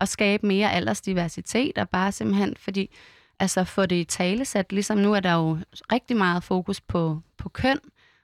at 0.02 0.10
skabe 0.10 0.48
mere 0.48 0.72
aldersdiversitet, 0.72 1.78
og 1.78 1.90
bare 1.90 2.12
simpelthen, 2.12 2.56
fordi 2.60 2.90
altså 3.40 3.64
få 3.64 3.86
det 3.86 3.96
i 3.96 4.04
talesat, 4.04 4.72
ligesom 4.72 4.98
nu 4.98 5.14
er 5.14 5.20
der 5.20 5.34
jo 5.34 5.58
rigtig 5.92 6.18
meget 6.18 6.44
fokus 6.44 6.82
på, 6.82 7.22
på 7.38 7.50
køn 7.50 7.80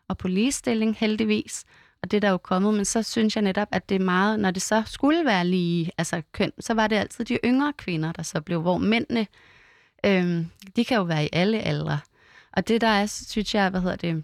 og 0.08 0.18
på 0.18 0.28
ligestilling, 0.28 0.96
heldigvis, 1.00 1.66
og 2.02 2.12
det 2.12 2.18
er 2.18 2.22
der 2.22 2.30
jo 2.30 2.38
kommet, 2.38 2.74
men 2.74 2.86
så 2.86 3.04
synes 3.04 3.36
jeg 3.36 3.42
netop, 3.42 3.68
at 3.72 3.90
det 3.90 3.96
er 3.96 4.06
meget, 4.06 4.40
når 4.40 4.52
det 4.52 4.62
så 4.62 4.84
skulle 4.86 5.26
være 5.26 5.48
lige, 5.48 5.92
altså 5.98 6.22
køn, 6.32 6.52
så 6.60 6.74
var 6.74 6.88
det 6.88 6.96
altid 6.96 7.26
de 7.26 7.38
yngre 7.46 7.74
kvinder, 7.78 8.12
der 8.12 8.24
så 8.24 8.42
blev, 8.42 8.62
hvor 8.62 8.78
mændene, 8.78 9.28
øhm, 10.06 10.46
de 10.76 10.86
kan 10.86 10.98
jo 10.98 11.04
være 11.04 11.26
i 11.26 11.30
alle 11.34 11.60
aldre. 11.60 12.00
Og 12.52 12.68
det 12.68 12.82
der 12.82 12.88
er, 12.88 13.06
synes 13.06 13.56
jeg, 13.56 13.70
hvad 13.70 13.82
hedder 13.82 13.96
det, 13.96 14.24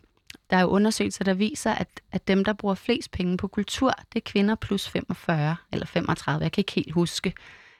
der 0.49 0.57
er 0.57 0.61
jo 0.61 0.67
undersøgelser, 0.67 1.23
der 1.23 1.33
viser, 1.33 1.71
at, 1.71 1.87
at 2.11 2.27
dem, 2.27 2.43
der 2.43 2.53
bruger 2.53 2.75
flest 2.75 3.11
penge 3.11 3.37
på 3.37 3.47
kultur, 3.47 3.93
det 4.13 4.19
er 4.19 4.31
kvinder 4.31 4.55
plus 4.55 4.89
45 4.89 5.55
eller 5.71 5.85
35. 5.85 6.43
Jeg 6.43 6.51
kan 6.51 6.61
ikke 6.61 6.71
helt 6.71 6.93
huske 6.93 7.33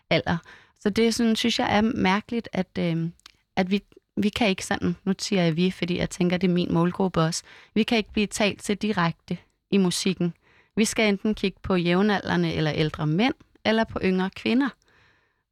alder. 0.10 0.38
Så 0.80 0.90
det 0.90 1.16
sådan, 1.16 1.36
synes 1.36 1.60
jeg 1.60 1.78
er 1.78 1.82
mærkeligt, 1.82 2.50
at, 2.54 2.68
øh, 2.80 3.10
at 3.56 3.72
vi, 3.72 3.82
vi 4.18 4.30
kan 4.30 4.48
ikke 4.48 4.66
sådan, 4.66 4.96
nu 5.04 5.14
siger 5.20 5.44
jeg 5.44 5.56
vi, 5.56 5.72
fordi 5.72 5.98
jeg 5.98 6.10
tænker, 6.10 6.38
det 6.38 6.50
er 6.50 6.54
min 6.54 6.74
målgruppe 6.74 7.22
også, 7.22 7.44
vi 7.74 7.84
kan 7.84 7.98
ikke 7.98 8.12
blive 8.12 8.28
talt 8.28 8.64
til 8.64 8.78
direkte 8.78 9.38
i 9.72 9.78
musikken. 9.78 10.34
Vi 10.76 10.86
skal 10.86 11.10
enten 11.10 11.36
kigge 11.36 11.60
på 11.64 11.76
jævnaldrende 11.76 12.54
eller 12.54 12.72
ældre 12.72 13.08
mænd, 13.08 13.34
eller 13.66 13.84
på 13.84 14.00
yngre 14.04 14.30
kvinder. 14.30 14.70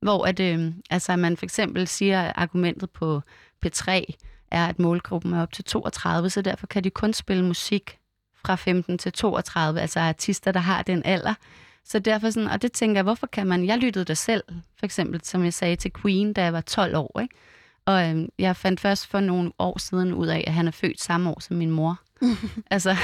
Hvor 0.02 0.26
at, 0.26 0.40
øh, 0.40 0.74
altså 0.90 1.16
man 1.16 1.38
for 1.38 1.46
eksempel 1.46 1.88
siger, 1.88 2.32
argumentet 2.36 2.90
på 2.90 3.22
P3 3.66 4.04
er, 4.52 4.66
at 4.68 4.80
målgruppen 4.80 5.34
er 5.34 5.42
op 5.42 5.54
til 5.54 5.64
32, 5.64 6.30
så 6.30 6.42
derfor 6.42 6.68
kan 6.68 6.84
de 6.84 6.90
kun 6.90 7.14
spille 7.14 7.46
musik 7.46 8.00
fra 8.46 8.56
15 8.56 8.98
til 8.98 9.14
32, 9.14 9.82
altså 9.82 10.00
artister, 10.00 10.52
der 10.52 10.60
har 10.60 10.84
den 10.84 11.02
alder. 11.06 11.34
Så 11.84 12.00
derfor 12.00 12.30
sådan, 12.30 12.50
og 12.50 12.62
det 12.62 12.72
tænker 12.72 12.98
jeg, 12.98 13.04
hvorfor 13.04 13.28
kan 13.28 13.48
man, 13.48 13.66
jeg 13.66 13.78
lyttede 13.78 14.06
der 14.06 14.14
selv, 14.14 14.44
for 14.80 14.86
eksempel, 14.86 15.22
som 15.24 15.44
jeg 15.44 15.54
sagde 15.54 15.76
til 15.76 15.92
Queen, 16.02 16.34
da 16.34 16.44
jeg 16.44 16.54
var 16.54 16.62
12 16.62 16.96
år, 16.96 17.20
ikke? 17.22 17.36
Og 17.86 18.10
øhm, 18.10 18.30
jeg 18.40 18.56
fandt 18.56 18.80
først 18.80 19.08
for 19.08 19.20
nogle 19.20 19.52
år 19.60 19.78
siden 19.80 20.14
ud 20.14 20.28
af, 20.28 20.44
at 20.48 20.54
han 20.54 20.68
er 20.68 20.72
født 20.72 21.02
samme 21.02 21.30
år 21.30 21.40
som 21.40 21.56
min 21.56 21.72
mor. 21.72 22.00
altså, 22.72 22.96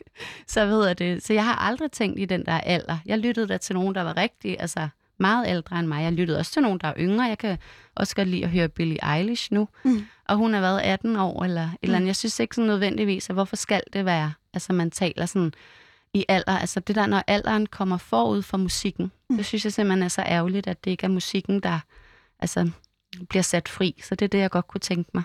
så 0.54 0.66
ved 0.66 0.86
jeg 0.86 0.98
det. 0.98 1.22
Så 1.22 1.32
jeg 1.32 1.44
har 1.44 1.54
aldrig 1.54 1.92
tænkt 1.92 2.20
i 2.20 2.24
den 2.24 2.46
der 2.46 2.60
alder. 2.60 2.98
Jeg 3.06 3.18
lyttede 3.18 3.46
da 3.46 3.56
til 3.56 3.74
nogen, 3.74 3.94
der 3.94 4.02
var 4.02 4.16
rigtig, 4.16 4.60
altså 4.60 4.88
meget 5.22 5.48
ældre 5.48 5.78
end 5.78 5.86
mig. 5.86 6.02
Jeg 6.02 6.12
lyttede 6.12 6.38
også 6.38 6.52
til 6.52 6.62
nogen, 6.62 6.78
der 6.78 6.88
er 6.88 6.94
yngre. 6.98 7.24
Jeg 7.24 7.38
kan 7.38 7.58
også 7.94 8.16
godt 8.16 8.28
lide 8.28 8.44
at 8.44 8.50
høre 8.50 8.68
Billie 8.68 9.16
Eilish 9.16 9.52
nu. 9.52 9.68
Mm. 9.84 10.04
Og 10.28 10.36
hun 10.36 10.54
har 10.54 10.60
været 10.60 10.80
18 10.80 11.16
år 11.16 11.44
eller 11.44 11.62
et 11.62 11.78
eller 11.82 11.96
andet. 11.96 12.06
Jeg 12.06 12.16
synes 12.16 12.40
ikke 12.40 12.54
sådan 12.54 12.68
nødvendigvis, 12.68 13.30
at 13.30 13.36
hvorfor 13.36 13.56
skal 13.56 13.82
det 13.92 14.04
være, 14.04 14.32
altså 14.54 14.72
man 14.72 14.90
taler 14.90 15.26
sådan 15.26 15.52
i 16.14 16.24
alder. 16.28 16.58
Altså 16.58 16.80
det 16.80 16.96
der, 16.96 17.06
når 17.06 17.22
alderen 17.26 17.66
kommer 17.66 17.96
forud 17.96 18.42
for 18.42 18.56
musikken, 18.56 19.12
mm. 19.30 19.36
det 19.36 19.46
synes 19.46 19.64
jeg 19.64 19.72
simpelthen 19.72 20.02
er 20.02 20.08
så 20.08 20.22
ærgerligt, 20.22 20.66
at 20.66 20.84
det 20.84 20.90
ikke 20.90 21.04
er 21.04 21.10
musikken, 21.10 21.60
der 21.60 21.78
altså, 22.38 22.70
bliver 23.28 23.42
sat 23.42 23.68
fri. 23.68 24.00
Så 24.04 24.14
det 24.14 24.24
er 24.24 24.28
det, 24.28 24.38
jeg 24.38 24.50
godt 24.50 24.66
kunne 24.68 24.80
tænke 24.80 25.10
mig. 25.14 25.22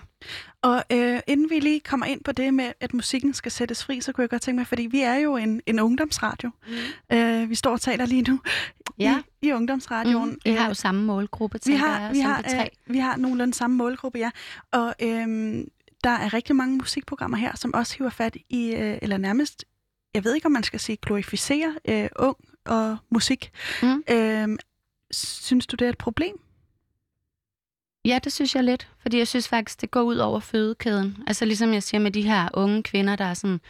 Og 0.62 0.84
øh, 0.92 1.20
inden 1.26 1.50
vi 1.50 1.60
lige 1.60 1.80
kommer 1.80 2.06
ind 2.06 2.24
på 2.24 2.32
det 2.32 2.54
med, 2.54 2.72
at 2.80 2.94
musikken 2.94 3.34
skal 3.34 3.52
sættes 3.52 3.84
fri, 3.84 4.00
så 4.00 4.12
kunne 4.12 4.22
jeg 4.22 4.30
godt 4.30 4.42
tænke 4.42 4.56
mig, 4.58 4.66
fordi 4.66 4.82
vi 4.86 5.00
er 5.00 5.14
jo 5.14 5.36
en, 5.36 5.60
en 5.66 5.80
ungdomsradio. 5.80 6.50
Mm. 7.10 7.16
Øh, 7.16 7.50
vi 7.50 7.54
står 7.54 7.72
og 7.72 7.80
taler 7.80 8.06
lige 8.06 8.22
nu 8.22 8.40
Ja. 8.98 9.22
i, 9.42 9.46
i 9.48 9.52
ungdomsradioen. 9.52 10.30
Mm, 10.30 10.38
vi 10.44 10.50
har 10.50 10.64
Øh, 10.64 10.68
jo 10.68 10.74
samme 10.74 11.04
målgruppe, 11.04 11.58
vi 11.66 11.72
har, 11.74 12.00
jeg, 12.00 12.10
vi 12.12 12.20
har, 12.20 12.44
øh, 12.60 12.66
vi 12.86 12.98
har 12.98 13.16
nogenlunde 13.16 13.54
samme 13.54 13.76
målgruppe, 13.76 14.18
ja. 14.18 14.30
Og 14.72 14.94
øhm, 15.02 15.68
der 16.04 16.10
er 16.10 16.34
rigtig 16.34 16.56
mange 16.56 16.76
musikprogrammer 16.76 17.36
her, 17.36 17.56
som 17.56 17.74
også 17.74 17.96
hiver 17.98 18.10
fat 18.10 18.36
i, 18.48 18.70
øh, 18.74 18.98
eller 19.02 19.16
nærmest, 19.16 19.64
jeg 20.14 20.24
ved 20.24 20.34
ikke, 20.34 20.46
om 20.46 20.52
man 20.52 20.62
skal 20.62 20.80
sige 20.80 20.96
glorificere 21.02 21.74
øh, 21.88 22.08
ung 22.16 22.36
og 22.66 22.96
musik. 23.10 23.50
Mm. 23.82 24.02
Øhm, 24.10 24.58
synes 25.10 25.66
du, 25.66 25.76
det 25.76 25.84
er 25.84 25.88
et 25.88 25.98
problem? 25.98 26.36
Ja, 28.04 28.18
det 28.24 28.32
synes 28.32 28.54
jeg 28.54 28.64
lidt, 28.64 28.88
fordi 29.02 29.18
jeg 29.18 29.28
synes 29.28 29.48
faktisk, 29.48 29.80
det 29.80 29.90
går 29.90 30.02
ud 30.02 30.16
over 30.16 30.40
fødekæden. 30.40 31.16
Altså 31.26 31.44
ligesom 31.44 31.72
jeg 31.72 31.82
siger 31.82 32.00
med 32.00 32.10
de 32.10 32.22
her 32.22 32.48
unge 32.54 32.82
kvinder, 32.82 33.16
der 33.16 33.24
er, 33.24 33.34
sådan, 33.34 33.60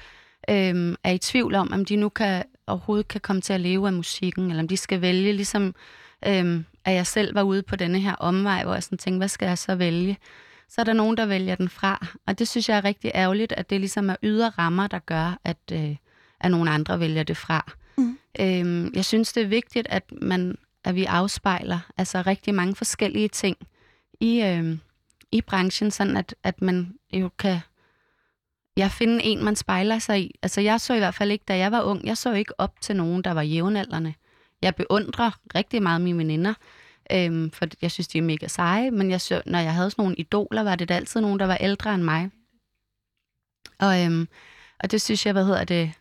øhm, 0.51 0.97
er 1.05 1.11
i 1.11 1.19
tvivl 1.19 1.55
om, 1.55 1.73
om 1.73 1.85
de 1.85 1.97
nu 1.97 2.09
kan, 2.09 2.45
overhovedet 2.67 3.09
kan 3.09 3.21
komme 3.21 3.43
til 3.43 3.53
at 3.53 3.61
leve 3.61 3.87
af 3.87 3.93
musikken, 3.93 4.51
eller 4.51 4.62
om 4.62 4.69
de 4.69 4.77
skal 4.77 5.01
vælge, 5.01 5.33
ligesom 5.33 5.75
øhm, 6.27 6.64
at 6.85 6.95
jeg 6.95 7.07
selv 7.07 7.35
var 7.35 7.43
ude 7.43 7.62
på 7.62 7.77
denne 7.77 8.01
her 8.01 8.14
omvej, 8.14 8.64
hvor 8.64 8.75
jeg 8.75 8.83
sådan 8.83 8.99
tænkte, 8.99 9.19
hvad 9.19 9.29
skal 9.29 9.47
jeg 9.47 9.59
så 9.59 9.75
vælge? 9.75 10.19
Så 10.69 10.81
er 10.81 10.85
der 10.85 10.93
nogen, 10.93 11.17
der 11.17 11.27
vælger 11.27 11.55
den 11.55 11.69
fra, 11.69 12.07
og 12.27 12.38
det 12.38 12.49
synes 12.49 12.69
jeg 12.69 12.77
er 12.77 12.85
rigtig 12.85 13.11
ærgerligt, 13.14 13.53
at 13.53 13.71
det 13.71 13.81
ligesom 13.81 14.11
er 14.11 14.17
ydre 14.23 14.49
rammer, 14.49 14.87
der 14.87 14.99
gør, 14.99 15.38
at, 15.45 15.59
øh, 15.73 15.97
at 16.41 16.51
nogle 16.51 16.71
andre 16.71 17.01
vælger 17.01 17.23
det 17.23 17.37
fra. 17.37 17.73
Mm. 17.97 18.19
Øhm, 18.41 18.93
jeg 18.95 19.05
synes, 19.05 19.33
det 19.33 19.43
er 19.43 19.47
vigtigt, 19.47 19.87
at, 19.91 20.12
man, 20.23 20.59
at 20.85 20.95
vi 20.95 21.05
afspejler 21.05 21.79
altså 21.97 22.23
rigtig 22.27 22.55
mange 22.55 22.75
forskellige 22.75 23.29
ting 23.29 23.57
i, 24.21 24.43
øh, 24.43 24.79
i 25.33 25.41
branchen, 25.41 25.91
sådan 25.91 26.17
at, 26.17 26.35
at 26.43 26.63
man 26.63 26.95
jo 27.13 27.31
kan 27.39 27.61
ja, 28.77 28.89
finde 28.93 29.25
en, 29.25 29.45
man 29.45 29.57
spejler 29.57 29.99
sig 29.99 30.21
i. 30.21 30.39
Altså 30.43 30.61
jeg 30.61 30.81
så 30.81 30.95
i 30.95 30.99
hvert 30.99 31.15
fald 31.15 31.31
ikke, 31.31 31.45
da 31.49 31.57
jeg 31.59 31.73
var 31.73 31.83
ung, 31.83 32.07
jeg 32.07 32.17
så 32.17 32.33
ikke 32.33 32.61
op 32.61 32.81
til 32.81 32.97
nogen, 32.97 33.25
der 33.25 33.31
var 33.31 33.43
jævnaldrende. 33.43 34.15
Jeg 34.63 34.75
beundrer 34.75 35.31
rigtig 35.55 35.83
meget 35.83 36.01
mine 36.01 36.19
veninder, 36.19 36.55
øhm, 37.13 37.51
for 37.51 37.67
jeg 37.83 37.91
synes, 37.91 38.09
de 38.09 38.19
er 38.19 38.23
mega 38.23 38.49
seje, 38.49 38.91
men 38.91 39.11
jeg 39.11 39.21
så, 39.21 39.43
når 39.47 39.59
jeg 39.59 39.75
havde 39.75 39.91
sådan 39.91 40.03
nogle 40.03 40.17
idoler, 40.17 40.63
var 40.63 40.77
det 40.77 40.91
altid 40.91 41.21
nogen, 41.21 41.41
der 41.41 41.47
var 41.47 41.57
ældre 41.57 41.95
end 41.95 42.03
mig. 42.03 42.31
Og, 43.79 44.05
øhm, 44.05 44.29
og 44.81 44.91
det 44.91 45.03
synes 45.03 45.27
jeg, 45.27 45.33
hvad 45.33 45.45
hedder 45.45 45.65
det, 45.65 45.93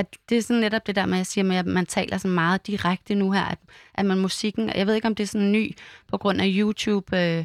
at 0.00 0.16
det 0.28 0.38
er 0.38 0.42
sådan 0.42 0.60
netop 0.60 0.86
det 0.86 0.96
der 0.96 1.06
med, 1.06 1.14
at 1.14 1.18
jeg 1.18 1.26
siger 1.26 1.44
med, 1.44 1.56
at 1.56 1.66
man 1.66 1.86
taler 1.86 2.18
sådan 2.18 2.34
meget 2.34 2.66
direkte 2.66 3.14
nu 3.14 3.32
her, 3.32 3.44
at, 3.44 3.58
at 3.94 4.06
man 4.06 4.18
musikken, 4.18 4.70
jeg 4.74 4.86
ved 4.86 4.94
ikke, 4.94 5.06
om 5.06 5.14
det 5.14 5.22
er 5.22 5.28
sådan 5.28 5.52
ny 5.52 5.76
på 6.08 6.18
grund 6.18 6.40
af 6.40 6.46
YouTube, 6.48 7.18
øh, 7.18 7.44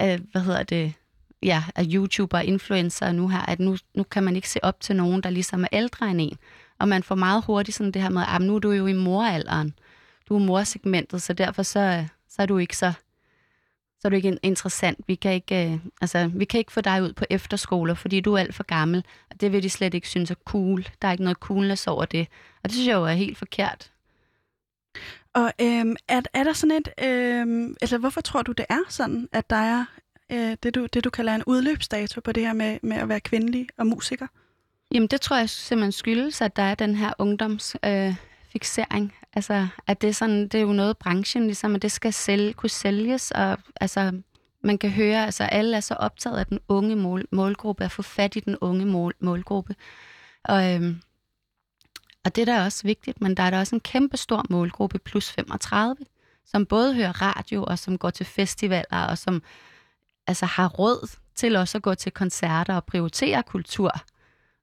øh, 0.00 0.20
hvad 0.32 0.42
hedder 0.42 0.62
det, 0.62 0.92
ja, 1.42 1.64
af 1.74 1.86
YouTuber 1.92 2.38
og 2.38 2.44
influencer 2.44 3.12
nu 3.12 3.28
her, 3.28 3.40
at 3.40 3.60
nu, 3.60 3.76
nu 3.94 4.02
kan 4.02 4.22
man 4.22 4.36
ikke 4.36 4.48
se 4.48 4.64
op 4.64 4.80
til 4.80 4.96
nogen, 4.96 5.22
der 5.22 5.30
ligesom 5.30 5.64
er 5.64 5.68
ældre 5.72 6.10
end 6.10 6.20
en. 6.20 6.38
Og 6.78 6.88
man 6.88 7.02
får 7.02 7.14
meget 7.14 7.44
hurtigt 7.44 7.76
sådan 7.76 7.92
det 7.92 8.02
her 8.02 8.10
med, 8.10 8.22
ah, 8.22 8.34
at 8.34 8.42
nu 8.42 8.54
er 8.54 8.58
du 8.58 8.70
jo 8.70 8.86
i 8.86 8.92
moralderen. 8.92 9.74
Du 10.28 10.34
er 10.34 10.38
morsegmentet, 10.38 11.22
så 11.22 11.32
derfor 11.32 11.62
så, 11.62 12.04
så 12.28 12.42
er 12.42 12.46
du 12.46 12.58
ikke 12.58 12.76
så 12.76 12.92
så 14.00 14.08
er 14.08 14.10
du 14.10 14.16
ikke 14.16 14.38
interessant. 14.42 14.98
Vi 15.06 15.14
kan 15.14 15.32
ikke, 15.32 15.72
øh, 15.72 15.78
altså, 16.00 16.30
vi 16.34 16.44
kan 16.44 16.58
ikke 16.58 16.72
få 16.72 16.80
dig 16.80 17.02
ud 17.02 17.12
på 17.12 17.24
efterskoler, 17.30 17.94
fordi 17.94 18.20
du 18.20 18.34
er 18.34 18.38
alt 18.38 18.54
for 18.54 18.62
gammel. 18.62 19.04
Og 19.30 19.40
det 19.40 19.52
vil 19.52 19.62
de 19.62 19.70
slet 19.70 19.94
ikke 19.94 20.08
synes 20.08 20.30
er 20.30 20.34
cool. 20.44 20.86
Der 21.02 21.08
er 21.08 21.12
ikke 21.12 21.24
noget 21.24 21.38
coolness 21.38 21.86
over 21.86 22.04
det. 22.04 22.26
Og 22.62 22.68
det 22.68 22.72
synes 22.72 22.88
jeg 22.88 22.94
jo 22.94 23.04
er 23.04 23.12
helt 23.12 23.38
forkert. 23.38 23.92
Og 25.34 25.52
øhm, 25.60 25.96
er, 26.08 26.20
er 26.34 26.44
der 26.44 26.52
sådan 26.52 26.76
et, 26.76 27.06
øhm, 27.06 27.76
altså 27.80 27.98
hvorfor 27.98 28.20
tror 28.20 28.42
du, 28.42 28.52
det 28.52 28.66
er 28.68 28.80
sådan, 28.88 29.28
at 29.32 29.50
der 29.50 29.56
er 29.56 29.84
øh, 30.32 30.56
det, 30.62 30.74
du, 30.74 30.86
det, 30.86 31.04
du 31.04 31.10
kalder 31.10 31.34
en 31.34 31.44
udløbsdato 31.46 32.20
på 32.20 32.32
det 32.32 32.46
her 32.46 32.52
med, 32.52 32.78
med 32.82 32.96
at 32.96 33.08
være 33.08 33.20
kvindelig 33.20 33.68
og 33.78 33.86
musiker? 33.86 34.26
Jamen, 34.92 35.06
det 35.06 35.20
tror 35.20 35.36
jeg 35.36 35.50
simpelthen 35.50 35.92
skyldes, 35.92 36.40
at 36.40 36.56
der 36.56 36.62
er 36.62 36.74
den 36.74 36.94
her 36.94 37.12
ungdomsfixering. 37.18 38.08
Øh, 38.08 38.14
fixering 38.52 39.14
altså, 39.32 39.68
at 39.86 40.00
det 40.00 40.08
er, 40.08 40.14
sådan, 40.14 40.42
det 40.42 40.54
er 40.54 40.62
jo 40.62 40.72
noget 40.72 40.98
branchen, 40.98 41.46
ligesom, 41.46 41.74
at 41.74 41.82
det 41.82 41.92
skal 41.92 42.12
sælge, 42.12 42.52
kunne 42.52 42.70
sælges, 42.70 43.30
og 43.30 43.58
altså, 43.80 44.22
man 44.62 44.78
kan 44.78 44.90
høre, 44.90 45.24
altså 45.24 45.44
alle 45.44 45.76
er 45.76 45.80
så 45.80 45.94
optaget 45.94 46.38
af 46.38 46.46
den 46.46 46.58
unge 46.68 46.96
mål, 46.96 47.24
målgruppe, 47.30 47.84
at 47.84 47.92
få 47.92 48.02
fat 48.02 48.36
i 48.36 48.40
den 48.40 48.56
unge 48.60 48.86
mål, 48.86 49.14
målgruppe. 49.20 49.74
Og, 50.44 50.74
øhm, 50.74 51.00
og 52.24 52.36
det 52.36 52.48
er 52.48 52.54
da 52.54 52.64
også 52.64 52.82
vigtigt, 52.82 53.20
men 53.20 53.36
der 53.36 53.42
er 53.42 53.50
da 53.50 53.58
også 53.60 53.76
en 53.76 53.80
kæmpe 53.80 54.16
stor 54.16 54.44
målgruppe, 54.50 54.98
plus 54.98 55.32
35, 55.32 55.96
som 56.44 56.66
både 56.66 56.94
hører 56.94 57.22
radio, 57.22 57.64
og 57.64 57.78
som 57.78 57.98
går 57.98 58.10
til 58.10 58.26
festivaler, 58.26 59.06
og 59.10 59.18
som 59.18 59.42
altså, 60.26 60.46
har 60.46 60.68
råd 60.68 61.10
til 61.34 61.56
også 61.56 61.78
at 61.78 61.82
gå 61.82 61.94
til 61.94 62.12
koncerter 62.12 62.74
og 62.74 62.84
prioritere 62.84 63.42
kultur 63.42 63.92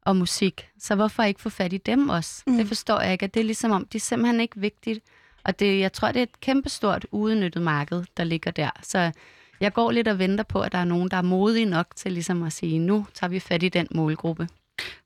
og 0.07 0.15
musik. 0.15 0.69
Så 0.79 0.95
hvorfor 0.95 1.23
ikke 1.23 1.41
få 1.41 1.49
fat 1.49 1.73
i 1.73 1.77
dem 1.77 2.09
også? 2.09 2.43
Mm. 2.47 2.57
Det 2.57 2.67
forstår 2.67 3.01
jeg 3.01 3.11
ikke, 3.11 3.27
det 3.27 3.39
er 3.39 3.43
ligesom 3.43 3.71
om, 3.71 3.85
det 3.85 3.99
er 3.99 4.03
simpelthen 4.03 4.39
ikke 4.39 4.59
vigtigt. 4.59 4.99
Og 5.43 5.59
det, 5.59 5.79
jeg 5.79 5.93
tror, 5.93 6.07
det 6.07 6.19
er 6.19 6.23
et 6.23 6.39
kæmpestort 6.41 7.05
udnyttet 7.11 7.61
marked, 7.61 8.03
der 8.17 8.23
ligger 8.23 8.51
der. 8.51 8.69
Så 8.81 9.11
jeg 9.59 9.73
går 9.73 9.91
lidt 9.91 10.07
og 10.07 10.19
venter 10.19 10.43
på, 10.43 10.61
at 10.61 10.71
der 10.71 10.77
er 10.77 10.85
nogen, 10.85 11.11
der 11.11 11.17
er 11.17 11.21
modige 11.21 11.65
nok 11.65 11.87
til 11.95 12.11
ligesom 12.11 12.43
at 12.43 12.53
sige, 12.53 12.79
nu 12.79 13.05
tager 13.13 13.29
vi 13.29 13.39
fat 13.39 13.63
i 13.63 13.69
den 13.69 13.87
målgruppe. 13.91 14.47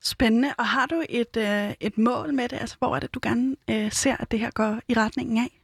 Spændende. 0.00 0.54
Og 0.58 0.66
har 0.66 0.86
du 0.86 1.02
et, 1.08 1.36
øh, 1.36 1.74
et 1.80 1.98
mål 1.98 2.34
med 2.34 2.48
det? 2.48 2.60
Altså, 2.60 2.76
hvor 2.78 2.96
er 2.96 3.00
det, 3.00 3.14
du 3.14 3.20
gerne 3.22 3.56
øh, 3.70 3.92
ser, 3.92 4.16
at 4.20 4.30
det 4.30 4.38
her 4.38 4.50
går 4.50 4.80
i 4.88 4.94
retningen 4.94 5.38
af? 5.38 5.60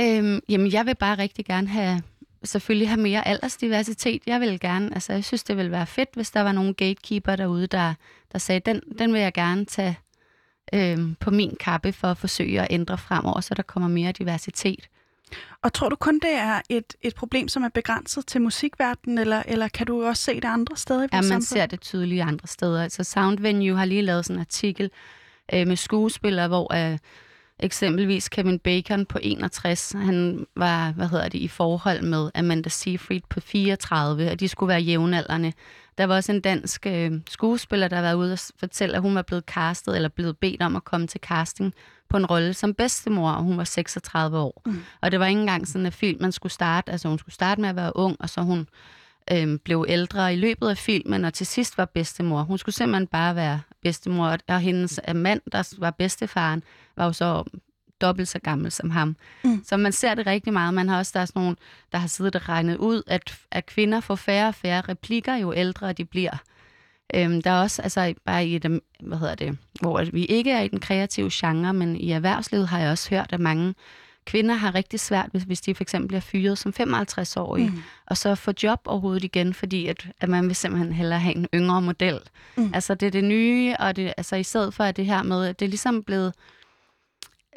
Øhm, 0.00 0.40
jamen, 0.48 0.72
jeg 0.72 0.86
vil 0.86 0.94
bare 0.94 1.18
rigtig 1.18 1.44
gerne 1.44 1.68
have, 1.68 2.02
selvfølgelig 2.44 2.88
have 2.88 3.00
mere 3.00 3.28
aldersdiversitet. 3.28 4.22
Jeg 4.26 4.40
vil 4.40 4.60
gerne, 4.60 4.94
altså 4.94 5.12
jeg 5.12 5.24
synes, 5.24 5.44
det 5.44 5.56
ville 5.56 5.70
være 5.70 5.86
fedt, 5.86 6.08
hvis 6.14 6.30
der 6.30 6.40
var 6.40 6.52
nogle 6.52 6.74
gatekeeper 6.74 7.36
derude, 7.36 7.66
der, 7.66 7.94
der 8.32 8.38
sagde, 8.38 8.60
den, 8.60 8.80
den 8.98 9.12
vil 9.12 9.20
jeg 9.20 9.32
gerne 9.32 9.64
tage 9.64 9.98
øhm, 10.74 11.14
på 11.20 11.30
min 11.30 11.56
kappe 11.60 11.92
for 11.92 12.08
at 12.08 12.18
forsøge 12.18 12.60
at 12.60 12.66
ændre 12.70 12.98
fremover, 12.98 13.40
så 13.40 13.54
der 13.54 13.62
kommer 13.62 13.88
mere 13.88 14.12
diversitet. 14.12 14.88
Og 15.62 15.72
tror 15.72 15.88
du 15.88 15.96
kun, 15.96 16.14
det 16.14 16.30
er 16.34 16.60
et, 16.68 16.94
et 17.02 17.14
problem, 17.14 17.48
som 17.48 17.62
er 17.62 17.68
begrænset 17.68 18.26
til 18.26 18.40
musikverdenen, 18.40 19.18
eller, 19.18 19.42
eller 19.46 19.68
kan 19.68 19.86
du 19.86 20.04
også 20.04 20.22
se 20.22 20.34
det 20.34 20.44
andre 20.44 20.76
steder 20.76 21.02
i 21.02 21.08
Ja, 21.12 21.16
vores 21.16 21.28
man 21.30 21.42
samfund? 21.42 21.58
ser 21.60 21.66
det 21.66 21.80
tydeligt 21.80 22.22
andre 22.22 22.46
steder. 22.46 22.82
Altså 22.82 23.04
Sound 23.04 23.38
Venue 23.38 23.76
har 23.76 23.84
lige 23.84 24.02
lavet 24.02 24.24
sådan 24.24 24.36
en 24.36 24.40
artikel 24.40 24.90
øh, 25.54 25.66
med 25.66 25.76
skuespillere, 25.76 26.48
hvor 26.48 26.92
øh, 26.92 26.98
eksempelvis 27.58 28.28
Kevin 28.28 28.58
Bacon 28.58 29.06
på 29.06 29.18
61, 29.22 29.92
han 29.92 30.46
var, 30.56 30.92
hvad 30.92 31.08
hedder 31.08 31.28
det, 31.28 31.38
i 31.38 31.48
forhold 31.48 32.02
med 32.02 32.30
Amanda 32.34 32.68
Seyfried 32.68 33.20
på 33.28 33.40
34, 33.40 34.30
og 34.30 34.40
de 34.40 34.48
skulle 34.48 34.68
være 34.68 34.80
jævnaldrende. 34.80 35.52
Der 35.98 36.04
var 36.04 36.14
også 36.14 36.32
en 36.32 36.40
dansk 36.40 36.86
øh, 36.86 37.12
skuespiller, 37.28 37.88
der 37.88 38.00
var 38.00 38.14
ude 38.14 38.32
og 38.32 38.38
fortælle, 38.58 38.96
at 38.96 39.02
hun 39.02 39.14
var 39.14 39.22
blevet 39.22 39.44
castet, 39.44 39.96
eller 39.96 40.08
blevet 40.08 40.38
bedt 40.38 40.62
om 40.62 40.76
at 40.76 40.84
komme 40.84 41.06
til 41.06 41.20
casting 41.20 41.74
på 42.08 42.16
en 42.16 42.26
rolle 42.26 42.54
som 42.54 42.74
bedstemor, 42.74 43.30
og 43.30 43.42
hun 43.42 43.58
var 43.58 43.64
36 43.64 44.38
år. 44.38 44.62
Mm. 44.66 44.82
Og 45.00 45.12
det 45.12 45.20
var 45.20 45.26
ikke 45.26 45.40
engang 45.40 45.68
sådan, 45.68 45.86
at 45.86 45.92
filmen 45.92 46.32
skulle 46.32 46.52
starte, 46.52 46.92
altså 46.92 47.08
hun 47.08 47.18
skulle 47.18 47.34
starte 47.34 47.60
med 47.60 47.68
at 47.68 47.76
være 47.76 47.96
ung, 47.96 48.16
og 48.20 48.30
så 48.30 48.40
hun 48.40 48.68
øhm, 49.30 49.58
blev 49.58 49.84
ældre 49.88 50.32
i 50.32 50.36
løbet 50.36 50.68
af 50.68 50.78
filmen, 50.78 51.24
og 51.24 51.34
til 51.34 51.46
sidst 51.46 51.78
var 51.78 51.84
bedstemor. 51.84 52.42
Hun 52.42 52.58
skulle 52.58 52.74
simpelthen 52.74 53.06
bare 53.06 53.36
være 53.36 53.60
bedstemor, 53.82 54.36
og- 54.48 54.60
hendes 54.60 55.00
mand, 55.14 55.40
der 55.52 55.74
var 55.78 55.90
bedstefaren, 55.90 56.62
var 56.96 57.04
jo 57.04 57.12
så 57.12 57.44
dobbelt 58.00 58.28
så 58.28 58.38
gammel 58.38 58.72
som 58.72 58.90
ham. 58.90 59.16
Mm. 59.44 59.64
Så 59.64 59.76
man 59.76 59.92
ser 59.92 60.14
det 60.14 60.26
rigtig 60.26 60.52
meget. 60.52 60.74
Man 60.74 60.88
har 60.88 60.98
også, 60.98 61.10
der 61.14 61.20
er 61.20 61.24
sådan 61.24 61.42
nogle, 61.42 61.56
der 61.92 61.98
har 61.98 62.06
siddet 62.08 62.36
og 62.36 62.48
regnet 62.48 62.76
ud, 62.76 63.02
at, 63.06 63.38
at 63.50 63.66
kvinder 63.66 64.00
får 64.00 64.14
færre 64.14 64.48
og 64.48 64.54
færre 64.54 64.80
replikker, 64.80 65.34
jo 65.36 65.52
ældre 65.54 65.92
de 65.92 66.04
bliver. 66.04 66.36
Øhm, 67.14 67.42
der 67.42 67.50
er 67.50 67.60
også, 67.62 67.82
altså 67.82 68.14
bare 68.24 68.46
i 68.46 68.58
dem, 68.58 68.80
hvad 69.00 69.18
hedder 69.18 69.34
det, 69.34 69.58
hvor 69.80 70.04
vi 70.12 70.24
ikke 70.24 70.50
er 70.50 70.60
i 70.60 70.68
den 70.68 70.80
kreative 70.80 71.30
genre, 71.32 71.72
men 71.74 71.96
i 71.96 72.10
erhvervslivet 72.10 72.68
har 72.68 72.78
jeg 72.78 72.90
også 72.90 73.10
hørt, 73.10 73.32
at 73.32 73.40
mange 73.40 73.74
kvinder 74.24 74.54
har 74.54 74.74
rigtig 74.74 75.00
svært, 75.00 75.28
hvis, 75.32 75.42
hvis 75.42 75.60
de 75.60 75.74
for 75.74 75.82
eksempel 75.84 76.08
bliver 76.08 76.20
fyret 76.20 76.58
som 76.58 76.72
55-årige, 76.80 77.70
Mm. 77.70 77.82
og 78.06 78.16
så 78.16 78.34
få 78.34 78.52
job 78.62 78.80
overhovedet 78.84 79.24
igen, 79.24 79.54
fordi 79.54 79.86
at, 79.86 80.06
at 80.20 80.28
man 80.28 80.46
vil 80.48 80.56
simpelthen 80.56 80.92
hellere 80.92 81.20
have 81.20 81.36
en 81.36 81.46
yngre 81.54 81.82
model. 81.82 82.18
Mm. 82.56 82.70
Altså 82.74 82.94
det 82.94 83.06
er 83.06 83.10
det 83.10 83.24
nye, 83.24 83.74
og 83.78 83.96
det, 83.96 84.14
altså 84.16 84.36
i 84.36 84.42
stedet 84.42 84.74
for 84.74 84.84
at 84.84 84.96
det 84.96 85.06
her 85.06 85.22
med, 85.22 85.46
at 85.46 85.60
det 85.60 85.64
er 85.66 85.70
ligesom 85.70 86.02
blevet 86.02 86.34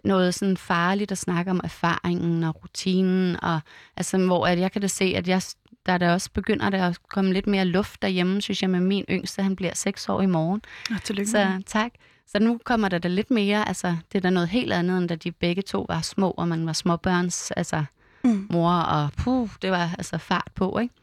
noget 0.04 0.34
sådan 0.34 0.58
farligt 0.58 1.12
at 1.12 1.18
snakke 1.18 1.52
om 1.52 1.62
erfaringen 1.64 2.44
og 2.44 2.64
rutinen, 2.64 3.44
og 3.44 3.60
altså 3.98 4.18
hvor 4.18 4.48
at 4.48 4.60
jeg 4.60 4.72
kan 4.72 4.82
da 4.82 4.88
se, 4.88 5.14
at 5.16 5.28
jeg 5.28 5.42
der, 5.86 5.98
der 5.98 6.14
også 6.14 6.30
begynder 6.32 6.70
der 6.70 6.88
at 6.88 7.00
komme 7.10 7.34
lidt 7.34 7.48
mere 7.48 7.66
luft 7.66 8.02
derhjemme, 8.02 8.42
synes 8.42 8.62
jeg, 8.62 8.70
med 8.70 8.80
min 8.80 9.06
yngste. 9.10 9.44
Han 9.44 9.56
bliver 9.56 9.74
seks 9.74 10.10
år 10.10 10.22
i 10.22 10.26
morgen. 10.26 10.62
Nå, 10.90 10.96
tillykke 11.04 11.32
Så 11.32 11.62
tak. 11.66 11.92
Så 12.28 12.40
nu 12.40 12.60
kommer 12.64 12.90
der 12.90 12.98
da 12.98 13.08
lidt 13.08 13.32
mere, 13.32 13.68
altså 13.68 13.96
det 14.12 14.18
er 14.18 14.22
da 14.22 14.30
noget 14.30 14.50
helt 14.50 14.74
andet, 14.74 14.98
end 14.98 15.10
da 15.10 15.16
de 15.16 15.32
begge 15.32 15.62
to 15.62 15.86
var 15.90 16.02
små, 16.02 16.32
og 16.32 16.48
man 16.48 16.66
var 16.66 16.74
småbørns, 16.74 17.52
altså 17.52 17.86
Mm. 18.26 18.48
mor, 18.50 18.72
og 18.72 19.10
puh, 19.18 19.50
det 19.62 19.72
var 19.72 19.90
altså 19.98 20.18
fart 20.18 20.52
på, 20.56 20.80
ikke? 20.80 20.94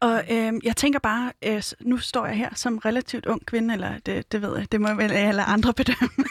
Og 0.00 0.22
øh, 0.30 0.52
jeg 0.64 0.76
tænker 0.76 0.98
bare, 0.98 1.32
øh, 1.44 1.62
nu 1.80 1.98
står 1.98 2.26
jeg 2.26 2.36
her 2.36 2.48
som 2.54 2.78
relativt 2.78 3.26
ung 3.26 3.46
kvinde, 3.46 3.74
eller 3.74 3.98
det, 4.06 4.32
det 4.32 4.42
ved 4.42 4.58
jeg, 4.58 4.72
det 4.72 4.80
må 4.80 4.94
vel 4.94 5.12
alle 5.12 5.42
andre 5.44 5.72
bedømme. 5.80 6.24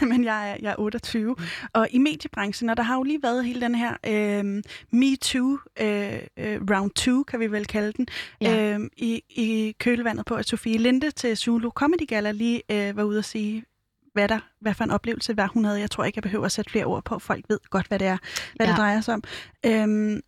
Men 0.00 0.24
jeg 0.24 0.50
er, 0.50 0.56
jeg 0.62 0.70
er 0.70 0.74
28. 0.78 1.36
Og 1.72 1.88
i 1.90 1.98
mediebranchen, 1.98 2.70
og 2.70 2.76
der 2.76 2.82
har 2.82 2.96
jo 2.96 3.02
lige 3.02 3.22
været 3.22 3.44
hele 3.44 3.60
den 3.60 3.74
her 3.74 3.92
øh, 4.06 4.62
Me 4.90 5.16
Too, 5.16 5.58
øh, 5.80 6.12
øh, 6.36 6.60
round 6.70 6.90
2, 6.90 7.22
kan 7.22 7.40
vi 7.40 7.46
vel 7.52 7.66
kalde 7.66 7.92
den, 7.92 8.06
Ja. 8.40 8.74
øh, 8.74 8.80
i, 8.96 9.22
i 9.30 9.74
kølvandet 9.80 10.26
på, 10.26 10.34
at 10.34 10.48
Sofie 10.48 10.78
Linde 10.78 11.10
til 11.10 11.36
Zulu 11.36 11.70
Comedy 11.70 12.08
Gala 12.08 12.30
lige 12.32 12.62
øh, 12.70 12.96
var 12.96 13.02
ude 13.02 13.18
at 13.18 13.24
sige, 13.24 13.64
hvad, 14.16 14.28
der, 14.28 14.38
hvad 14.60 14.74
for 14.74 14.84
en 14.84 14.90
oplevelse 14.90 15.36
var 15.36 15.46
hun 15.46 15.64
havde. 15.64 15.80
Jeg 15.80 15.90
tror 15.90 16.04
ikke, 16.04 16.16
jeg 16.16 16.22
behøver 16.22 16.44
at 16.44 16.52
sætte 16.52 16.70
flere 16.70 16.84
ord 16.84 17.04
på. 17.04 17.18
Folk 17.18 17.44
ved 17.48 17.58
godt, 17.70 17.86
hvad 17.86 17.98
det 17.98 18.06
er, 18.06 18.18
hvad 18.56 18.66
ja. 18.66 18.72
det 18.72 18.78
drejer 18.78 19.00
sig 19.00 19.14
om. 19.14 19.22
Øhm, 19.66 20.20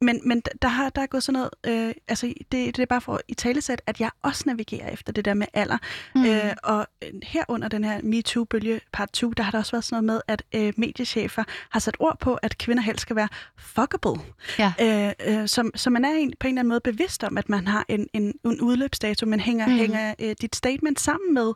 men, 0.00 0.20
men 0.24 0.42
der 0.62 0.68
har 0.68 0.90
der 0.90 1.02
er 1.02 1.06
gået 1.06 1.22
sådan 1.22 1.50
noget, 1.64 1.88
øh, 1.88 1.94
altså 2.08 2.26
det, 2.26 2.76
det 2.76 2.78
er 2.78 2.86
bare 2.86 3.00
for 3.00 3.20
i 3.28 3.34
talesæt, 3.34 3.82
at 3.86 4.00
jeg 4.00 4.10
også 4.22 4.42
navigerer 4.46 4.90
efter 4.90 5.12
det 5.12 5.24
der 5.24 5.34
med 5.34 5.46
alder. 5.54 5.78
Mm. 6.14 6.24
Øh, 6.24 6.52
og 6.62 6.86
øh, 7.04 7.10
her 7.22 7.44
under 7.48 7.68
den 7.68 7.84
her 7.84 8.00
MeToo-bølge 8.02 8.80
part 8.92 9.10
2, 9.10 9.30
der 9.30 9.42
har 9.42 9.50
der 9.50 9.58
også 9.58 9.72
været 9.72 9.84
sådan 9.84 10.04
noget 10.04 10.22
med, 10.28 10.34
at 10.34 10.42
øh, 10.54 10.72
mediechefer 10.76 11.44
har 11.70 11.80
sat 11.80 11.96
ord 11.98 12.18
på, 12.20 12.34
at 12.34 12.58
kvinder 12.58 12.82
helst 12.82 13.02
skal 13.02 13.16
være 13.16 13.28
fuckable. 13.58 14.22
Ja. 14.58 14.72
Øh, 14.80 15.40
øh, 15.40 15.48
som, 15.48 15.70
så 15.74 15.90
man 15.90 16.04
er 16.04 16.12
en, 16.12 16.32
på 16.40 16.46
en 16.46 16.52
eller 16.52 16.60
anden 16.60 16.68
måde 16.68 16.80
bevidst 16.80 17.24
om, 17.24 17.38
at 17.38 17.48
man 17.48 17.66
har 17.66 17.84
en, 17.88 18.08
en, 18.12 18.34
en 18.44 18.60
udløbsdato, 18.60 19.26
men 19.26 19.40
hænger, 19.40 19.66
mm. 19.66 19.72
Hænger 19.72 20.14
øh, 20.18 20.34
dit 20.40 20.56
statement 20.56 21.00
sammen 21.00 21.34
med 21.34 21.52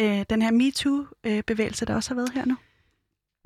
øh, 0.00 0.24
den 0.30 0.42
her 0.42 0.50
MeToo-bevægelse, 0.50 1.84
der 1.84 1.94
også 1.94 2.10
har 2.10 2.14
været 2.14 2.32
her 2.34 2.44
nu? 2.44 2.56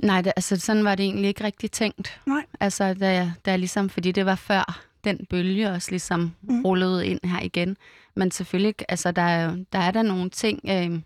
Nej, 0.03 0.23
det, 0.23 0.33
altså 0.37 0.57
sådan 0.57 0.85
var 0.85 0.95
det 0.95 1.05
egentlig 1.05 1.29
ikke 1.29 1.45
rigtig 1.45 1.71
tænkt. 1.71 2.21
Nej. 2.27 2.45
Altså, 2.61 2.95
da 2.95 3.13
jeg, 3.13 3.33
da 3.45 3.51
jeg 3.51 3.59
ligesom, 3.59 3.91
fordi 3.91 4.13
det 4.13 4.27
var 4.27 4.35
før 4.35 4.83
den 5.05 5.27
bølge 5.31 5.71
også 5.71 5.91
ligesom 5.91 6.33
Mm. 6.43 6.63
rullede 6.63 7.07
ind 7.07 7.21
her 7.25 7.41
igen. 7.41 7.77
Men 8.17 8.31
selvfølgelig, 8.31 8.75
altså 8.89 9.13
der 9.13 9.23
er, 9.23 9.57
der 9.73 9.79
er 9.79 9.91
der 9.91 10.03
nogle 10.03 10.31
ting, 10.31 10.61
øh, 10.69 11.01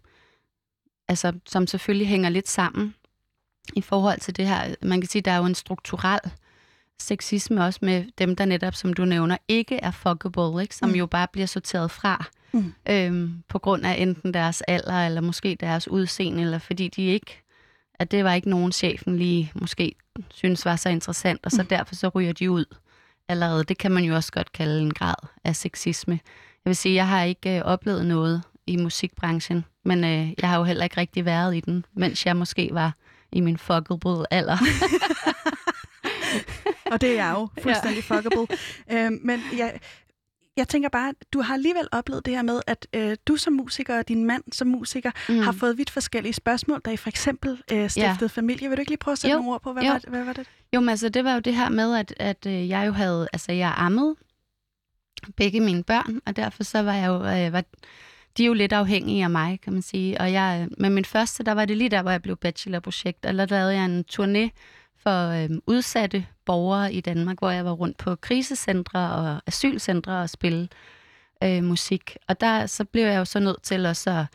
altså, 1.09 1.33
som 1.47 1.67
selvfølgelig 1.67 2.09
hænger 2.09 2.29
lidt 2.29 2.49
sammen 2.49 2.95
i 3.77 3.81
forhold 3.81 4.21
til 4.21 4.37
det 4.37 4.47
her. 4.47 4.75
Man 4.83 5.01
kan 5.01 5.09
sige, 5.11 5.23
der 5.23 5.31
er 5.31 5.37
jo 5.39 5.45
en 5.45 5.55
strukturel 5.55 6.21
sexisme 6.99 7.65
også 7.65 7.79
med 7.83 8.05
dem, 8.19 8.37
der 8.37 8.45
netop, 8.45 8.75
som 8.75 8.93
du 8.93 9.05
nævner, 9.05 9.37
ikke 9.49 9.77
er 9.77 9.91
fuckable, 9.91 10.63
ikke? 10.63 10.77
som 10.77 10.89
mm. 10.89 10.95
jo 10.95 11.07
bare 11.07 11.27
bliver 11.33 11.47
sorteret 11.47 11.91
fra 11.91 12.25
Mm. 12.53 12.75
øhm, 12.89 13.43
på 13.49 13.59
grund 13.59 13.87
af 13.87 13.95
enten 13.99 14.35
deres 14.35 14.61
alder, 14.61 15.07
eller 15.07 15.21
måske 15.21 15.57
deres 15.61 15.89
udseende, 15.89 16.43
eller 16.43 16.59
fordi 16.59 16.89
de 16.89 17.03
ikke, 17.03 17.43
at 17.95 18.11
det 18.11 18.25
var 18.25 18.35
ikke 18.35 18.51
nogen 18.51 18.73
chefen 18.73 19.17
lige 19.17 19.53
måske 19.55 19.95
synes 20.31 20.65
var 20.65 20.77
så 20.77 20.89
interessant, 20.89 21.41
og 21.47 21.51
så 21.51 21.63
Mm. 21.63 21.69
derfor 21.69 21.95
så 21.95 22.09
ryger 22.09 22.33
de 22.33 22.51
ud 22.51 22.65
allerede. 23.29 23.65
Det 23.65 23.79
kan 23.79 23.91
man 23.93 24.05
jo 24.05 24.15
også 24.15 24.33
godt 24.33 24.53
kalde 24.53 24.81
en 24.81 24.95
grad 24.95 25.15
af 25.45 25.57
sexisme. 25.57 26.21
Jeg 26.65 26.71
vil 26.71 26.77
sige, 26.77 26.95
jeg 26.95 27.09
har 27.09 27.23
ikke 27.23 27.57
øh, 27.59 27.63
oplevet 27.65 28.07
noget 28.07 28.43
i 28.67 28.77
musikbranchen, 28.77 29.65
men 29.85 30.05
øh, 30.05 30.29
jeg 30.41 30.49
har 30.49 30.59
jo 30.59 30.65
heller 30.65 30.85
ikke 30.85 30.97
rigtig 30.97 31.25
været 31.25 31.57
i 31.57 31.61
den, 31.61 31.85
mens 31.95 32.27
jeg 32.27 32.37
måske 32.37 32.69
var 32.73 32.95
i 33.33 33.41
min 33.41 33.59
fuckable 33.59 34.33
alder. 34.33 34.57
Og 36.93 37.01
det 37.01 37.11
er 37.11 37.15
jeg 37.15 37.35
jo 37.39 37.49
fuldstændig 37.63 38.05
ja. 38.11 38.17
fuckable. 38.17 38.57
øhm, 38.93 39.21
men 39.25 39.41
jeg, 39.59 39.79
jeg 40.61 40.69
tænker 40.69 40.89
bare, 40.89 41.15
du 41.33 41.41
har 41.41 41.55
alligevel 41.55 41.89
oplevet 41.93 42.27
det 42.27 42.35
her 42.35 42.43
med, 42.43 42.61
at 42.67 42.87
øh, 42.93 43.17
du 43.27 43.37
som 43.37 43.53
musiker 43.53 43.99
og 43.99 44.09
din 44.09 44.25
mand 44.25 44.43
som 44.53 44.69
musiker 44.69 45.11
mm. 45.29 45.39
har 45.39 45.53
fået 45.53 45.79
vidt 45.79 45.91
forskellige 45.91 46.33
spørgsmål, 46.33 46.81
da 46.85 46.91
I 46.91 46.97
for 46.97 47.09
eksempel 47.09 47.63
øh, 47.73 47.91
stiftede 47.91 48.19
ja. 48.21 48.27
familie. 48.27 48.69
Vil 48.69 48.77
du 48.77 48.81
ikke 48.81 48.91
lige 48.91 48.99
prøve 48.99 49.13
at 49.13 49.19
sætte 49.19 49.33
Jo. 49.33 49.39
nogle 49.39 49.55
ord 49.55 49.63
på, 49.63 49.73
hvad, 49.73 49.83
Jo. 49.83 49.91
var, 49.91 50.01
hvad 50.09 50.25
var 50.25 50.33
det? 50.33 50.47
Jo, 50.75 50.81
men 50.81 50.89
altså, 50.89 51.09
det 51.09 51.25
var 51.25 51.35
jo 51.35 51.41
det 51.41 51.55
her 51.55 51.69
med, 51.69 51.97
at, 51.97 52.15
at 52.17 52.47
øh, 52.47 52.69
jeg 52.69 52.87
jo 52.87 52.93
havde, 52.93 53.29
altså 53.33 53.53
jeg 53.53 53.75
ammede 53.77 54.17
begge 55.37 55.61
mine 55.61 55.83
børn, 55.83 56.21
og 56.27 56.37
derfor 56.37 56.65
så 56.65 56.83
var 56.83 56.95
jeg 56.95 57.07
jo, 57.07 57.15
øh, 57.15 57.53
var, 57.53 57.65
de 58.37 58.43
er 58.43 58.47
jo 58.47 58.55
lidt 58.55 58.73
afhængige 58.73 59.25
af 59.25 59.31
mig, 59.31 59.61
kan 59.61 59.73
man 59.73 59.83
sige. 59.83 60.21
Og 60.21 60.33
jeg, 60.33 60.61
øh, 60.63 60.77
med 60.79 60.91
min 60.91 61.05
første, 61.05 61.45
der 61.45 61.53
var 61.53 61.65
det 61.65 61.77
lige 61.77 61.91
der, 61.91 62.03
hvor 62.03 62.11
jeg 62.11 62.23
blev 62.23 62.37
bachelorprojekt, 62.37 63.27
og 63.27 63.35
der 63.35 63.47
lavede 63.47 63.75
jeg 63.75 63.85
en 63.85 64.05
turné 64.13 64.49
for 65.03 65.29
øh, 65.29 65.51
udsatte 65.67 66.27
borgere 66.45 66.93
i 66.93 67.01
Danmark, 67.01 67.39
hvor 67.39 67.51
jeg 67.51 67.65
var 67.65 67.73
rundt 67.73 67.97
på 67.97 68.17
krisecentre 68.17 69.13
og 69.13 69.43
asylcentre 69.47 70.23
og 70.23 70.31
spille 70.31 70.69
øh, 71.45 71.65
musik. 71.65 72.17
Og 72.29 72.41
der 72.41 72.67
så 72.67 72.85
blev 72.85 73.03
jeg 73.03 73.19
jo 73.19 73.25
så 73.25 73.41
nødt 73.41 73.63
til 73.63 73.87
også 73.87 74.11
at, 74.11 74.27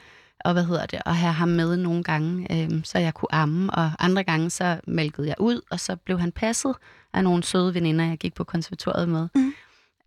og 0.46 0.54
hvad 0.54 0.66
hedder 0.66 0.86
det, 0.86 1.00
at 1.06 1.16
have 1.16 1.34
ham 1.34 1.48
med 1.48 1.78
nogle 1.78 2.04
gange, 2.04 2.48
øh, 2.52 2.84
så 2.84 3.00
jeg 3.00 3.14
kunne 3.14 3.36
amme, 3.36 3.74
og 3.74 3.92
andre 4.00 4.24
gange 4.24 4.50
så 4.50 4.80
mælkede 4.88 5.28
jeg 5.28 5.36
ud, 5.40 5.62
og 5.72 5.80
så 5.80 5.96
blev 5.96 6.20
han 6.20 6.32
passet 6.32 6.76
af 7.14 7.24
nogle 7.24 7.44
søde 7.44 7.74
veninder, 7.74 8.06
jeg 8.06 8.18
gik 8.18 8.34
på 8.34 8.44
konservatoriet 8.44 9.10
med. 9.10 9.28
Mhm. 9.36 9.54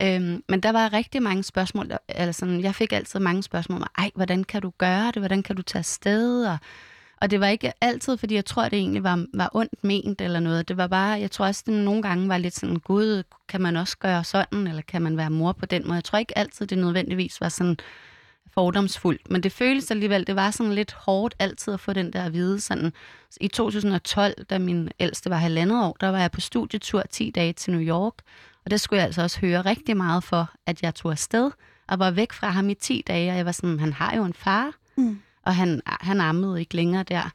Øhm, 0.02 0.42
men 0.48 0.60
der 0.60 0.72
var 0.72 0.92
rigtig 0.92 1.22
mange 1.22 1.42
spørgsmål, 1.42 1.90
eller 2.08 2.32
sådan, 2.32 2.60
jeg 2.60 2.74
fik 2.74 2.92
altid 2.92 3.20
mange 3.20 3.42
spørgsmål 3.42 3.80
om, 3.80 3.86
ej, 3.98 4.10
hvordan 4.14 4.44
kan 4.44 4.62
du 4.62 4.72
gøre 4.78 5.06
det, 5.06 5.16
hvordan 5.16 5.42
kan 5.42 5.56
du 5.56 5.62
tage 5.62 5.78
afsted, 5.78 6.46
og, 6.46 6.58
og 7.20 7.30
det 7.30 7.40
var 7.40 7.46
ikke 7.46 7.72
altid, 7.80 8.16
fordi 8.16 8.34
jeg 8.34 8.44
tror, 8.44 8.62
det 8.64 8.78
egentlig 8.78 9.02
var, 9.02 9.26
var 9.34 9.50
ondt 9.54 9.84
ment 9.84 10.20
eller 10.20 10.40
noget. 10.40 10.68
Det 10.68 10.76
var 10.76 10.86
bare, 10.86 11.20
jeg 11.20 11.30
tror 11.30 11.46
også, 11.46 11.62
det 11.66 11.74
nogle 11.74 12.02
gange 12.02 12.28
var 12.28 12.38
lidt 12.38 12.54
sådan, 12.54 12.76
gud, 12.76 13.22
kan 13.48 13.60
man 13.60 13.76
også 13.76 13.98
gøre 13.98 14.24
sådan, 14.24 14.66
eller 14.66 14.82
kan 14.82 15.02
man 15.02 15.16
være 15.16 15.30
mor 15.30 15.52
på 15.52 15.66
den 15.66 15.82
måde? 15.84 15.94
Jeg 15.94 16.04
tror 16.04 16.18
ikke 16.18 16.38
altid, 16.38 16.66
det 16.66 16.78
nødvendigvis 16.78 17.40
var 17.40 17.48
sådan 17.48 17.76
fordomsfuldt, 18.54 19.30
men 19.30 19.42
det 19.42 19.52
føles 19.52 19.90
alligevel, 19.90 20.26
det 20.26 20.36
var 20.36 20.50
sådan 20.50 20.72
lidt 20.72 20.92
hårdt 20.92 21.34
altid 21.38 21.74
at 21.74 21.80
få 21.80 21.92
den 21.92 22.12
der 22.12 22.24
at 22.24 22.32
vide. 22.32 22.60
Sådan, 22.60 22.92
I 23.40 23.48
2012, 23.48 24.44
da 24.44 24.58
min 24.58 24.88
ældste 25.00 25.30
var 25.30 25.36
halvandet 25.36 25.84
år, 25.84 25.96
der 26.00 26.08
var 26.08 26.20
jeg 26.20 26.30
på 26.30 26.40
studietur 26.40 27.02
10 27.10 27.30
dage 27.30 27.52
til 27.52 27.72
New 27.72 27.82
York, 27.82 28.14
og 28.64 28.70
der 28.70 28.76
skulle 28.76 28.98
jeg 28.98 29.06
altså 29.06 29.22
også 29.22 29.40
høre 29.40 29.60
rigtig 29.60 29.96
meget 29.96 30.24
for, 30.24 30.50
at 30.66 30.82
jeg 30.82 30.94
tog 30.94 31.12
afsted 31.12 31.50
og 31.88 31.98
var 31.98 32.10
væk 32.10 32.32
fra 32.32 32.50
ham 32.50 32.70
i 32.70 32.74
10 32.74 33.04
dage, 33.06 33.30
og 33.30 33.36
jeg 33.36 33.46
var 33.46 33.52
sådan, 33.52 33.80
han 33.80 33.92
har 33.92 34.16
jo 34.16 34.24
en 34.24 34.34
far, 34.34 34.72
Mm 34.96 35.20
og 35.42 35.56
han, 35.56 35.80
han 35.86 36.20
ammede 36.20 36.60
ikke 36.60 36.76
længere 36.76 37.02
der. 37.02 37.30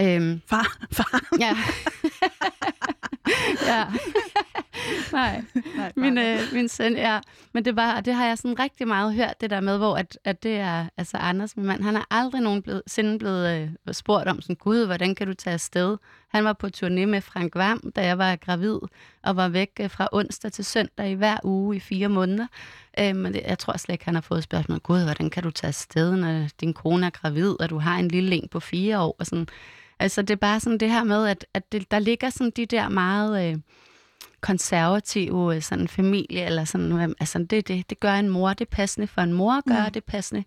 Øhm, 0.00 0.40
Far, 0.46 0.76
far. 0.92 1.22
ja. 1.40 1.56
ja. 3.66 3.84
Nej, 5.12 5.42
Nej, 5.76 5.92
min, 5.96 6.18
øh, 6.18 6.38
min 6.52 6.68
søn, 6.68 6.96
ja. 6.96 7.20
Men 7.52 7.64
det, 7.64 7.76
var, 7.76 8.00
det 8.00 8.14
har 8.14 8.26
jeg 8.26 8.38
sådan 8.38 8.58
rigtig 8.58 8.88
meget 8.88 9.14
hørt, 9.14 9.40
det 9.40 9.50
der 9.50 9.60
med, 9.60 9.78
hvor 9.78 9.96
at, 9.96 10.18
at 10.24 10.42
det 10.42 10.56
er, 10.56 10.86
altså 10.96 11.16
Anders, 11.16 11.56
min 11.56 11.66
mand, 11.66 11.82
han 11.82 11.94
har 11.94 12.06
aldrig 12.10 12.40
nogensinde 12.40 13.18
blevet 13.18 13.70
øh, 13.88 13.94
spurgt 13.94 14.28
om 14.28 14.40
sådan, 14.40 14.56
gud, 14.56 14.86
hvordan 14.86 15.14
kan 15.14 15.26
du 15.26 15.34
tage 15.34 15.54
afsted? 15.54 15.96
Han 16.28 16.44
var 16.44 16.52
på 16.52 16.66
turné 16.66 17.06
med 17.06 17.20
Frank 17.20 17.54
Vam, 17.54 17.92
da 17.96 18.06
jeg 18.06 18.18
var 18.18 18.36
gravid, 18.36 18.78
og 19.22 19.36
var 19.36 19.48
væk 19.48 19.70
øh, 19.80 19.90
fra 19.90 20.08
onsdag 20.12 20.52
til 20.52 20.64
søndag 20.64 21.10
i 21.10 21.14
hver 21.14 21.36
uge 21.44 21.76
i 21.76 21.80
fire 21.80 22.08
måneder. 22.08 22.46
Øh, 22.98 23.16
men 23.16 23.34
det, 23.34 23.42
jeg 23.46 23.58
tror 23.58 23.76
slet 23.76 23.94
ikke, 23.94 24.04
han 24.04 24.14
har 24.14 24.22
fået 24.22 24.42
spørgsmål, 24.42 24.78
gud, 24.78 25.04
hvordan 25.04 25.30
kan 25.30 25.42
du 25.42 25.50
tage 25.50 25.68
afsted, 25.68 26.16
når 26.16 26.48
din 26.60 26.72
kone 26.74 27.06
er 27.06 27.10
gravid, 27.10 27.60
og 27.60 27.70
du 27.70 27.78
har 27.78 27.98
en 27.98 28.08
lille 28.08 28.36
en 28.36 28.48
på 28.48 28.60
fire 28.60 29.00
år? 29.00 29.16
Og 29.18 29.26
sådan. 29.26 29.48
Altså, 30.00 30.22
det 30.22 30.30
er 30.30 30.36
bare 30.36 30.60
sådan 30.60 30.78
det 30.78 30.90
her 30.90 31.04
med, 31.04 31.26
at, 31.26 31.46
at 31.54 31.72
det, 31.72 31.90
der 31.90 31.98
ligger 31.98 32.30
sådan 32.30 32.52
de 32.56 32.66
der 32.66 32.88
meget... 32.88 33.50
Øh, 33.52 33.58
konservative 34.40 35.54
øh, 35.56 35.62
sådan 35.62 35.88
familie, 35.88 36.44
eller 36.44 36.64
sådan, 36.64 36.90
hvem- 36.92 37.14
altså 37.20 37.38
det, 37.50 37.68
det, 37.68 37.90
det 37.90 38.00
gør 38.00 38.14
en 38.14 38.28
mor, 38.28 38.48
det 38.52 38.60
er 38.60 38.76
passende 38.76 39.06
for 39.06 39.20
en 39.22 39.32
mor 39.32 39.52
at 39.52 39.64
gøre, 39.64 39.86
Mm. 39.86 39.92
det 39.92 39.96
er 40.00 40.10
passende 40.10 40.44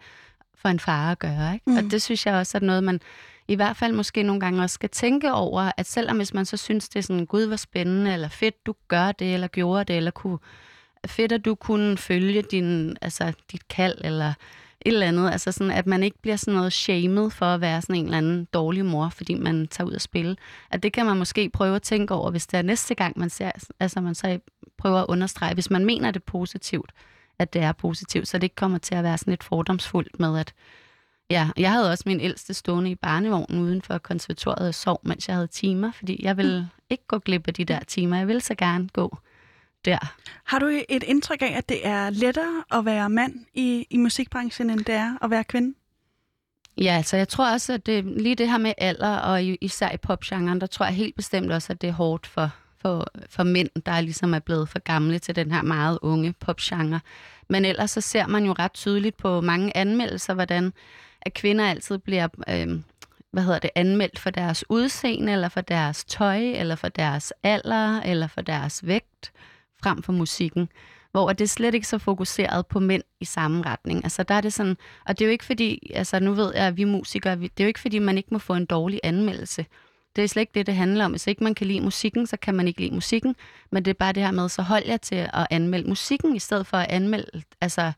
for 0.56 0.70
en 0.70 0.80
far 0.80 1.12
at 1.12 1.20
gøre. 1.20 1.54
Ikke? 1.54 1.70
Mm. 1.70 1.78
Og 1.78 1.84
det 1.84 2.02
synes 2.02 2.26
jeg 2.26 2.34
også 2.36 2.58
er 2.58 2.62
noget, 2.62 2.84
man 2.84 3.00
i 3.48 3.56
hvert 3.56 3.78
fald 3.78 3.94
måske 3.94 4.24
nogle 4.24 4.40
gange 4.40 4.64
også 4.64 4.74
skal 4.74 4.90
tænke 4.90 5.32
over, 5.34 5.72
at 5.78 5.86
selvom 5.86 6.18
hvis 6.18 6.34
man 6.34 6.46
så 6.46 6.58
synes, 6.58 6.90
det 6.90 7.00
er 7.00 7.04
sådan, 7.04 7.26
gud, 7.26 7.46
hvor 7.48 7.56
spændende, 7.56 8.14
eller 8.14 8.28
fedt, 8.28 8.66
du 8.66 8.74
gør 8.88 9.12
det, 9.12 9.34
eller 9.34 9.48
gjorde 9.48 9.84
det, 9.84 9.98
eller 9.98 10.12
kunne, 10.12 10.38
fedt, 11.08 11.32
at 11.32 11.46
du 11.46 11.56
kunne 11.56 11.98
følge 11.98 12.42
din, 12.42 12.98
altså, 13.02 13.34
dit 13.52 13.68
kald, 13.68 13.96
eller 14.04 14.34
et 14.86 14.94
eller 14.94 15.08
andet, 15.08 15.32
altså 15.32 15.52
sådan, 15.52 15.72
at 15.72 15.88
man 15.88 16.04
ikke 16.04 16.18
bliver 16.22 16.36
sådan 16.36 16.54
noget 16.54 16.74
shamed 16.74 17.30
for 17.30 17.46
at 17.46 17.62
være 17.62 17.82
sådan 17.82 17.96
en 17.96 18.06
eller 18.06 18.18
anden 18.18 18.46
dårlig 18.46 18.86
mor, 18.86 19.10
fordi 19.10 19.34
man 19.34 19.68
tager 19.68 19.88
ud 19.88 19.94
og 19.94 20.02
spille. 20.02 20.36
At 20.72 20.84
det 20.84 20.94
kan 20.94 21.06
man 21.06 21.18
måske 21.18 21.50
prøve 21.50 21.76
at 21.76 21.82
tænke 21.82 22.14
over, 22.14 22.32
hvis 22.32 22.48
det 22.48 22.58
er 22.58 22.62
næste 22.62 22.96
gang, 22.96 23.20
man 23.20 23.30
ser, 23.30 23.52
altså 23.80 24.02
man 24.02 24.16
så 24.16 24.40
prøver 24.78 25.00
at 25.00 25.06
understrege, 25.10 25.54
hvis 25.54 25.70
man 25.70 25.86
mener 25.86 26.12
det 26.12 26.24
positivt, 26.24 26.92
at 27.40 27.54
det 27.54 27.62
er 27.62 27.72
positivt, 27.72 28.28
så 28.28 28.38
det 28.38 28.44
ikke 28.44 28.56
kommer 28.56 28.78
til 28.78 28.96
at 28.96 29.04
være 29.04 29.18
sådan 29.18 29.32
lidt 29.32 29.44
fordomsfuldt 29.44 30.20
med, 30.20 30.40
at 30.40 30.54
ja, 31.30 31.50
jeg 31.58 31.72
havde 31.72 31.92
også 31.92 32.04
min 32.08 32.20
ældste 32.22 32.54
stående 32.54 32.92
i 32.92 32.96
barnevognen 32.96 33.62
uden 33.62 33.82
for 33.82 33.98
konservatoriet 33.98 34.68
og 34.68 34.76
sov, 34.76 35.02
mens 35.04 35.28
jeg 35.28 35.36
havde 35.36 35.48
timer, 35.48 35.92
fordi 35.92 36.20
jeg 36.24 36.38
ville 36.38 36.70
ikke 36.90 37.08
gå 37.08 37.20
glip 37.20 37.48
af 37.48 37.54
de 37.54 37.66
der 37.66 37.80
timer. 37.80 38.18
Jeg 38.18 38.28
ville 38.28 38.42
så 38.42 38.56
gerne 38.56 38.90
gå 38.94 39.18
der. 39.86 40.14
Har 40.44 40.60
du 40.60 40.66
et 40.90 41.04
indtryk 41.04 41.42
af, 41.42 41.54
at 41.58 41.70
det 41.70 41.88
er 41.88 42.10
lettere 42.10 42.64
at 42.72 42.86
være 42.86 43.10
mand 43.10 43.34
i, 43.54 43.88
i 43.90 43.98
musikbranchen, 43.98 44.70
end 44.70 44.80
det 44.80 44.96
er 44.96 45.18
at 45.22 45.30
være 45.30 45.44
kvinde? 45.44 45.76
Ja, 46.78 47.02
så 47.02 47.18
jeg 47.18 47.28
tror 47.28 47.52
også, 47.52 47.74
at 47.74 47.86
det, 47.86 48.06
lige 48.06 48.36
det 48.36 48.50
her 48.50 48.58
med 48.58 48.74
alder, 48.78 49.18
og 49.18 49.44
især 49.44 49.92
i 49.92 49.98
popgenren, 49.98 50.62
der 50.62 50.68
tror 50.68 50.86
jeg 50.86 50.96
helt 50.96 51.16
bestemt 51.16 51.52
også, 51.52 51.74
at 51.74 51.82
det 51.82 51.88
er 51.88 51.94
hårdt 51.94 52.28
for, 52.28 52.50
for, 52.82 53.08
for 53.30 53.44
mænd, 53.44 53.70
der 53.86 54.02
ligesom 54.02 54.34
er 54.34 54.40
blevet 54.40 54.70
for 54.70 54.80
gamle 54.80 55.20
til 55.20 55.36
den 55.36 55.52
her 55.52 55.62
meget 55.62 56.00
unge 56.02 56.34
popgenre. 56.34 57.00
Men 57.50 57.66
ellers 57.66 57.92
så 57.92 58.02
ser 58.02 58.28
man 58.28 58.46
jo 58.46 58.56
ret 58.60 58.74
tydeligt 58.74 59.18
på 59.18 59.42
mange 59.42 59.78
anmeldelser, 59.78 60.34
hvordan 60.34 60.74
at 61.22 61.34
kvinder 61.34 61.70
altid 61.70 61.98
bliver 61.98 62.28
øh, 62.50 62.80
hvad 63.32 63.44
hedder 63.44 63.60
det, 63.60 63.70
anmeldt 63.76 64.20
for 64.20 64.30
deres 64.30 64.64
udseende, 64.70 65.34
eller 65.34 65.50
for 65.50 65.62
deres 65.62 66.06
tøj, 66.06 66.40
eller 66.40 66.76
for 66.76 66.90
deres 66.90 67.34
alder, 67.44 68.02
eller 68.02 68.28
for 68.28 68.42
deres 68.42 68.88
vægt, 68.88 69.32
frem 69.84 70.04
for 70.04 70.14
musikken. 70.14 70.70
Hvor 71.12 71.34
det 71.34 71.42
er 71.42 71.48
slet 71.48 71.74
ikke 71.74 71.88
så 71.88 71.98
fokuseret 71.98 72.68
på 72.68 72.80
mænd 72.80 73.04
i 73.20 73.26
samme 73.26 73.64
retning. 73.66 74.04
Altså 74.04 74.24
der 74.24 74.36
er 74.36 74.42
det 74.42 74.54
sådan, 74.54 74.78
og 75.06 75.20
det 75.20 75.26
er 75.26 75.28
jo 75.28 75.32
ikke 75.32 75.46
fordi, 75.46 75.92
altså 75.96 76.20
nu 76.20 76.34
ved 76.34 76.52
jeg, 76.56 76.68
at 76.68 76.78
vi 76.78 76.84
musikere, 76.84 77.36
det 77.36 77.60
er 77.60 77.64
jo 77.64 77.68
ikke 77.68 77.80
fordi, 77.80 78.00
man 78.00 78.18
ikke 78.18 78.30
må 78.32 78.40
få 78.40 78.54
en 78.54 78.66
dårlig 78.66 79.00
anmeldelse. 79.04 79.66
Det 80.16 80.24
er 80.24 80.28
slet 80.28 80.42
ikke 80.42 80.52
det, 80.56 80.68
det 80.68 80.76
handler 80.76 81.06
om. 81.06 81.12
Hvis 81.12 81.28
ikke 81.28 81.44
man 81.44 81.56
kan 81.56 81.68
lide 81.68 81.82
musikken, 81.82 82.28
så 82.28 82.38
kan 82.38 82.56
man 82.56 82.68
ikke 82.68 82.82
lide 82.82 82.94
musikken. 82.94 83.36
Men 83.72 83.86
det 83.86 83.92
er 83.92 83.96
bare 84.00 84.14
det 84.14 84.24
her 84.24 84.32
med, 84.32 84.50
så 84.50 84.62
hold 84.62 84.84
jer 84.88 84.98
til 84.98 85.16
at 85.16 85.48
anmelde 85.50 85.90
musikken, 85.90 86.36
i 86.36 86.40
stedet 86.40 86.68
for 86.68 86.78
at 86.78 86.90
anmelde, 86.90 87.42
altså, 87.62 87.92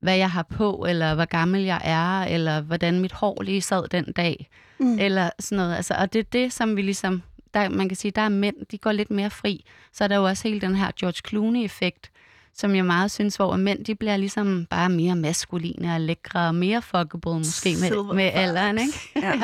hvad 0.00 0.16
jeg 0.16 0.30
har 0.30 0.42
på, 0.42 0.86
eller 0.88 1.14
hvor 1.14 1.24
gammel 1.24 1.62
jeg 1.62 1.80
er, 1.84 2.34
eller 2.34 2.60
hvordan 2.60 3.00
mit 3.00 3.12
hår 3.12 3.42
lige 3.42 3.62
sad 3.62 3.88
den 3.88 4.12
dag, 4.12 4.48
mm. 4.78 4.98
eller 4.98 5.30
sådan 5.38 5.56
noget. 5.56 5.76
Altså, 5.76 5.94
og 5.94 6.12
det 6.12 6.18
er 6.18 6.22
det, 6.32 6.52
som 6.52 6.76
vi 6.76 6.82
ligesom, 6.82 7.22
der, 7.54 7.68
man 7.68 7.88
kan 7.88 7.96
sige, 7.96 8.10
der 8.10 8.22
er 8.22 8.28
mænd, 8.28 8.56
de 8.70 8.78
går 8.78 8.92
lidt 8.92 9.10
mere 9.10 9.30
fri. 9.30 9.64
Så 9.92 10.04
er 10.04 10.08
der 10.08 10.16
jo 10.16 10.24
også 10.24 10.48
hele 10.48 10.60
den 10.60 10.74
her 10.74 10.90
George 11.00 11.20
Clooney-effekt, 11.28 12.10
som 12.54 12.74
jeg 12.74 12.84
meget 12.84 13.10
synes, 13.10 13.36
hvor 13.36 13.56
mænd, 13.56 13.84
de 13.84 13.94
bliver 13.94 14.16
ligesom 14.16 14.66
bare 14.70 14.88
mere 14.88 15.16
maskuline 15.16 15.94
og 15.94 16.00
lækre, 16.00 16.46
og 16.46 16.54
mere 16.54 16.82
fuckable 16.82 17.34
måske 17.38 17.68
med, 17.68 17.88
Silver 17.88 18.12
med 18.14 18.30
alderen, 18.32 18.78
ikke? 18.78 19.10
Ja. 19.26 19.42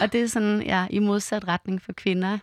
Og 0.00 0.12
det 0.12 0.20
er 0.20 0.26
sådan, 0.26 0.62
ja, 0.62 0.86
i 0.90 0.98
modsat 0.98 1.48
retning 1.48 1.82
for 1.82 1.92
kvinder 1.92 2.38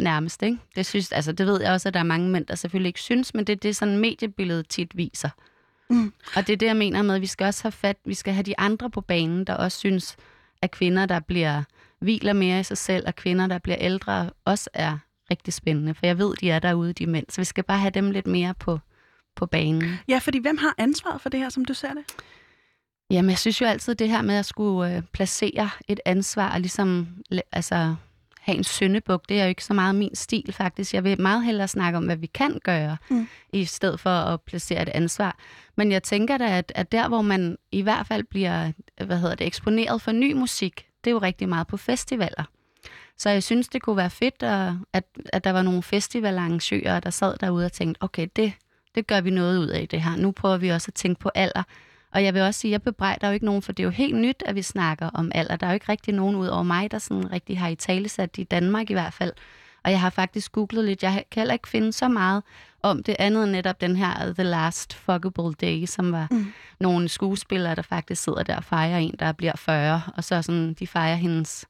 nærmest, 0.00 0.42
ikke? 0.42 0.58
Det, 0.76 0.86
synes, 0.86 1.12
altså, 1.12 1.32
det 1.32 1.46
ved 1.46 1.62
jeg 1.62 1.72
også, 1.72 1.88
at 1.88 1.94
der 1.94 2.00
er 2.00 2.04
mange 2.04 2.30
mænd, 2.30 2.46
der 2.46 2.54
selvfølgelig 2.54 2.88
ikke 2.88 3.00
synes, 3.00 3.34
men 3.34 3.44
det 3.44 3.52
er 3.52 3.56
det, 3.56 3.76
sådan 3.76 3.98
mediebilledet 3.98 4.68
tit 4.68 4.96
viser. 4.96 5.28
Mm. 5.90 6.12
Og 6.36 6.46
det 6.46 6.52
er 6.52 6.56
det, 6.56 6.66
jeg 6.66 6.76
mener 6.76 7.02
med, 7.02 7.14
at 7.14 7.20
vi 7.20 7.26
skal 7.26 7.44
også 7.44 7.62
have 7.62 7.72
fat, 7.72 7.96
vi 8.04 8.14
skal 8.14 8.34
have 8.34 8.42
de 8.42 8.58
andre 8.58 8.90
på 8.90 9.00
banen, 9.00 9.44
der 9.44 9.54
også 9.54 9.78
synes, 9.78 10.16
at 10.62 10.70
kvinder, 10.70 11.06
der 11.06 11.20
bliver 11.20 11.62
hviler 12.04 12.32
mere 12.32 12.60
i 12.60 12.62
sig 12.62 12.78
selv, 12.78 13.06
og 13.06 13.14
kvinder, 13.14 13.46
der 13.46 13.58
bliver 13.58 13.78
ældre, 13.80 14.30
også 14.44 14.70
er 14.74 14.98
rigtig 15.30 15.54
spændende. 15.54 15.94
For 15.94 16.06
jeg 16.06 16.18
ved, 16.18 16.34
de 16.40 16.50
er 16.50 16.58
derude, 16.58 16.92
de 16.92 17.06
mænd. 17.06 17.26
Så 17.28 17.40
vi 17.40 17.44
skal 17.44 17.64
bare 17.64 17.78
have 17.78 17.90
dem 17.90 18.10
lidt 18.10 18.26
mere 18.26 18.54
på, 18.54 18.78
på 19.36 19.46
banen. 19.46 19.98
ja, 20.08 20.18
fordi 20.18 20.38
hvem 20.38 20.58
har 20.58 20.74
ansvaret 20.78 21.20
for 21.20 21.28
det 21.28 21.40
her, 21.40 21.48
som 21.48 21.64
du 21.64 21.74
ser 21.74 21.94
det? 21.94 22.04
Jamen, 23.10 23.30
jeg 23.30 23.38
synes 23.38 23.60
jo 23.60 23.66
altid, 23.66 23.94
det 23.94 24.08
her 24.08 24.22
med 24.22 24.34
at 24.34 24.46
skulle 24.46 24.96
øh, 24.96 25.02
placere 25.12 25.70
et 25.88 26.00
ansvar 26.04 26.52
og 26.52 26.60
ligesom 26.60 27.08
altså, 27.52 27.94
have 28.40 28.58
en 28.58 28.64
syndebuk, 28.64 29.28
det 29.28 29.40
er 29.40 29.44
jo 29.44 29.48
ikke 29.48 29.64
så 29.64 29.74
meget 29.74 29.94
min 29.94 30.14
stil 30.14 30.52
faktisk. 30.52 30.94
Jeg 30.94 31.04
vil 31.04 31.20
meget 31.20 31.44
hellere 31.44 31.68
snakke 31.68 31.96
om, 31.96 32.04
hvad 32.04 32.16
vi 32.16 32.26
kan 32.26 32.60
gøre, 32.64 32.96
mm. 33.10 33.28
i 33.52 33.64
stedet 33.64 34.00
for 34.00 34.10
at 34.10 34.40
placere 34.42 34.82
et 34.82 34.88
ansvar. 34.88 35.36
Men 35.76 35.92
jeg 35.92 36.02
tænker 36.02 36.38
da, 36.38 36.58
at, 36.58 36.72
at 36.74 36.92
der, 36.92 37.08
hvor 37.08 37.22
man 37.22 37.56
i 37.72 37.82
hvert 37.82 38.06
fald 38.06 38.24
bliver 38.24 38.72
hvad 39.04 39.18
hedder 39.18 39.34
det, 39.34 39.46
eksponeret 39.46 40.02
for 40.02 40.12
ny 40.12 40.32
musik, 40.32 40.86
det 41.04 41.10
er 41.10 41.14
jo 41.14 41.18
rigtig 41.18 41.48
meget 41.48 41.66
på 41.66 41.76
festivaler. 41.76 42.44
Så 43.18 43.30
jeg 43.30 43.42
synes, 43.42 43.68
det 43.68 43.82
kunne 43.82 43.96
være 43.96 44.10
fedt, 44.10 44.42
at, 44.42 44.72
at, 44.92 45.04
at 45.32 45.44
der 45.44 45.50
var 45.50 45.62
nogle 45.62 45.82
festivalarrangører, 45.82 47.00
der 47.00 47.10
sad 47.10 47.36
derude 47.40 47.66
og 47.66 47.72
tænkte, 47.72 48.02
okay, 48.02 48.28
det, 48.36 48.52
det 48.94 49.06
gør 49.06 49.20
vi 49.20 49.30
noget 49.30 49.58
ud 49.58 49.68
af 49.68 49.88
det 49.88 50.02
her. 50.02 50.16
Nu 50.16 50.30
prøver 50.30 50.56
vi 50.56 50.68
også 50.68 50.88
at 50.88 50.94
tænke 50.94 51.20
på 51.20 51.30
alder. 51.34 51.62
Og 52.12 52.24
jeg 52.24 52.34
vil 52.34 52.42
også 52.42 52.60
sige, 52.60 52.70
at 52.70 52.72
jeg 52.72 52.82
bebrejder 52.82 53.28
jo 53.28 53.34
ikke 53.34 53.46
nogen, 53.46 53.62
for 53.62 53.72
det 53.72 53.82
er 53.82 53.84
jo 53.84 53.90
helt 53.90 54.16
nyt, 54.16 54.42
at 54.46 54.54
vi 54.54 54.62
snakker 54.62 55.10
om 55.14 55.32
alder. 55.34 55.56
Der 55.56 55.66
er 55.66 55.70
jo 55.70 55.74
ikke 55.74 55.88
rigtig 55.88 56.14
nogen 56.14 56.36
ud 56.36 56.46
over 56.46 56.62
mig, 56.62 56.90
der 56.90 56.98
sådan 56.98 57.32
rigtig 57.32 57.58
har 57.58 57.68
i 57.68 57.74
talesat 57.74 58.38
i 58.38 58.44
Danmark 58.44 58.90
i 58.90 58.92
hvert 58.92 59.12
fald. 59.12 59.32
Og 59.84 59.90
jeg 59.90 60.00
har 60.00 60.10
faktisk 60.10 60.52
googlet 60.52 60.84
lidt. 60.84 61.02
Jeg 61.02 61.24
kan 61.30 61.40
heller 61.40 61.52
ikke 61.54 61.68
finde 61.68 61.92
så 61.92 62.08
meget 62.08 62.42
om 62.82 63.02
det 63.02 63.16
andet 63.18 63.44
end 63.44 63.52
netop 63.52 63.80
den 63.80 63.96
her 63.96 64.32
The 64.34 64.42
Last 64.42 64.94
Fuckable 64.94 65.52
Day, 65.60 65.84
som 65.86 66.12
var 66.12 66.26
Mm. 66.30 66.46
nogle 66.80 67.08
skuespillere, 67.08 67.74
der 67.74 67.82
faktisk 67.82 68.22
sidder 68.22 68.42
der 68.42 68.56
og 68.56 68.64
fejrer 68.64 68.98
en, 68.98 69.14
der 69.18 69.32
bliver 69.32 69.56
40, 69.56 70.02
og 70.16 70.24
så 70.24 70.42
sådan, 70.42 70.74
de 70.74 70.86
fejrer 70.86 71.16
hendes 71.16 71.64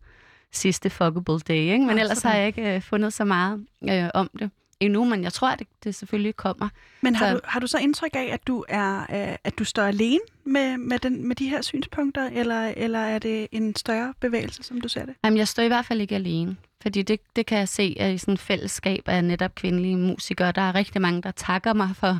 sidste 0.52 0.90
fuckable 0.90 1.38
day, 1.38 1.54
ikke? 1.54 1.78
Men 1.78 1.96
Nå, 1.96 2.00
ellers 2.00 2.18
sådan. 2.18 2.30
har 2.30 2.38
jeg 2.38 2.46
ikke 2.46 2.74
øh, 2.74 2.82
fundet 2.82 3.12
så 3.12 3.24
meget 3.24 3.66
øh, 3.90 4.08
om 4.14 4.30
det 4.38 4.50
endnu, 4.80 5.04
men 5.04 5.22
jeg 5.24 5.32
tror, 5.32 5.48
at 5.48 5.58
det, 5.58 5.66
det 5.84 5.94
selvfølgelig 5.94 6.36
kommer. 6.36 6.68
Men 7.00 7.14
har, 7.14 7.28
Så- 7.28 7.34
du, 7.34 7.40
har 7.44 7.60
du 7.60 7.66
så 7.66 7.78
indtryk 7.78 8.10
af, 8.16 8.30
at 8.32 8.46
du 8.46 8.64
er 8.68 9.00
øh, 9.00 9.36
at 9.44 9.58
du 9.58 9.64
står 9.64 9.82
alene 9.82 10.20
med, 10.44 10.76
med, 10.78 10.98
den, 10.98 11.28
med 11.28 11.36
de 11.36 11.48
her 11.48 11.62
synspunkter, 11.62 12.30
eller, 12.32 12.72
eller 12.76 12.98
er 12.98 13.18
det 13.18 13.46
en 13.52 13.76
større 13.76 14.14
bevægelse, 14.20 14.62
som 14.62 14.80
du 14.80 14.88
ser 14.88 15.04
det? 15.06 15.14
Jamen, 15.24 15.36
jeg 15.38 15.48
står 15.48 15.62
i 15.62 15.66
hvert 15.66 15.84
fald 15.86 16.00
ikke 16.00 16.14
alene, 16.14 16.56
fordi 16.84 17.02
det, 17.02 17.20
det 17.36 17.46
kan 17.46 17.58
jeg 17.58 17.68
se 17.68 17.96
at 18.00 18.14
i 18.14 18.18
sådan 18.18 18.34
et 18.34 18.40
fællesskab 18.40 19.02
af 19.06 19.24
netop 19.24 19.54
kvindelige 19.54 19.96
musikere. 19.96 20.52
Der 20.52 20.62
er 20.62 20.74
rigtig 20.74 21.00
mange, 21.02 21.22
der 21.22 21.30
takker 21.30 21.72
mig 21.72 21.90
for, 21.96 22.18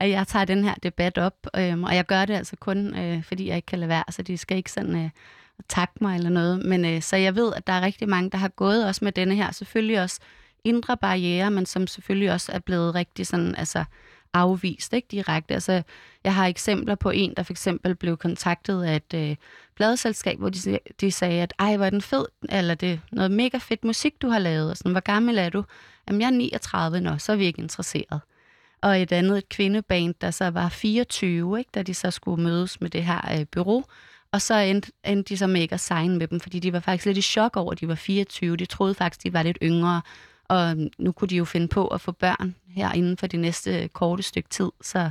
at 0.00 0.10
jeg 0.10 0.26
tager 0.26 0.44
den 0.44 0.64
her 0.64 0.74
debat 0.74 1.18
op, 1.18 1.46
øhm, 1.56 1.84
og 1.84 1.94
jeg 1.94 2.06
gør 2.06 2.24
det 2.24 2.34
altså 2.34 2.56
kun, 2.56 2.98
øh, 2.98 3.22
fordi 3.22 3.48
jeg 3.48 3.56
ikke 3.56 3.66
kan 3.66 3.78
lade 3.78 3.88
være, 3.88 4.04
så 4.10 4.22
de 4.22 4.38
skal 4.38 4.56
ikke 4.56 4.72
sådan 4.72 4.96
øh, 4.96 5.10
takke 5.68 5.94
mig 6.00 6.16
eller 6.16 6.30
noget. 6.30 6.66
Men 6.66 6.84
øh, 6.84 7.02
så 7.02 7.16
jeg 7.16 7.36
ved, 7.36 7.52
at 7.56 7.66
der 7.66 7.72
er 7.72 7.80
rigtig 7.80 8.08
mange, 8.08 8.30
der 8.30 8.38
har 8.38 8.48
gået 8.48 8.86
også 8.86 9.04
med 9.04 9.12
denne 9.12 9.34
her, 9.34 9.52
selvfølgelig 9.52 10.02
også 10.02 10.20
indre 10.64 10.96
barriere, 10.96 11.50
men 11.50 11.66
som 11.66 11.86
selvfølgelig 11.86 12.32
også 12.32 12.52
er 12.52 12.58
blevet 12.58 12.94
rigtig 12.94 13.26
sådan, 13.26 13.54
altså 13.54 13.84
afvist, 14.34 14.92
ikke 14.92 15.08
direkte. 15.10 15.54
Altså, 15.54 15.82
jeg 16.24 16.34
har 16.34 16.46
eksempler 16.46 16.94
på 16.94 17.10
en, 17.10 17.34
der 17.36 17.42
for 17.42 17.52
eksempel 17.52 17.94
blev 17.94 18.16
kontaktet 18.16 18.84
af 18.84 18.96
et 18.96 19.14
øh, 19.14 19.36
bladselskab, 19.76 20.38
hvor 20.38 20.48
de, 20.48 20.78
de 21.00 21.10
sagde, 21.10 21.42
at 21.42 21.54
ej, 21.58 21.76
hvor 21.76 21.86
er 21.86 21.90
den 21.90 22.02
fed, 22.02 22.24
eller 22.48 22.74
det 22.74 22.92
er 22.92 22.98
noget 23.12 23.30
mega 23.30 23.58
fedt 23.58 23.84
musik, 23.84 24.22
du 24.22 24.28
har 24.28 24.38
lavet, 24.38 24.70
og 24.70 24.76
sådan, 24.76 24.92
hvor 24.92 25.00
gammel 25.00 25.38
er 25.38 25.48
du? 25.48 25.64
Jamen, 26.08 26.20
jeg 26.20 26.26
er 26.26 26.30
39 26.30 27.00
nå, 27.00 27.18
så 27.18 27.32
er 27.32 27.36
vi 27.36 27.44
ikke 27.44 27.62
interesseret. 27.62 28.20
Og 28.82 29.02
et 29.02 29.12
andet, 29.12 29.38
et 29.38 29.48
kvindeband, 29.48 30.14
der 30.20 30.30
så 30.30 30.50
var 30.50 30.68
24, 30.68 31.58
ikke, 31.58 31.70
da 31.74 31.82
de 31.82 31.94
så 31.94 32.10
skulle 32.10 32.42
mødes 32.42 32.80
med 32.80 32.90
det 32.90 33.04
her 33.04 33.38
øh, 33.38 33.46
bureau, 33.52 33.84
og 34.32 34.42
så 34.42 34.54
endte, 34.54 34.92
endte 35.04 35.28
de 35.28 35.38
så 35.38 35.46
med 35.46 35.60
ikke 35.60 35.74
at 35.74 35.80
signe 35.80 36.18
med 36.18 36.28
dem, 36.28 36.40
fordi 36.40 36.58
de 36.58 36.72
var 36.72 36.80
faktisk 36.80 37.06
lidt 37.06 37.18
i 37.18 37.22
chok 37.22 37.56
over, 37.56 37.72
at 37.72 37.80
de 37.80 37.88
var 37.88 37.94
24. 37.94 38.56
De 38.56 38.66
troede 38.66 38.94
faktisk, 38.94 39.24
de 39.24 39.32
var 39.32 39.42
lidt 39.42 39.58
yngre, 39.62 40.02
og 40.50 40.76
nu 40.98 41.12
kunne 41.12 41.28
de 41.28 41.36
jo 41.36 41.44
finde 41.44 41.68
på 41.68 41.86
at 41.86 42.00
få 42.00 42.12
børn 42.12 42.54
her 42.68 42.92
inden 42.92 43.16
for 43.16 43.26
de 43.26 43.36
næste 43.36 43.88
korte 43.88 44.22
stykke 44.22 44.48
tid. 44.48 44.70
Så, 44.80 45.10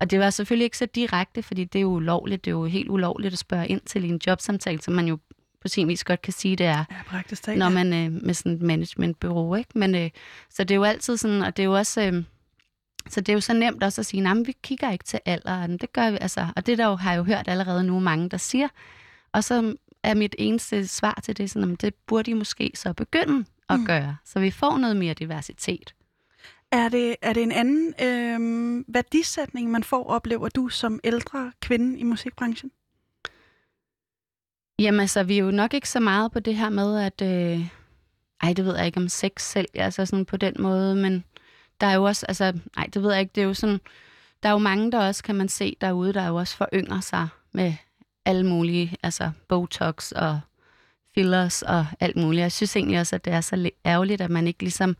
og 0.00 0.10
det 0.10 0.20
var 0.20 0.30
selvfølgelig 0.30 0.64
ikke 0.64 0.78
så 0.78 0.86
direkte, 0.86 1.42
fordi 1.42 1.64
det 1.64 1.78
er 1.78 1.82
jo 1.82 1.88
ulovligt. 1.88 2.44
Det 2.44 2.50
er 2.50 2.54
jo 2.54 2.64
helt 2.64 2.88
ulovligt 2.88 3.32
at 3.32 3.38
spørge 3.38 3.68
ind 3.68 3.80
til 3.80 4.04
en 4.04 4.20
jobsamtale, 4.26 4.82
som 4.82 4.94
man 4.94 5.06
jo 5.06 5.18
på 5.60 5.68
sin 5.68 5.88
vis 5.88 6.04
godt 6.04 6.22
kan 6.22 6.32
sige, 6.32 6.56
det 6.56 6.66
er, 6.66 6.84
Ja, 6.90 7.02
praktisk 7.06 7.48
når 7.48 7.68
man 7.68 7.92
øh, 7.92 8.22
med 8.22 8.34
sådan 8.34 8.52
et 8.52 8.62
managementbureau, 8.62 9.54
ikke? 9.54 9.78
Men 9.78 9.94
øh, 9.94 10.10
så 10.50 10.64
det 10.64 10.70
er 10.70 10.76
jo 10.76 10.84
altid 10.84 11.16
sådan, 11.16 11.42
og 11.42 11.56
det 11.56 11.62
er 11.62 11.66
jo 11.66 11.74
også, 11.74 12.00
øh, 12.00 12.24
så 13.08 13.20
det 13.20 13.28
er 13.28 13.34
jo 13.34 13.40
så 13.40 13.52
nemt 13.52 13.82
også 13.82 14.00
at 14.00 14.06
sige, 14.06 14.20
nej, 14.20 14.34
vi 14.34 14.56
kigger 14.62 14.90
ikke 14.90 15.04
til 15.04 15.20
alderen, 15.26 15.78
det 15.78 15.92
gør 15.92 16.10
vi, 16.10 16.18
altså, 16.20 16.46
og 16.56 16.66
det 16.66 16.78
der 16.78 16.86
jo, 16.86 16.94
har 16.94 17.10
jeg 17.10 17.18
jo 17.18 17.24
hørt 17.24 17.48
allerede 17.48 17.84
nu 17.84 18.00
mange, 18.00 18.28
der 18.28 18.36
siger, 18.36 18.68
og 19.32 19.44
så 19.44 19.74
er 20.02 20.14
mit 20.14 20.34
eneste 20.38 20.88
svar 20.88 21.20
til 21.22 21.36
det, 21.36 21.50
sådan, 21.50 21.72
at 21.72 21.80
det 21.80 21.94
burde 22.06 22.30
I 22.30 22.34
måske 22.34 22.72
så 22.74 22.92
begynde 22.92 23.44
at 23.70 23.80
Mm. 23.80 23.86
gøre, 23.86 24.16
så 24.24 24.40
vi 24.40 24.50
får 24.50 24.78
noget 24.78 24.96
mere 24.96 25.14
diversitet. 25.14 25.94
Er 26.72 26.88
det, 26.88 27.16
er 27.22 27.32
det 27.32 27.42
en 27.42 27.52
anden 27.52 27.94
øh, 28.02 28.84
værdisætning, 28.94 29.70
man 29.70 29.84
får, 29.84 30.04
oplever 30.10 30.48
du 30.48 30.68
som 30.68 31.00
ældre 31.04 31.52
kvinde 31.60 31.98
i 31.98 32.02
musikbranchen? 32.02 32.70
Jamen 34.78 35.00
altså, 35.00 35.22
vi 35.22 35.38
er 35.38 35.44
jo 35.44 35.50
nok 35.50 35.74
ikke 35.74 35.88
så 35.88 36.00
meget 36.00 36.32
på 36.32 36.40
det 36.40 36.56
her 36.56 36.68
med, 36.68 37.00
at... 37.00 37.22
Øh, 37.22 37.66
ej, 38.42 38.52
det 38.52 38.64
ved 38.64 38.76
jeg 38.76 38.86
ikke 38.86 39.00
om 39.00 39.08
sex 39.08 39.42
selv, 39.42 39.68
altså 39.74 40.06
sådan 40.06 40.24
på 40.24 40.36
den 40.36 40.54
måde, 40.58 40.96
men 40.96 41.24
der 41.80 41.86
er 41.86 41.94
jo 41.94 42.04
også, 42.04 42.26
altså, 42.26 42.58
nej, 42.76 42.86
det 42.94 43.02
ved 43.02 43.10
jeg 43.12 43.20
ikke, 43.20 43.32
det 43.34 43.40
er 43.40 43.46
jo 43.46 43.54
sådan, 43.54 43.80
der 44.42 44.48
er 44.48 44.52
jo 44.52 44.58
mange, 44.58 44.92
der 44.92 44.98
også, 45.06 45.22
kan 45.24 45.34
man 45.34 45.48
se 45.48 45.76
derude, 45.80 46.12
der 46.12 46.26
jo 46.28 46.36
også 46.36 46.56
forynger 46.56 47.00
sig 47.00 47.28
med 47.52 47.74
alle 48.24 48.46
mulige, 48.46 48.96
altså 49.02 49.30
Botox 49.48 50.12
og 50.12 50.40
fillers 51.20 51.62
og 51.62 51.86
alt 52.00 52.16
muligt. 52.16 52.42
Jeg 52.42 52.52
synes 52.52 52.76
egentlig 52.76 53.00
også, 53.00 53.16
at 53.16 53.24
det 53.24 53.32
er 53.32 53.40
så 53.40 53.70
ærgerligt, 53.86 54.20
at 54.20 54.30
man 54.30 54.46
ikke 54.46 54.62
ligesom 54.62 54.96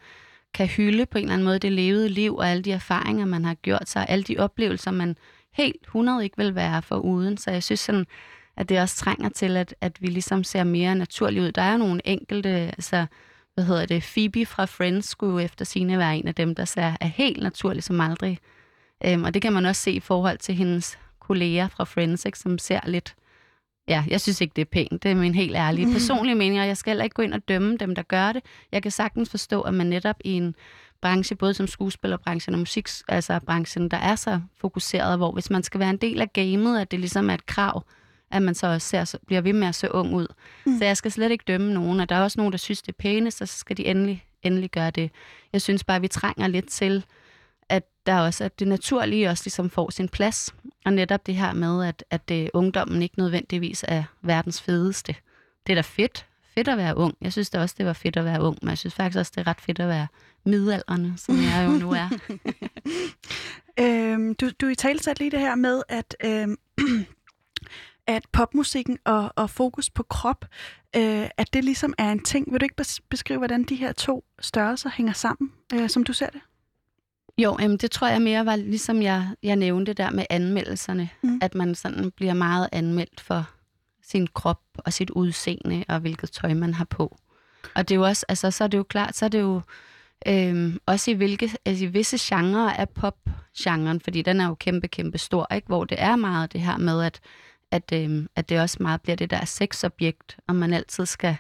kan 0.54 0.66
hylde 0.66 1.06
på 1.06 1.18
en 1.18 1.24
eller 1.24 1.34
anden 1.34 1.44
måde 1.44 1.58
det 1.58 1.72
levede 1.72 2.08
liv 2.08 2.36
og 2.36 2.48
alle 2.48 2.62
de 2.62 2.72
erfaringer, 2.72 3.26
man 3.26 3.44
har 3.44 3.54
gjort 3.54 3.88
sig, 3.88 4.06
alle 4.08 4.22
de 4.22 4.38
oplevelser, 4.38 4.90
man 4.90 5.16
helt 5.52 5.82
100 5.82 6.24
ikke 6.24 6.36
vil 6.36 6.54
være 6.54 6.82
for 6.82 6.96
uden. 6.96 7.36
Så 7.36 7.50
jeg 7.50 7.62
synes 7.62 7.80
sådan, 7.80 8.06
at 8.56 8.68
det 8.68 8.80
også 8.80 8.96
trænger 8.96 9.28
til, 9.28 9.56
at, 9.56 9.74
at 9.80 10.02
vi 10.02 10.06
ligesom 10.06 10.44
ser 10.44 10.64
mere 10.64 10.94
naturligt 10.94 11.44
ud. 11.44 11.52
Der 11.52 11.62
er 11.62 11.72
jo 11.72 11.78
nogle 11.78 12.00
enkelte, 12.04 12.50
altså, 12.50 13.06
hvad 13.54 13.64
hedder 13.64 13.86
det, 13.86 14.02
Phoebe 14.02 14.46
fra 14.46 14.64
Friends 14.64 15.08
skulle 15.08 15.32
jo 15.32 15.38
efter 15.38 15.64
sine 15.64 15.98
være 15.98 16.16
en 16.16 16.28
af 16.28 16.34
dem, 16.34 16.54
der 16.54 16.64
ser 16.64 16.96
er 17.00 17.06
helt 17.06 17.42
naturlig 17.42 17.82
som 17.82 18.00
aldrig. 18.00 18.38
Øhm, 19.04 19.24
og 19.24 19.34
det 19.34 19.42
kan 19.42 19.52
man 19.52 19.66
også 19.66 19.82
se 19.82 19.92
i 19.92 20.00
forhold 20.00 20.38
til 20.38 20.54
hendes 20.54 20.98
kolleger 21.20 21.68
fra 21.68 21.84
Friends, 21.84 22.24
ikke, 22.24 22.38
som 22.38 22.58
ser 22.58 22.80
lidt, 22.86 23.14
ja, 23.90 24.04
jeg 24.08 24.20
synes 24.20 24.40
ikke, 24.40 24.52
det 24.56 24.62
er 24.62 24.70
pænt. 24.72 25.02
Det 25.02 25.10
er 25.10 25.14
min 25.14 25.34
helt 25.34 25.56
ærlige 25.56 25.92
personlige 25.92 26.34
mening, 26.34 26.60
og 26.60 26.66
jeg 26.66 26.76
skal 26.76 26.90
heller 26.90 27.04
ikke 27.04 27.14
gå 27.14 27.22
ind 27.22 27.34
og 27.34 27.48
dømme 27.48 27.76
dem, 27.76 27.94
der 27.94 28.02
gør 28.02 28.32
det. 28.32 28.42
Jeg 28.72 28.82
kan 28.82 28.90
sagtens 28.90 29.30
forstå, 29.30 29.60
at 29.60 29.74
man 29.74 29.86
netop 29.86 30.16
i 30.24 30.32
en 30.32 30.54
branche, 31.02 31.36
både 31.36 31.54
som 31.54 31.66
skuespillerbranchen 31.66 32.54
og 32.54 32.58
musik, 32.58 32.88
altså 33.08 33.40
branchen, 33.46 33.88
der 33.88 33.96
er 33.96 34.14
så 34.14 34.40
fokuseret, 34.60 35.18
hvor 35.18 35.32
hvis 35.32 35.50
man 35.50 35.62
skal 35.62 35.80
være 35.80 35.90
en 35.90 35.96
del 35.96 36.20
af 36.20 36.32
gamet, 36.32 36.80
at 36.80 36.90
det 36.90 37.00
ligesom 37.00 37.30
er 37.30 37.34
et 37.34 37.46
krav, 37.46 37.84
at 38.30 38.42
man 38.42 38.54
så 38.54 38.66
også 38.66 38.88
ser, 38.88 39.04
så 39.04 39.18
bliver 39.26 39.40
ved 39.40 39.52
med 39.52 39.68
at 39.68 39.74
se 39.74 39.94
ung 39.94 40.14
ud. 40.14 40.26
Mm. 40.66 40.78
Så 40.78 40.84
jeg 40.84 40.96
skal 40.96 41.10
slet 41.10 41.30
ikke 41.30 41.44
dømme 41.48 41.74
nogen, 41.74 42.00
og 42.00 42.08
der 42.08 42.14
er 42.14 42.22
også 42.22 42.40
nogen, 42.40 42.52
der 42.52 42.58
synes, 42.58 42.82
det 42.82 42.88
er 42.88 42.96
pænest, 42.98 43.42
og 43.42 43.48
så 43.48 43.58
skal 43.58 43.76
de 43.76 43.86
endelig 43.86 44.24
endelig 44.42 44.70
gør 44.70 44.90
det. 44.90 45.10
Jeg 45.52 45.62
synes 45.62 45.84
bare, 45.84 46.00
vi 46.00 46.08
trænger 46.08 46.46
lidt 46.46 46.68
til, 46.68 47.04
at 47.70 47.82
der 48.06 48.18
også 48.18 48.44
at 48.44 48.58
det 48.58 48.68
naturlige 48.68 49.30
også 49.30 49.44
ligesom 49.44 49.70
får 49.70 49.90
sin 49.90 50.08
plads. 50.08 50.54
Og 50.84 50.92
netop 50.92 51.26
det 51.26 51.34
her 51.34 51.52
med, 51.52 51.86
at, 51.86 52.04
at 52.10 52.28
det, 52.28 52.50
ungdommen 52.54 53.02
ikke 53.02 53.18
nødvendigvis 53.18 53.84
er 53.88 54.04
verdens 54.22 54.62
fedeste. 54.62 55.14
Det 55.66 55.72
er 55.72 55.74
da 55.74 55.80
fedt. 55.80 56.26
Fedt 56.54 56.68
at 56.68 56.78
være 56.78 56.96
ung. 56.96 57.14
Jeg 57.20 57.32
synes 57.32 57.50
da 57.50 57.60
også, 57.60 57.74
det 57.78 57.86
var 57.86 57.92
fedt 57.92 58.16
at 58.16 58.24
være 58.24 58.42
ung, 58.42 58.58
men 58.62 58.68
jeg 58.68 58.78
synes 58.78 58.94
faktisk 58.94 59.18
også, 59.18 59.32
det 59.34 59.40
er 59.40 59.46
ret 59.46 59.60
fedt 59.60 59.78
at 59.78 59.88
være 59.88 60.06
midalderne, 60.44 61.14
som 61.16 61.36
jeg 61.36 61.66
jo 61.66 61.70
nu 61.70 61.90
er. 61.90 62.08
Øhm, 63.80 64.34
du, 64.34 64.50
du 64.60 64.66
i 64.66 64.74
tale 64.74 64.98
lige 65.18 65.30
det 65.30 65.40
her 65.40 65.54
med, 65.54 65.82
at, 65.88 66.16
øhm, 66.24 66.56
at 68.06 68.22
popmusikken 68.32 68.98
og, 69.04 69.32
og 69.36 69.50
fokus 69.50 69.90
på 69.90 70.02
krop, 70.02 70.44
øh, 70.96 71.28
at 71.36 71.52
det 71.52 71.64
ligesom 71.64 71.94
er 71.98 72.12
en 72.12 72.22
ting. 72.22 72.52
Vil 72.52 72.60
du 72.60 72.64
ikke 72.64 73.00
beskrive, 73.10 73.38
hvordan 73.38 73.62
de 73.62 73.74
her 73.76 73.92
to 73.92 74.24
størrelser 74.40 74.90
hænger 74.90 75.12
sammen, 75.12 75.52
øh, 75.74 75.88
som 75.88 76.04
du 76.04 76.12
ser 76.12 76.26
det? 76.30 76.40
Jo, 77.42 77.56
jamen, 77.60 77.76
det 77.76 77.90
tror 77.90 78.08
jeg 78.08 78.22
mere 78.22 78.46
var, 78.46 78.56
ligesom 78.56 79.02
jeg, 79.02 79.28
jeg 79.42 79.56
nævnte 79.56 79.92
der 79.92 80.10
med 80.10 80.24
anmeldelserne, 80.30 81.08
Mm. 81.22 81.38
at 81.42 81.54
man 81.54 81.74
sådan 81.74 82.10
bliver 82.10 82.34
meget 82.34 82.68
anmeldt 82.72 83.20
for 83.20 83.50
sin 84.02 84.26
krop 84.26 84.60
og 84.74 84.92
sit 84.92 85.10
udseende 85.10 85.84
og 85.88 86.00
hvilket 86.00 86.30
tøj 86.32 86.54
man 86.54 86.74
har 86.74 86.84
på. 86.84 87.16
Og 87.74 87.88
det 87.88 87.94
er 87.94 87.98
jo 87.98 88.04
også, 88.04 88.26
altså 88.28 88.50
så 88.50 88.64
er 88.64 88.68
det 88.68 88.78
jo 88.78 88.82
klart, 88.82 89.16
så 89.16 89.24
er 89.24 89.28
det 89.28 89.40
jo 89.40 89.60
øhm, 90.26 90.78
også 90.86 91.10
i, 91.10 91.14
hvilke, 91.14 91.50
altså 91.64 91.84
i 91.84 91.88
visse 91.88 92.16
genrer 92.20 92.70
af 92.72 92.88
pop-genren, 92.88 94.00
fordi 94.00 94.22
den 94.22 94.40
er 94.40 94.46
jo 94.48 94.54
kæmpe, 94.54 94.88
kæmpe 94.88 95.18
stor, 95.18 95.54
ikke? 95.54 95.66
hvor 95.66 95.84
det 95.84 96.02
er 96.02 96.16
meget 96.16 96.52
det 96.52 96.60
her 96.60 96.76
med, 96.76 97.02
at, 97.02 97.20
at, 97.70 97.92
øhm, 97.92 98.26
at 98.36 98.48
det 98.48 98.60
også 98.60 98.76
meget 98.80 99.00
bliver 99.00 99.16
det 99.16 99.30
der 99.30 99.44
sexobjekt, 99.44 100.36
og 100.48 100.56
man 100.56 100.72
altid 100.72 101.06
skal, 101.06 101.36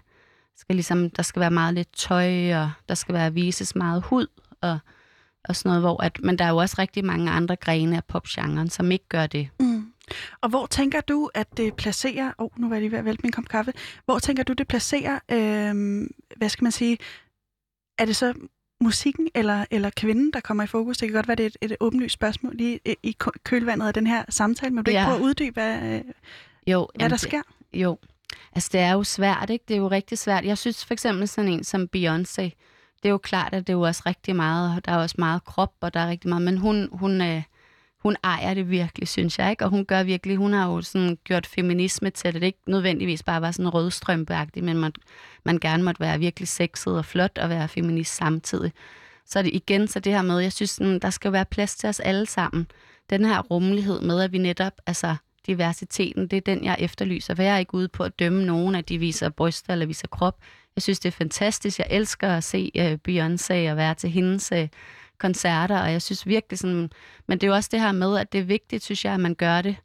skal 0.56 0.76
ligesom, 0.76 1.10
der 1.10 1.22
skal 1.22 1.40
være 1.40 1.50
meget 1.50 1.74
lidt 1.74 1.92
tøj, 1.96 2.54
og 2.54 2.70
der 2.88 2.94
skal 2.94 3.14
være 3.14 3.34
vises 3.34 3.74
meget 3.76 4.02
hud, 4.02 4.26
og 4.60 4.78
og 5.44 5.56
sådan 5.56 5.68
noget, 5.68 5.82
hvor 5.82 6.02
at, 6.02 6.20
men 6.22 6.38
der 6.38 6.44
er 6.44 6.48
jo 6.50 6.56
også 6.56 6.76
rigtig 6.78 7.04
mange 7.04 7.30
andre 7.30 7.56
grene 7.56 7.96
af 7.96 8.04
popgenren, 8.04 8.70
som 8.70 8.90
ikke 8.90 9.08
gør 9.08 9.26
det. 9.26 9.48
Mm. 9.60 9.92
Og 10.40 10.48
hvor 10.48 10.66
tænker 10.66 11.00
du, 11.00 11.30
at 11.34 11.56
det 11.56 11.74
placerer... 11.74 12.32
Åh, 12.38 12.44
oh, 12.44 12.50
nu 12.60 12.68
var 12.68 12.74
jeg 12.76 12.80
lige 12.82 12.90
ved 12.92 12.98
at 12.98 13.04
vælte 13.04 13.22
min 13.22 13.32
kop 13.32 13.44
kaffe. 13.48 13.72
Hvor 14.04 14.18
tænker 14.18 14.42
du, 14.42 14.52
det 14.52 14.68
placerer... 14.68 15.18
Øh, 15.30 16.06
hvad 16.36 16.48
skal 16.48 16.64
man 16.64 16.72
sige? 16.72 16.98
Er 17.98 18.04
det 18.04 18.16
så 18.16 18.34
musikken 18.80 19.28
eller, 19.34 19.64
eller 19.70 19.90
kvinden, 19.96 20.30
der 20.32 20.40
kommer 20.40 20.64
i 20.64 20.66
fokus? 20.66 20.98
Det 20.98 21.08
kan 21.08 21.14
godt 21.14 21.28
være, 21.28 21.34
det 21.36 21.42
er 21.42 21.50
et, 21.62 21.70
et 21.70 21.76
åbenlyst 21.80 22.12
spørgsmål 22.14 22.54
lige 22.56 22.80
i, 22.84 22.94
i 23.02 23.12
kø- 23.18 23.30
kølvandet 23.44 23.86
af 23.86 23.94
den 23.94 24.06
her 24.06 24.24
samtale, 24.28 24.74
men 24.74 24.84
du 24.84 24.90
ikke 24.90 25.00
Ja. 25.00 25.04
prøve 25.06 25.16
at 25.18 25.22
uddybe, 25.22 25.52
hvad, 25.54 25.82
øh, 25.82 26.00
Jo, 26.66 26.88
hvad 26.94 27.08
der 27.10 27.16
det, 27.16 27.20
sker? 27.20 27.42
Jo, 27.74 27.98
altså 28.52 28.68
det 28.72 28.80
er 28.80 28.92
jo 28.92 29.04
svært, 29.04 29.50
ikke? 29.50 29.64
Det 29.68 29.74
er 29.74 29.78
jo 29.78 29.88
rigtig 29.88 30.18
svært. 30.18 30.44
Jeg 30.44 30.58
synes 30.58 30.84
for 30.84 30.94
eksempel 30.94 31.28
sådan 31.28 31.52
en 31.52 31.64
som 31.64 31.88
Beyoncé, 31.96 32.50
det 33.02 33.08
er 33.08 33.10
jo 33.10 33.18
klart, 33.18 33.54
at 33.54 33.66
det 33.66 33.72
er 33.72 33.76
jo 33.76 33.80
også 33.80 34.02
rigtig 34.06 34.36
meget, 34.36 34.76
og 34.76 34.84
der 34.84 34.92
er 34.92 34.96
også 34.96 35.14
meget 35.18 35.44
krop, 35.44 35.74
og 35.80 35.94
der 35.94 36.00
er 36.00 36.08
rigtig 36.08 36.28
meget, 36.28 36.42
men 36.42 36.58
hun, 36.58 36.88
hun, 36.92 37.20
øh, 37.20 37.42
hun 37.98 38.16
ejer 38.24 38.54
det 38.54 38.70
virkelig, 38.70 39.08
synes 39.08 39.38
jeg, 39.38 39.50
ikke? 39.50 39.64
Og 39.64 39.70
hun 39.70 39.84
gør 39.84 40.02
virkelig, 40.02 40.36
hun 40.36 40.52
har 40.52 40.70
jo 40.70 40.82
sådan 40.82 41.18
gjort 41.24 41.46
feminisme 41.46 42.10
til, 42.10 42.28
at 42.28 42.34
det 42.34 42.42
ikke 42.42 42.58
nødvendigvis 42.66 43.22
bare 43.22 43.42
var 43.42 43.50
sådan 43.50 43.68
rødstrømpeagtigt, 43.68 44.64
men 44.64 44.76
man, 44.76 44.92
man 45.44 45.58
gerne 45.58 45.82
måtte 45.82 46.00
være 46.00 46.18
virkelig 46.18 46.48
sexet 46.48 46.96
og 46.98 47.04
flot 47.04 47.38
og 47.38 47.48
være 47.48 47.68
feminist 47.68 48.16
samtidig. 48.16 48.72
Så 49.26 49.38
er 49.38 49.42
det 49.42 49.54
igen 49.54 49.88
så 49.88 50.00
det 50.00 50.12
her 50.12 50.22
med, 50.22 50.38
jeg 50.38 50.52
synes, 50.52 50.70
sådan, 50.70 50.98
der 50.98 51.10
skal 51.10 51.32
være 51.32 51.44
plads 51.44 51.76
til 51.76 51.88
os 51.88 52.00
alle 52.00 52.26
sammen. 52.26 52.66
Den 53.10 53.24
her 53.24 53.40
rummelighed 53.40 54.00
med, 54.00 54.20
at 54.20 54.32
vi 54.32 54.38
netop, 54.38 54.72
altså 54.86 55.16
diversiteten, 55.46 56.26
det 56.26 56.36
er 56.36 56.40
den, 56.40 56.64
jeg 56.64 56.76
efterlyser. 56.78 57.34
For 57.34 57.42
jeg 57.42 57.54
er 57.54 57.58
ikke 57.58 57.74
ude 57.74 57.88
på 57.88 58.02
at 58.02 58.18
dømme 58.18 58.44
nogen, 58.44 58.74
at 58.74 58.88
de 58.88 58.98
viser 58.98 59.28
bryster 59.28 59.72
eller 59.72 59.86
viser 59.86 60.08
krop. 60.08 60.36
Jeg 60.76 60.82
synes, 60.82 61.00
det 61.00 61.08
er 61.08 61.12
fantastisk. 61.12 61.78
Jeg 61.78 61.86
elsker 61.90 62.28
at 62.28 62.44
se 62.44 62.70
uh, 62.74 62.92
Beyoncé 63.08 63.70
og 63.70 63.76
være 63.76 63.94
til 63.94 64.10
hendes 64.10 64.52
uh, 64.52 64.68
koncerter, 65.18 65.82
og 65.82 65.92
jeg 65.92 66.02
synes 66.02 66.26
virkelig 66.26 66.58
sådan... 66.58 66.90
Men 67.26 67.38
det 67.38 67.42
er 67.46 67.48
jo 67.48 67.54
også 67.54 67.68
det 67.72 67.80
her 67.80 67.92
med, 67.92 68.18
at 68.18 68.32
det 68.32 68.40
er 68.40 68.44
vigtigt, 68.44 68.84
synes 68.84 69.04
jeg, 69.04 69.14
at 69.14 69.20
man 69.20 69.34
gør 69.34 69.62
det 69.62 69.76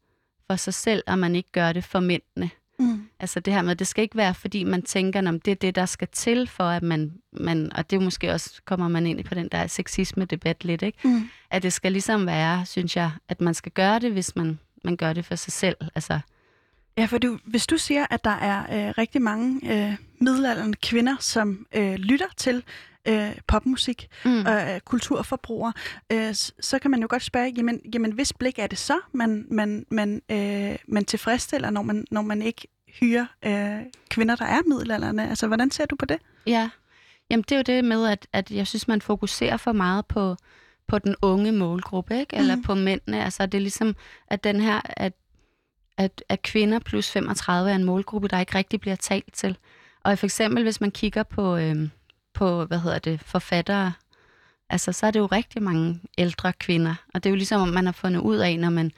for 0.47 0.55
sig 0.55 0.73
selv, 0.73 1.03
og 1.07 1.19
man 1.19 1.36
ikke 1.36 1.51
gør 1.51 1.73
det 1.73 1.83
for 1.83 1.99
mændene. 1.99 2.49
Mm. 2.79 3.07
Altså 3.19 3.39
det 3.39 3.53
her 3.53 3.61
med, 3.61 3.75
det 3.75 3.88
skal 3.88 4.01
ikke 4.01 4.17
være, 4.17 4.33
fordi 4.33 4.63
man 4.63 4.81
tænker, 4.81 5.27
om 5.27 5.39
det 5.39 5.51
er 5.51 5.55
det, 5.55 5.75
der 5.75 5.86
skal 5.86 6.07
til 6.07 6.47
for, 6.47 6.63
at 6.63 6.83
man, 6.83 7.13
man 7.31 7.73
og 7.75 7.89
det 7.89 7.95
er 7.95 8.01
måske 8.01 8.31
også, 8.31 8.61
kommer 8.65 8.88
man 8.88 9.07
ind 9.07 9.23
på 9.23 9.36
den 9.36 9.47
der 9.47 9.67
sexisme-debat 9.67 10.63
lidt, 10.65 10.81
ikke? 10.81 11.07
Mm. 11.07 11.29
At 11.51 11.63
det 11.63 11.73
skal 11.73 11.91
ligesom 11.91 12.25
være, 12.25 12.65
synes 12.65 12.95
jeg, 12.95 13.11
at 13.29 13.41
man 13.41 13.53
skal 13.53 13.71
gøre 13.71 13.99
det, 13.99 14.11
hvis 14.11 14.36
man, 14.36 14.59
man 14.83 14.97
gør 14.97 15.13
det 15.13 15.25
for 15.25 15.36
sig 15.36 15.53
selv. 15.53 15.75
Altså, 15.95 16.19
Ja, 16.97 17.05
for 17.05 17.17
du, 17.17 17.37
hvis 17.45 17.67
du 17.67 17.77
siger, 17.77 18.05
at 18.09 18.23
der 18.23 18.29
er 18.29 18.87
øh, 18.87 18.93
rigtig 18.97 19.21
mange 19.21 19.73
øh, 19.73 19.95
middelalderne 20.19 20.73
kvinder, 20.73 21.15
som 21.19 21.65
øh, 21.75 21.93
lytter 21.95 22.25
til 22.37 22.63
øh, 23.07 23.31
popmusik 23.47 24.07
mm. 24.25 24.39
og 24.39 24.51
er 24.51 24.79
kulturforbrugere, 24.79 25.73
øh, 26.11 26.33
så 26.59 26.79
kan 26.81 26.91
man 26.91 27.01
jo 27.01 27.07
godt 27.09 27.23
spørge, 27.23 27.53
jamen, 27.57 27.81
jamen 27.93 28.11
hvis 28.11 28.33
blik 28.33 28.59
er 28.59 28.67
det 28.67 28.77
så, 28.77 28.99
man, 29.13 29.45
man, 29.51 29.85
man, 29.91 30.21
øh, 30.31 30.75
man 30.87 31.05
tilfredsstiller, 31.05 31.69
når 31.69 31.81
man, 31.81 32.05
når 32.11 32.21
man 32.21 32.41
ikke 32.41 32.67
hyrer 32.99 33.25
øh, 33.45 33.85
kvinder, 34.09 34.35
der 34.35 34.45
er 34.45 34.59
middelalderne? 34.67 35.29
Altså, 35.29 35.47
hvordan 35.47 35.71
ser 35.71 35.85
du 35.85 35.95
på 35.95 36.05
det? 36.05 36.17
Ja, 36.47 36.69
jamen 37.29 37.43
det 37.49 37.51
er 37.51 37.57
jo 37.57 37.63
det 37.63 37.85
med, 37.85 38.07
at, 38.07 38.27
at 38.33 38.51
jeg 38.51 38.67
synes, 38.67 38.87
man 38.87 39.01
fokuserer 39.01 39.57
for 39.57 39.71
meget 39.71 40.05
på, 40.05 40.35
på 40.87 40.99
den 40.99 41.15
unge 41.21 41.51
målgruppe, 41.51 42.19
ikke? 42.19 42.35
eller 42.35 42.55
Mhm. 42.55 42.63
på 42.63 42.75
mændene. 42.75 43.23
Altså 43.23 43.45
det 43.45 43.57
er 43.57 43.61
ligesom, 43.61 43.95
at 44.27 44.43
den 44.43 44.59
her, 44.61 44.81
at, 44.85 45.13
at, 45.97 46.23
at 46.29 46.41
kvinder 46.41 46.79
plus 46.79 47.11
35 47.11 47.71
er 47.71 47.75
en 47.75 47.83
målgruppe, 47.83 48.27
der 48.27 48.39
ikke 48.39 48.57
rigtig 48.57 48.79
bliver 48.81 48.95
talt 48.95 49.33
til. 49.33 49.57
Og 50.03 50.19
for 50.19 50.25
eksempel, 50.25 50.63
hvis 50.63 50.81
man 50.81 50.91
kigger 50.91 51.23
på, 51.23 51.57
øhm, 51.57 51.91
på 52.33 52.65
hvad 52.65 52.79
hedder 52.79 52.99
det, 52.99 53.21
forfattere, 53.21 53.93
altså 54.69 54.91
så 54.91 55.07
er 55.07 55.11
det 55.11 55.19
jo 55.19 55.25
rigtig 55.25 55.63
mange 55.63 55.99
ældre 56.17 56.53
kvinder. 56.53 56.95
Og 57.13 57.23
det 57.23 57.29
er 57.29 57.31
jo 57.31 57.35
ligesom, 57.35 57.61
om 57.61 57.67
man 57.67 57.85
har 57.85 57.93
fundet 57.93 58.21
ud 58.21 58.37
af, 58.37 58.59
når 58.59 58.69
man 58.69 58.91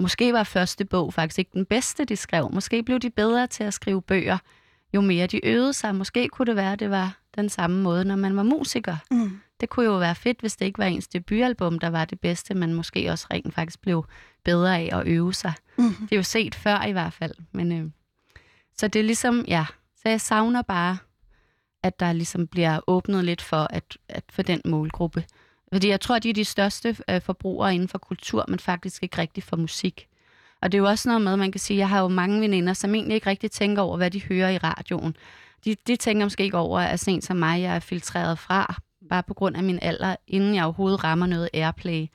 måske 0.00 0.32
var 0.32 0.44
første 0.44 0.84
bog 0.84 1.14
faktisk 1.14 1.38
ikke 1.38 1.50
den 1.54 1.66
bedste, 1.66 2.04
de 2.04 2.16
skrev. 2.16 2.50
Måske 2.52 2.82
blev 2.82 2.98
de 2.98 3.10
bedre 3.10 3.46
til 3.46 3.64
at 3.64 3.74
skrive 3.74 4.02
bøger, 4.02 4.38
jo 4.94 5.00
mere 5.00 5.26
de 5.26 5.46
øvede 5.46 5.72
sig. 5.72 5.94
Måske 5.94 6.28
kunne 6.28 6.46
det 6.46 6.56
være, 6.56 6.72
at 6.72 6.80
det 6.80 6.90
var 6.90 7.18
den 7.36 7.48
samme 7.48 7.82
måde, 7.82 8.04
når 8.04 8.16
man 8.16 8.36
var 8.36 8.42
musiker. 8.42 8.96
Mm. 9.10 9.40
Det 9.60 9.68
kunne 9.68 9.86
jo 9.86 9.98
være 9.98 10.14
fedt, 10.14 10.40
hvis 10.40 10.56
det 10.56 10.66
ikke 10.66 10.78
var 10.78 10.84
ens 10.84 11.08
debutalbum, 11.08 11.78
der 11.78 11.90
var 11.90 12.04
det 12.04 12.20
bedste, 12.20 12.54
men 12.54 12.74
måske 12.74 13.10
også 13.10 13.26
rent 13.30 13.54
faktisk 13.54 13.80
blev 13.80 14.06
bedre 14.44 14.78
af 14.78 14.88
at 14.92 15.06
øve 15.06 15.34
sig. 15.34 15.52
Mm. 15.78 15.94
Det 15.94 16.12
er 16.12 16.16
jo 16.16 16.22
set 16.22 16.54
før 16.54 16.82
i 16.82 16.92
hvert 16.92 17.12
fald. 17.12 17.34
Men, 17.52 17.72
øh, 17.72 17.90
så 18.76 18.88
det 18.88 19.00
er 19.00 19.04
ligesom, 19.04 19.44
ja, 19.48 19.66
så 19.96 20.08
jeg 20.08 20.20
savner 20.20 20.62
bare, 20.62 20.98
at 21.82 22.00
der 22.00 22.12
ligesom 22.12 22.46
bliver 22.46 22.80
åbnet 22.86 23.24
lidt 23.24 23.42
for, 23.42 23.66
at, 23.70 23.98
at 24.08 24.24
for 24.30 24.42
den 24.42 24.60
målgruppe. 24.64 25.24
Fordi 25.72 25.88
jeg 25.88 26.00
tror, 26.00 26.16
at 26.16 26.22
de 26.22 26.30
er 26.30 26.34
de 26.34 26.44
største 26.44 26.96
øh, 27.10 27.20
forbrugere 27.20 27.74
inden 27.74 27.88
for 27.88 27.98
kultur, 27.98 28.44
men 28.48 28.58
faktisk 28.58 29.02
ikke 29.02 29.18
rigtig 29.18 29.42
for 29.42 29.56
musik. 29.56 30.08
Og 30.62 30.72
det 30.72 30.78
er 30.78 30.82
jo 30.82 30.88
også 30.88 31.08
noget 31.08 31.22
med, 31.22 31.36
man 31.36 31.52
kan 31.52 31.58
sige, 31.58 31.78
jeg 31.78 31.88
har 31.88 32.00
jo 32.00 32.08
mange 32.08 32.40
veninder, 32.40 32.72
som 32.72 32.94
egentlig 32.94 33.14
ikke 33.14 33.30
rigtig 33.30 33.50
tænker 33.50 33.82
over, 33.82 33.96
hvad 33.96 34.10
de 34.10 34.22
hører 34.22 34.50
i 34.50 34.58
radioen. 34.58 35.16
De, 35.64 35.76
de 35.86 35.96
tænker 35.96 36.26
måske 36.26 36.44
ikke 36.44 36.58
over, 36.58 36.80
at 36.80 37.08
en 37.08 37.22
som 37.22 37.36
mig, 37.36 37.60
jeg 37.62 37.76
er 37.76 37.80
filtreret 37.80 38.38
fra, 38.38 38.80
bare 39.08 39.22
på 39.22 39.34
grund 39.34 39.56
af 39.56 39.62
min 39.62 39.78
alder, 39.82 40.16
inden 40.26 40.54
jeg 40.54 40.64
overhovedet 40.64 41.04
rammer 41.04 41.26
noget 41.26 41.48
airplay. 41.54 42.06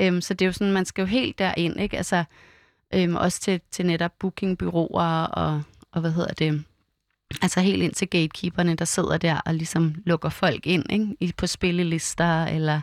Øhm, 0.00 0.20
så 0.20 0.34
det 0.34 0.44
er 0.44 0.46
jo 0.46 0.52
sådan, 0.52 0.72
man 0.72 0.84
skal 0.84 1.02
jo 1.02 1.06
helt 1.06 1.38
derind, 1.38 1.80
ikke? 1.80 1.96
Altså, 1.96 2.24
øhm, 2.94 3.16
også 3.16 3.40
til, 3.40 3.60
til 3.70 3.86
netop 3.86 4.12
bookingbyråer 4.18 5.24
og, 5.24 5.62
og 5.92 6.00
hvad 6.00 6.12
hedder 6.12 6.34
det, 6.34 6.64
altså 7.42 7.60
helt 7.60 7.82
ind 7.82 7.94
til 7.94 8.08
gatekeeperne, 8.08 8.74
der 8.74 8.84
sidder 8.84 9.18
der 9.18 9.40
og 9.46 9.54
ligesom 9.54 9.94
lukker 10.04 10.28
folk 10.28 10.66
ind, 10.66 10.92
ikke? 10.92 11.16
I, 11.20 11.32
på 11.36 11.46
spillelister 11.46 12.44
eller... 12.44 12.80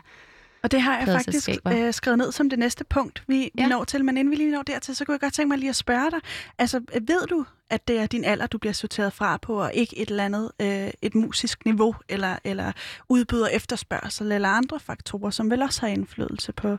Og 0.64 0.70
det 0.70 0.80
har 0.80 0.98
jeg 0.98 1.06
faktisk 1.06 1.48
øh, 1.68 1.92
skrevet 1.92 2.18
ned 2.18 2.32
som 2.32 2.50
det 2.50 2.58
næste 2.58 2.84
punkt, 2.84 3.24
vi, 3.26 3.50
ja. 3.58 3.64
vi 3.64 3.68
når 3.68 3.84
til. 3.84 4.04
Men 4.04 4.16
inden 4.16 4.30
vi 4.30 4.36
lige 4.36 4.50
når 4.50 4.62
dertil, 4.62 4.96
så 4.96 5.04
kunne 5.04 5.12
jeg 5.12 5.20
godt 5.20 5.34
tænke 5.34 5.48
mig 5.48 5.58
lige 5.58 5.68
at 5.68 5.76
spørge 5.76 6.10
dig. 6.10 6.20
Altså, 6.58 6.80
ved 7.02 7.26
du, 7.26 7.44
at 7.70 7.88
det 7.88 7.98
er 7.98 8.06
din 8.06 8.24
alder, 8.24 8.46
du 8.46 8.58
bliver 8.58 8.72
sorteret 8.72 9.12
fra 9.12 9.36
på, 9.36 9.62
og 9.62 9.70
ikke 9.74 9.98
et 9.98 10.10
eller 10.10 10.24
andet, 10.24 10.50
øh, 10.60 10.90
et 11.02 11.14
musisk 11.14 11.64
niveau, 11.64 11.94
eller, 12.08 12.36
eller 12.44 12.72
udbyder 13.08 13.46
efterspørgsel, 13.46 14.32
eller 14.32 14.48
andre 14.48 14.80
faktorer, 14.80 15.30
som 15.30 15.50
vel 15.50 15.62
også 15.62 15.80
har 15.80 15.88
indflydelse 15.88 16.52
på, 16.52 16.78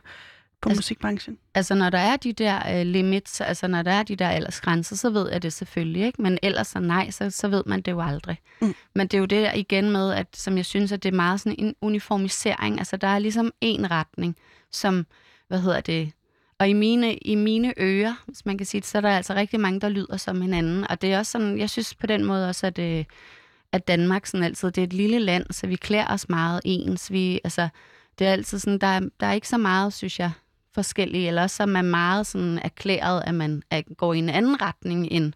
på 0.62 0.68
Altså- 0.68 0.78
musikbranchen? 0.78 1.38
Altså, 1.54 1.74
når 1.74 1.90
der 1.90 1.98
er 1.98 2.16
de 2.16 2.32
der 2.32 2.80
øh, 2.80 2.86
limits, 2.86 3.40
altså 3.40 3.66
når 3.68 3.82
der 3.82 3.90
er 3.90 4.02
de 4.02 4.16
der 4.16 4.28
aldersgrænser, 4.28 4.96
så 4.96 5.10
ved 5.10 5.30
jeg 5.32 5.42
det 5.42 5.52
selvfølgelig, 5.52 6.02
ikke? 6.06 6.22
Men 6.22 6.38
ellers 6.42 6.66
så 6.66 6.80
nej, 6.80 7.10
så, 7.10 7.30
så 7.30 7.48
ved 7.48 7.62
man 7.66 7.80
det 7.80 7.92
jo 7.92 8.02
aldrig. 8.02 8.38
Mm. 8.60 8.74
Men 8.94 9.06
det 9.06 9.14
er 9.14 9.18
jo 9.18 9.24
det 9.26 9.42
der 9.42 9.52
igen 9.54 9.90
med, 9.90 10.12
at 10.12 10.26
som 10.34 10.56
jeg 10.56 10.64
synes, 10.66 10.92
at 10.92 11.02
det 11.02 11.12
er 11.12 11.16
meget 11.16 11.40
sådan 11.40 11.56
en 11.58 11.74
uniformisering. 11.80 12.78
Altså, 12.78 12.96
der 12.96 13.08
er 13.08 13.18
ligesom 13.18 13.52
en 13.60 13.90
retning, 13.90 14.36
som, 14.72 15.06
hvad 15.48 15.60
hedder 15.60 15.80
det, 15.80 16.12
og 16.58 16.68
i 16.68 16.72
mine, 16.72 17.16
i 17.16 17.34
mine 17.34 17.74
ører, 17.80 18.14
hvis 18.26 18.46
man 18.46 18.58
kan 18.58 18.66
sige 18.66 18.80
det, 18.80 18.88
så 18.88 18.98
er 18.98 19.02
der 19.02 19.10
altså 19.10 19.34
rigtig 19.34 19.60
mange, 19.60 19.80
der 19.80 19.88
lyder 19.88 20.16
som 20.16 20.40
hinanden. 20.40 20.90
Og 20.90 21.02
det 21.02 21.12
er 21.12 21.18
også 21.18 21.32
sådan, 21.32 21.58
jeg 21.58 21.70
synes 21.70 21.94
på 21.94 22.06
den 22.06 22.24
måde 22.24 22.48
også, 22.48 22.66
at, 22.66 22.78
øh, 22.78 23.04
at 23.72 23.88
Danmark 23.88 24.26
sådan 24.26 24.44
altid, 24.44 24.70
det 24.70 24.78
er 24.78 24.86
et 24.86 24.92
lille 24.92 25.18
land, 25.18 25.46
så 25.50 25.66
vi 25.66 25.76
klæder 25.76 26.06
os 26.08 26.28
meget 26.28 26.60
ens. 26.64 27.12
Vi, 27.12 27.40
altså, 27.44 27.68
det 28.18 28.26
er 28.26 28.32
altid 28.32 28.58
sådan, 28.58 28.78
der 28.78 28.86
er, 28.86 29.00
der 29.20 29.26
er 29.26 29.32
ikke 29.32 29.48
så 29.48 29.58
meget, 29.58 29.92
synes 29.92 30.18
jeg, 30.18 30.30
forskellige, 30.76 31.28
eller 31.28 31.46
så 31.46 31.62
er 31.62 31.66
man 31.66 31.84
meget 31.84 32.26
sådan 32.26 32.58
erklæret, 32.64 33.22
at 33.26 33.34
man 33.34 33.62
går 33.96 34.14
i 34.14 34.18
en 34.18 34.28
anden 34.28 34.62
retning 34.62 35.08
end, 35.10 35.32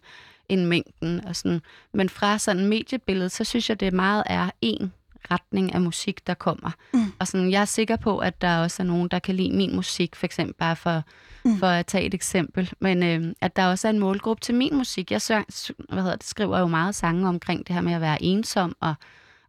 end 0.49 0.65
mængden. 0.65 1.25
Og 1.25 1.35
sådan. 1.35 1.61
Men 1.93 2.09
fra 2.09 2.37
sådan 2.37 2.65
mediebilledet, 2.65 3.31
så 3.31 3.43
synes 3.43 3.69
jeg, 3.69 3.79
det 3.79 3.93
meget 3.93 4.23
er 4.25 4.49
en 4.61 4.93
retning 5.31 5.73
af 5.73 5.81
musik, 5.81 6.27
der 6.27 6.33
kommer. 6.33 6.71
Mm. 6.93 7.13
Og 7.19 7.27
sådan, 7.27 7.51
jeg 7.51 7.61
er 7.61 7.65
sikker 7.65 7.95
på, 7.95 8.17
at 8.17 8.41
der 8.41 8.57
også 8.57 8.83
er 8.83 8.87
nogen, 8.87 9.07
der 9.07 9.19
kan 9.19 9.35
lide 9.35 9.55
min 9.55 9.75
musik, 9.75 10.15
for 10.15 10.25
eksempel 10.25 10.53
bare 10.53 10.75
for, 10.75 11.03
mm. 11.45 11.57
for 11.59 11.67
at 11.67 11.85
tage 11.85 12.05
et 12.05 12.13
eksempel. 12.13 12.71
Men 12.79 13.03
øh, 13.03 13.33
at 13.41 13.55
der 13.55 13.67
også 13.67 13.87
er 13.87 13.89
en 13.89 13.99
målgruppe 13.99 14.41
til 14.41 14.55
min 14.55 14.75
musik. 14.75 15.11
Jeg 15.11 15.21
søg, 15.21 15.43
hvad 15.89 16.03
hedder 16.03 16.15
det, 16.15 16.25
skriver 16.25 16.59
jo 16.59 16.67
meget 16.67 16.95
sange 16.95 17.27
omkring 17.27 17.67
det 17.67 17.75
her 17.75 17.81
med 17.81 17.93
at 17.93 18.01
være 18.01 18.23
ensom 18.23 18.75
og 18.79 18.93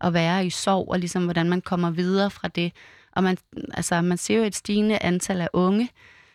at 0.01 0.13
være 0.15 0.47
i 0.47 0.51
sorg, 0.51 0.89
og 0.89 0.99
ligesom 0.99 1.25
hvordan 1.25 1.49
man 1.49 1.61
kommer 1.61 1.91
videre 1.91 2.31
fra 2.31 2.49
det. 2.49 2.73
Og 3.13 3.23
man, 3.23 3.37
altså, 3.75 4.01
man 4.01 4.19
ser 4.19 4.37
jo 4.37 4.43
et 4.43 4.55
stigende 4.55 4.99
antal 5.03 5.41
af 5.41 5.49
unge, 5.53 5.91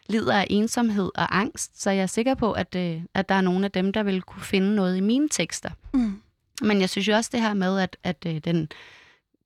lider 0.10 0.36
af 0.36 0.48
ensomhed 0.50 1.12
og 1.16 1.38
angst, 1.38 1.82
så 1.82 1.92
jeg 1.92 2.02
er 2.02 2.08
sikker 2.08 2.36
på, 2.36 2.52
at, 2.52 2.76
øh, 2.76 3.02
at 3.14 3.30
der 3.30 3.36
er 3.36 3.42
nogle 3.42 3.66
af 3.66 3.72
dem, 3.72 3.94
der 3.94 4.04
vil 4.04 4.22
kunne 4.22 4.44
finde 4.44 4.76
noget 4.76 4.98
i 4.98 5.02
mine 5.02 5.30
tekster. 5.30 5.70
Mm. 5.94 6.22
Men 6.62 6.82
jeg 6.82 6.90
synes 6.90 7.08
jo 7.08 7.16
også 7.16 7.30
det 7.34 7.42
her 7.42 7.54
med, 7.54 7.80
at, 7.80 7.98
at 8.04 8.26
øh, 8.28 8.38
den 8.38 8.70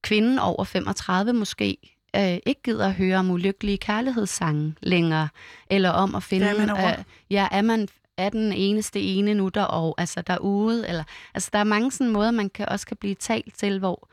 kvinde 0.02 0.42
over 0.42 0.64
35 0.64 1.34
måske 1.34 1.78
øh, 2.16 2.38
ikke 2.46 2.62
gider 2.64 2.88
at 2.88 2.94
høre 2.94 3.18
om 3.18 3.32
ulykkelige 3.32 3.78
kærlighedssange 3.78 4.76
længere, 4.82 5.30
eller 5.70 5.90
om 5.90 6.16
at 6.16 6.24
finde, 6.24 6.46
er 6.48 7.00
øh, 7.00 7.04
ja, 7.30 7.48
er 7.52 7.62
man 7.62 7.88
er 8.18 8.30
den 8.30 8.54
eneste 8.54 9.02
ene 9.02 9.34
nu 9.34 9.48
der 9.50 9.64
og 9.64 9.96
altså 9.98 10.22
derude, 10.22 10.88
eller 10.88 11.04
altså 11.34 11.50
der 11.54 11.60
er 11.60 11.64
mange 11.64 11.92
sådan 11.92 12.14
måder, 12.14 12.32
man 12.32 12.50
kan 12.50 12.70
også 12.70 12.88
kan 12.88 12.98
blive 12.98 13.16
talt 13.16 13.56
til, 13.56 13.80
hvor 13.80 14.10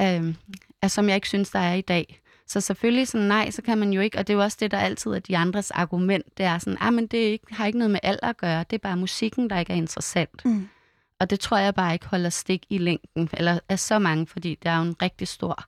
øh, 0.00 0.34
altså, 0.82 0.94
som 0.94 1.08
jeg 1.08 1.14
ikke 1.14 1.28
synes, 1.28 1.50
der 1.50 1.58
er 1.58 1.74
i 1.74 1.80
dag. 1.80 2.20
Så 2.46 2.60
selvfølgelig 2.60 3.08
sådan, 3.08 3.26
nej, 3.26 3.50
så 3.50 3.62
kan 3.62 3.78
man 3.78 3.92
jo 3.92 4.00
ikke, 4.00 4.18
og 4.18 4.26
det 4.26 4.32
er 4.32 4.36
jo 4.36 4.42
også 4.42 4.56
det, 4.60 4.70
der 4.70 4.78
altid 4.78 5.10
er 5.10 5.18
de 5.18 5.36
andres 5.36 5.70
argument, 5.70 6.38
det 6.38 6.46
er 6.46 6.58
sådan, 6.58 6.78
ah, 6.80 6.92
men 6.92 7.06
det 7.06 7.18
ikke, 7.18 7.54
har 7.54 7.66
ikke 7.66 7.78
noget 7.78 7.90
med 7.90 8.00
alder 8.02 8.28
at 8.28 8.36
gøre, 8.36 8.64
det 8.70 8.76
er 8.76 8.78
bare 8.78 8.96
musikken, 8.96 9.50
der 9.50 9.58
ikke 9.58 9.72
er 9.72 9.76
interessant. 9.76 10.44
Mm. 10.44 10.68
Og 11.20 11.30
det 11.30 11.40
tror 11.40 11.58
jeg 11.58 11.74
bare 11.74 11.92
ikke 11.92 12.06
holder 12.06 12.30
stik 12.30 12.66
i 12.70 12.78
længden, 12.78 13.28
eller 13.32 13.58
er 13.68 13.76
så 13.76 13.98
mange, 13.98 14.26
fordi 14.26 14.58
der 14.62 14.70
er 14.70 14.76
jo 14.76 14.82
en 14.82 14.96
rigtig 15.02 15.28
stor, 15.28 15.64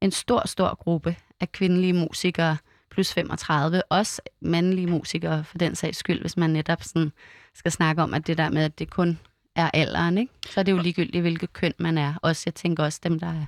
en 0.00 0.10
stor, 0.10 0.42
stor 0.46 0.74
gruppe 0.74 1.16
af 1.40 1.52
kvindelige 1.52 1.92
musikere, 1.92 2.56
plus 2.90 3.12
35, 3.12 3.82
også 3.82 4.22
mandlige 4.40 4.86
musikere 4.86 5.44
for 5.44 5.58
den 5.58 5.74
sags 5.74 5.98
skyld, 5.98 6.20
hvis 6.20 6.36
man 6.36 6.50
netop 6.50 6.82
sådan 6.82 7.12
skal 7.54 7.72
snakke 7.72 8.02
om, 8.02 8.14
at 8.14 8.26
det 8.26 8.38
der 8.38 8.50
med, 8.50 8.62
at 8.62 8.78
det 8.78 8.90
kun 8.90 9.18
er 9.54 9.70
alderen, 9.74 10.18
ikke? 10.18 10.32
så 10.50 10.60
er 10.60 10.64
det 10.64 10.72
jo 10.72 10.78
ligegyldigt, 10.78 11.22
hvilket 11.22 11.52
køn 11.52 11.74
man 11.78 11.98
er. 11.98 12.14
Også, 12.22 12.42
jeg 12.46 12.54
tænker 12.54 12.84
også 12.84 13.00
dem, 13.02 13.20
der 13.20 13.26
er, 13.26 13.46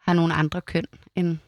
har 0.00 0.12
nogle 0.12 0.34
andre 0.34 0.60
køn 0.60 0.84
end 1.14 1.38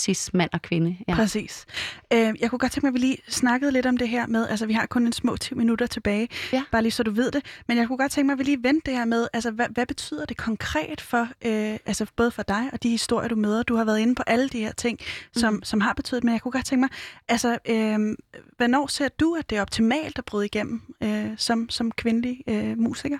cis 0.00 0.34
mand 0.34 0.50
og 0.52 0.62
kvinde. 0.62 0.96
Ja. 1.08 1.14
Præcis. 1.14 1.66
Øh, 2.12 2.18
jeg 2.40 2.50
kunne 2.50 2.58
godt 2.58 2.72
tænke 2.72 2.86
mig, 2.86 2.88
at 2.88 2.94
vi 2.94 2.98
lige 2.98 3.18
snakkede 3.28 3.72
lidt 3.72 3.86
om 3.86 3.96
det 3.96 4.08
her 4.08 4.26
med, 4.26 4.48
altså 4.48 4.66
vi 4.66 4.72
har 4.72 4.86
kun 4.86 5.06
en 5.06 5.12
små 5.12 5.36
10 5.36 5.54
minutter 5.54 5.86
tilbage, 5.86 6.28
Ja. 6.52 6.62
bare 6.72 6.82
lige 6.82 6.92
så 6.92 7.02
du 7.02 7.10
ved 7.10 7.30
det, 7.30 7.44
men 7.68 7.76
jeg 7.78 7.86
kunne 7.86 7.98
godt 7.98 8.12
tænke 8.12 8.26
mig, 8.26 8.32
at 8.32 8.38
vi 8.38 8.44
lige 8.44 8.62
vendte 8.62 8.90
det 8.90 8.98
her 8.98 9.04
med, 9.04 9.28
altså 9.32 9.50
hvad, 9.50 9.66
hvad 9.70 9.86
betyder 9.86 10.24
det 10.26 10.36
konkret 10.36 11.00
for, 11.00 11.28
øh, 11.44 11.78
altså 11.86 12.06
både 12.16 12.30
for 12.30 12.42
dig 12.42 12.70
og 12.72 12.82
de 12.82 12.88
historier, 12.90 13.28
du 13.28 13.36
møder, 13.36 13.62
du 13.62 13.76
har 13.76 13.84
været 13.84 13.98
inde 13.98 14.14
på 14.14 14.22
alle 14.26 14.48
de 14.48 14.58
her 14.60 14.72
ting, 14.72 14.98
som, 15.36 15.54
Mhm. 15.54 15.62
som 15.62 15.80
har 15.80 15.92
betydet, 15.92 16.24
men 16.24 16.32
jeg 16.32 16.40
kunne 16.42 16.52
godt 16.52 16.66
tænke 16.66 16.80
mig, 16.80 16.90
altså 17.28 17.58
øh, 17.68 18.16
hvornår 18.56 18.86
ser 18.86 19.08
du, 19.08 19.34
at 19.34 19.50
det 19.50 19.58
er 19.58 19.62
optimalt 19.62 20.18
at 20.18 20.24
bryde 20.24 20.46
igennem 20.46 20.94
øh, 21.02 21.30
som, 21.36 21.68
som 21.70 21.90
kvindelig 21.92 22.40
øh, 22.46 22.78
musiker? 22.78 23.18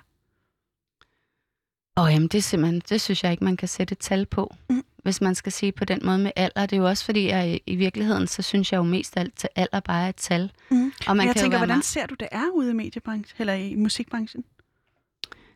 Og 1.96 2.12
jamen, 2.12 2.28
det, 2.28 2.38
er 2.38 2.42
simpelthen, 2.42 2.82
det 2.88 3.00
synes 3.00 3.24
jeg 3.24 3.32
ikke, 3.32 3.44
man 3.44 3.56
kan 3.56 3.68
sætte 3.68 3.92
et 3.92 3.98
tal 3.98 4.26
på, 4.26 4.54
Mm. 4.70 4.82
Hvis 5.02 5.20
man 5.20 5.34
skal 5.34 5.52
sige 5.52 5.72
på 5.72 5.84
den 5.84 6.00
måde 6.04 6.18
med 6.18 6.30
alder. 6.36 6.66
Det 6.66 6.76
er 6.76 6.80
jo 6.80 6.88
også 6.88 7.04
fordi, 7.04 7.28
jeg 7.28 7.60
i- 7.66 7.74
virkeligheden, 7.76 8.26
så 8.26 8.42
synes 8.42 8.72
jeg 8.72 8.78
jo 8.78 8.82
mest 8.82 9.16
alt 9.16 9.36
til 9.36 9.48
alder 9.56 9.80
bare 9.80 10.04
er 10.04 10.08
et 10.08 10.16
tal. 10.16 10.52
Mm. 10.70 10.92
Og 11.06 11.16
man 11.16 11.26
jeg 11.26 11.34
kan 11.34 11.40
tænker, 11.42 11.58
hvordan 11.58 11.74
meget... 11.76 11.84
ser 11.84 12.06
du 12.06 12.14
det 12.20 12.28
er 12.32 12.44
ude 12.54 12.70
i 12.70 12.74
mediebranchen, 12.74 13.36
eller 13.38 13.52
i 13.54 13.74
musikbranchen? 13.74 14.44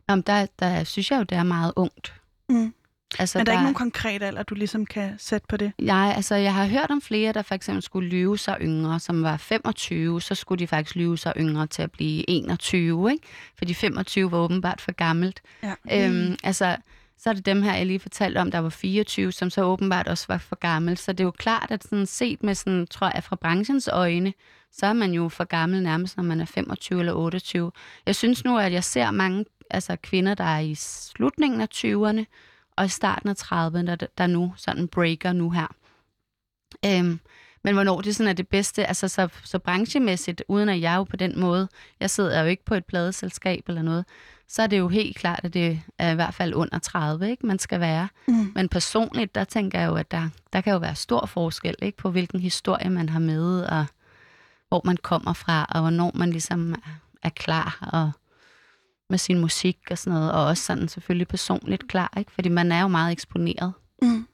Nå, 0.09 0.15
men 0.15 0.23
der, 0.27 0.47
der 0.59 0.85
synes 0.85 1.11
jeg 1.11 1.19
jo, 1.19 1.23
det 1.23 1.39
er 1.39 1.43
meget 1.43 1.73
ungt. 1.77 2.15
Mm. 2.49 2.75
Altså, 3.19 3.39
Men 3.39 3.47
der 3.47 3.53
er 3.53 3.57
ikke 3.57 3.63
nogen 3.63 3.75
konkret 3.75 4.23
alder, 4.23 4.43
du 4.43 4.55
ligesom 4.55 4.87
kan 4.87 5.15
sætte 5.19 5.47
på 5.49 5.57
det? 5.57 5.73
Jeg, 5.79 6.13
altså, 6.17 6.35
jeg 6.35 6.55
har 6.55 6.67
hørt 6.67 6.91
om 6.91 7.01
flere, 7.03 7.33
der 7.33 7.43
for 7.43 7.55
eksempel 7.55 7.83
skulle 7.83 8.09
lyve 8.09 8.39
sig 8.39 8.57
yngre, 8.61 9.01
som 9.01 9.23
var 9.23 9.37
25, 9.37 10.23
så 10.23 10.35
skulle 10.35 10.59
de 10.59 10.67
faktisk 10.67 10.97
lyve 10.97 11.19
sig 11.19 11.33
yngre 11.37 11.67
til 11.67 11.83
at 11.83 11.93
blive 11.93 12.31
21, 12.31 13.13
ikke? 13.13 13.27
Fordi 13.59 13.75
25 13.75 14.31
var 14.33 14.39
åbenbart 14.39 14.81
for 14.81 14.93
gammelt. 14.93 15.43
Ja. 15.63 15.75
Øhm, 15.93 16.37
altså, 16.43 16.77
så 17.19 17.31
er 17.31 17.35
det 17.35 17.47
dem 17.47 17.63
her, 17.63 17.75
jeg 17.75 17.87
lige 17.87 18.01
fortalte 18.01 18.39
om, 18.39 18.51
der 18.51 18.59
var 18.59 18.69
24, 18.69 19.33
som 19.33 19.51
så 19.51 19.63
åbenbart 19.65 20.09
også 20.09 20.25
var 20.29 20.39
for 20.39 20.57
gammel. 20.57 20.97
Så 20.97 21.13
det 21.13 21.21
er 21.21 21.25
jo 21.25 21.31
klart, 21.31 21.71
at 21.71 21.85
sådan 21.85 22.07
set 22.07 22.43
med 22.43 22.55
sådan, 22.55 22.87
tror 22.87 23.11
jeg, 23.15 23.25
fra 23.25 23.37
branchens 23.37 23.89
øjne, 23.89 24.33
så 24.73 24.87
er 24.87 24.93
man 24.93 25.13
jo 25.13 25.29
for 25.29 25.45
gammel 25.45 25.83
nærmest, 25.83 26.17
når 26.17 26.25
man 26.25 26.41
er 26.41 26.45
25 26.45 27.01
eller 27.01 27.13
28. 27.13 27.73
Jeg 28.07 28.17
synes 28.17 28.45
nu, 28.45 28.59
at 28.59 28.73
jeg 28.73 28.85
ser 28.85 29.11
mange 29.11 29.45
altså, 29.71 29.97
kvinder, 29.97 30.35
der 30.35 30.45
er 30.45 30.61
i 30.61 30.75
slutningen 30.75 31.61
af 31.61 31.69
20'erne, 31.75 32.25
og 32.77 32.85
i 32.85 32.89
starten 32.89 33.29
af 33.29 33.35
30'erne, 33.43 33.87
der, 33.87 34.07
der 34.19 34.27
nu 34.27 34.55
sådan 34.57 34.89
breaker 34.89 35.33
nu 35.33 35.51
her. 35.51 35.75
Øhm, 36.87 37.21
men 37.65 37.75
hvornår 37.75 38.01
det 38.01 38.17
sådan 38.17 38.31
er 38.31 38.33
det 38.33 38.49
bedste, 38.49 38.87
altså 38.87 39.09
så, 39.09 39.29
så 39.45 39.59
branchemæssigt, 39.59 40.43
uden 40.49 40.69
at 40.69 40.81
jeg 40.81 40.97
jo 40.97 41.05
på 41.05 41.17
den 41.17 41.41
måde, 41.41 41.69
jeg 42.01 42.11
sidder 42.11 42.41
jo 42.41 42.47
ikke 42.47 42.65
på 42.65 42.75
et 42.75 42.85
pladeselskab 42.85 43.65
eller 43.69 43.83
noget, 43.83 44.05
så 44.49 44.63
er 44.63 44.67
det 44.67 44.79
jo 44.79 44.89
helt 44.89 45.17
klart, 45.17 45.41
at 45.43 45.55
det 45.55 45.81
er 45.99 46.13
i 46.13 46.15
hvert 46.15 46.35
fald 46.35 46.55
under 46.55 46.79
30, 46.79 47.31
ikke, 47.31 47.47
man 47.47 47.59
skal 47.59 47.81
være. 47.81 48.09
Mm. 48.29 48.53
Men 48.55 48.69
personligt, 48.69 49.35
der 49.35 49.45
tænker 49.45 49.81
jeg 49.81 49.89
jo, 49.89 49.95
at 49.95 50.11
der, 50.11 50.29
der 50.53 50.61
kan 50.61 50.73
jo 50.73 50.79
være 50.79 50.95
stor 50.95 51.27
forskel 51.27 51.75
ikke, 51.83 51.99
på, 51.99 52.11
hvilken 52.11 52.41
historie 52.41 52.91
man 52.91 53.09
har 53.09 53.21
med, 53.21 53.61
og 53.63 53.87
hvor 54.69 54.81
man 54.85 54.97
kommer 54.97 55.33
fra, 55.33 55.67
og 55.71 55.81
hvornår 55.81 56.11
man 56.15 56.31
ligesom 56.31 56.73
er, 56.73 57.01
er 57.23 57.29
klar 57.29 57.89
og 57.93 58.11
med 59.11 59.19
sin 59.19 59.39
musik 59.39 59.79
og 59.91 59.99
sådan 59.99 60.19
noget, 60.19 60.33
og 60.33 60.45
også 60.45 60.63
sådan 60.63 60.89
selvfølgelig 60.89 61.29
personligt 61.29 61.89
klar, 61.89 62.13
ikke? 62.17 62.33
fordi 62.33 62.49
man 62.49 62.73
er 62.73 62.81
jo 62.81 62.89
meget 62.89 63.13
eksponeret. 63.13 63.73
Mm. 64.03 64.27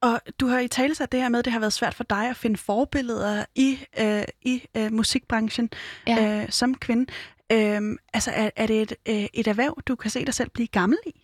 Og 0.00 0.20
du 0.40 0.46
har 0.46 0.58
i 0.58 0.68
tale 0.68 0.94
sat 0.94 1.12
det 1.12 1.20
her 1.20 1.28
med, 1.28 1.38
at 1.38 1.44
det 1.44 1.52
har 1.52 1.60
været 1.60 1.72
svært 1.72 1.94
for 1.94 2.04
dig 2.04 2.30
at 2.30 2.36
finde 2.36 2.56
forbilleder 2.56 3.44
i, 3.54 3.78
øh, 3.98 4.22
i 4.42 4.62
øh, 4.76 4.92
musikbranchen 4.92 5.70
Ja. 6.06 6.42
øh, 6.42 6.50
som 6.50 6.74
kvinde. 6.74 7.12
Øh, 7.52 7.80
altså, 8.12 8.30
er, 8.30 8.50
er 8.56 8.66
det 8.66 8.82
et, 8.82 8.94
øh, 9.08 9.26
et 9.34 9.46
erhverv, 9.46 9.78
du 9.86 9.94
kan 9.94 10.10
se 10.10 10.24
dig 10.24 10.34
selv 10.34 10.50
blive 10.50 10.66
gammel 10.66 10.98
i? 11.06 11.20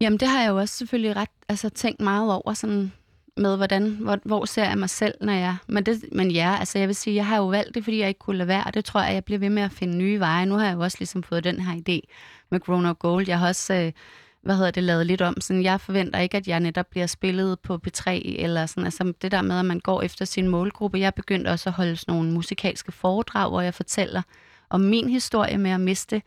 Jamen, 0.00 0.20
det 0.20 0.28
har 0.28 0.42
jeg 0.42 0.48
jo 0.48 0.58
også 0.58 0.76
selvfølgelig 0.76 1.16
ret 1.16 1.28
altså, 1.48 1.68
tænkt 1.68 2.00
meget 2.00 2.32
over, 2.32 2.54
sådan 2.54 2.92
med, 3.36 3.56
hvordan, 3.56 3.90
hvor, 3.90 4.18
hvor 4.24 4.44
ser 4.44 4.64
jeg 4.64 4.78
mig 4.78 4.90
selv, 4.90 5.14
når 5.20 5.32
jeg... 5.32 5.56
Men, 5.66 5.86
det, 5.86 6.04
men 6.12 6.30
ja, 6.30 6.56
altså 6.58 6.78
jeg 6.78 6.88
vil 6.88 6.96
sige, 6.96 7.16
jeg 7.16 7.26
har 7.26 7.36
jo 7.36 7.46
valgt 7.46 7.74
det, 7.74 7.84
fordi 7.84 7.98
jeg 7.98 8.08
ikke 8.08 8.18
kunne 8.18 8.36
lade 8.36 8.48
være, 8.48 8.64
og 8.64 8.74
det 8.74 8.84
tror 8.84 9.02
jeg, 9.02 9.14
jeg 9.14 9.24
bliver 9.24 9.38
ved 9.38 9.50
med 9.50 9.62
at 9.62 9.72
finde 9.72 9.96
nye 9.96 10.20
veje. 10.20 10.46
Nu 10.46 10.54
har 10.54 10.66
jeg 10.66 10.74
jo 10.74 10.80
også 10.80 10.96
ligesom 11.00 11.22
fået 11.22 11.44
den 11.44 11.60
her 11.60 11.72
idé 11.72 12.12
med 12.50 12.60
Grown 12.60 12.86
Up 12.86 12.98
Gold. 12.98 13.28
Jeg 13.28 13.38
har 13.38 13.48
også, 13.48 13.74
øh, 13.74 13.92
hvad 14.44 14.56
hedder 14.56 14.70
det, 14.70 14.82
lavet 14.82 15.06
lidt 15.06 15.22
om. 15.22 15.40
Sådan, 15.40 15.62
jeg 15.62 15.80
forventer 15.80 16.18
ikke, 16.18 16.36
at 16.36 16.48
jeg 16.48 16.60
netop 16.60 16.86
bliver 16.90 17.06
spillet 17.06 17.60
på 17.60 17.80
P3, 17.86 18.10
eller 18.10 18.66
sådan, 18.66 18.84
altså 18.84 19.12
det 19.22 19.32
der 19.32 19.42
med, 19.42 19.58
at 19.58 19.64
man 19.64 19.80
går 19.80 20.02
efter 20.02 20.24
sin 20.24 20.48
målgruppe. 20.48 20.98
Jeg 20.98 21.14
begyndte 21.14 21.48
også 21.48 21.68
at 21.68 21.72
holde 21.74 21.96
sådan 21.96 22.14
nogle 22.14 22.30
musikalske 22.30 22.92
foredrag, 22.92 23.48
hvor 23.48 23.60
jeg 23.60 23.74
fortæller 23.74 24.22
om 24.70 24.80
min 24.80 25.08
historie 25.08 25.58
med 25.58 25.70
at 25.70 25.80
miste 25.80 26.22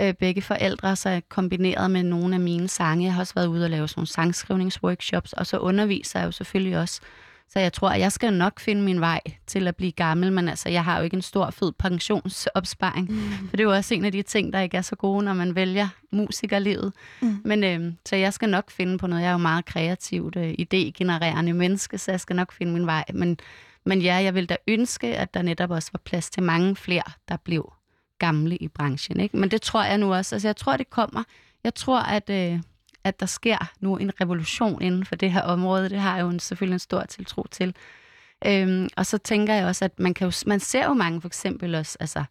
øh, 0.00 0.14
begge 0.14 0.42
forældre, 0.42 0.96
så 0.96 1.20
kombineret 1.28 1.90
med 1.90 2.02
nogle 2.02 2.34
af 2.34 2.40
mine 2.40 2.68
sange. 2.68 3.04
Jeg 3.04 3.14
har 3.14 3.20
også 3.20 3.34
været 3.34 3.46
ude 3.46 3.64
og 3.64 3.70
lave 3.70 3.88
sådan 3.88 3.98
nogle 3.98 4.08
sangskrivningsworkshops, 4.08 5.32
og 5.32 5.46
så 5.46 5.58
underviser 5.58 6.18
jeg 6.18 6.26
jo 6.26 6.32
selvfølgelig 6.32 6.78
også. 6.78 7.00
Så 7.48 7.60
jeg 7.60 7.72
tror, 7.72 7.88
at 7.88 8.00
jeg 8.00 8.12
skal 8.12 8.32
nok 8.32 8.60
finde 8.60 8.82
min 8.82 9.00
vej 9.00 9.20
til 9.46 9.68
at 9.68 9.76
blive 9.76 9.92
gammel, 9.92 10.32
men 10.32 10.48
altså, 10.48 10.68
jeg 10.68 10.84
har 10.84 10.98
jo 10.98 11.04
ikke 11.04 11.14
en 11.14 11.22
stor, 11.22 11.50
fed 11.50 11.72
pensionsopsparing. 11.72 13.10
Mm. 13.10 13.48
For 13.48 13.56
det 13.56 13.60
er 13.60 13.64
jo 13.64 13.72
også 13.72 13.94
en 13.94 14.04
af 14.04 14.12
de 14.12 14.22
ting, 14.22 14.52
der 14.52 14.60
ikke 14.60 14.76
er 14.76 14.82
så 14.82 14.96
gode, 14.96 15.24
når 15.24 15.34
man 15.34 15.54
vælger 15.54 15.88
musikerlivet. 16.12 16.92
Mm. 17.22 17.40
Men 17.44 17.64
øh, 17.64 17.92
så 18.06 18.16
jeg 18.16 18.32
skal 18.32 18.48
nok 18.48 18.70
finde 18.70 18.98
på 18.98 19.06
noget. 19.06 19.22
Jeg 19.22 19.28
er 19.28 19.32
jo 19.32 19.38
meget 19.38 19.64
kreativt, 19.64 20.36
øh, 20.36 20.54
idégenererende 20.58 21.52
menneske, 21.52 21.98
så 21.98 22.10
jeg 22.10 22.20
skal 22.20 22.36
nok 22.36 22.52
finde 22.52 22.72
min 22.72 22.86
vej. 22.86 23.04
Men, 23.14 23.38
men 23.86 24.02
ja, 24.02 24.14
jeg 24.14 24.34
vil 24.34 24.48
da 24.48 24.56
ønske, 24.68 25.16
at 25.16 25.34
der 25.34 25.42
netop 25.42 25.70
også 25.70 25.90
var 25.92 26.00
plads 26.04 26.30
til 26.30 26.42
mange 26.42 26.76
flere, 26.76 27.12
der 27.28 27.36
blev 27.36 27.72
gamle 28.18 28.56
i 28.56 28.68
branchen. 28.68 29.20
Ikke? 29.20 29.36
Men 29.36 29.50
det 29.50 29.62
tror 29.62 29.84
jeg 29.84 29.98
nu 29.98 30.14
også. 30.14 30.34
Altså, 30.34 30.48
jeg 30.48 30.56
tror, 30.56 30.76
det 30.76 30.90
kommer. 30.90 31.22
Jeg 31.64 31.74
tror, 31.74 32.00
at, 32.00 32.30
øh, 32.30 32.60
at 33.04 33.20
der 33.20 33.26
sker 33.26 33.72
nu 33.80 33.96
en 33.96 34.20
revolution 34.20 34.82
inden 34.82 35.04
for 35.04 35.16
det 35.16 35.32
her 35.32 35.42
område. 35.42 35.88
Det 35.88 35.98
har 35.98 36.16
jeg 36.16 36.22
jo 36.22 36.28
en, 36.28 36.40
selvfølgelig 36.40 36.74
en 36.74 36.78
stor 36.78 37.02
tiltro 37.02 37.46
til. 37.50 37.74
Øhm, 38.46 38.88
og 38.96 39.06
så 39.06 39.18
tænker 39.18 39.54
jeg 39.54 39.66
også, 39.66 39.84
at 39.84 39.98
man, 39.98 40.14
kan 40.14 40.24
jo, 40.26 40.32
man 40.46 40.60
ser 40.60 40.84
jo 40.84 40.92
mange 40.94 41.20
for 41.20 41.28
eksempel 41.28 41.74
også, 41.74 41.96
altså 42.00 42.24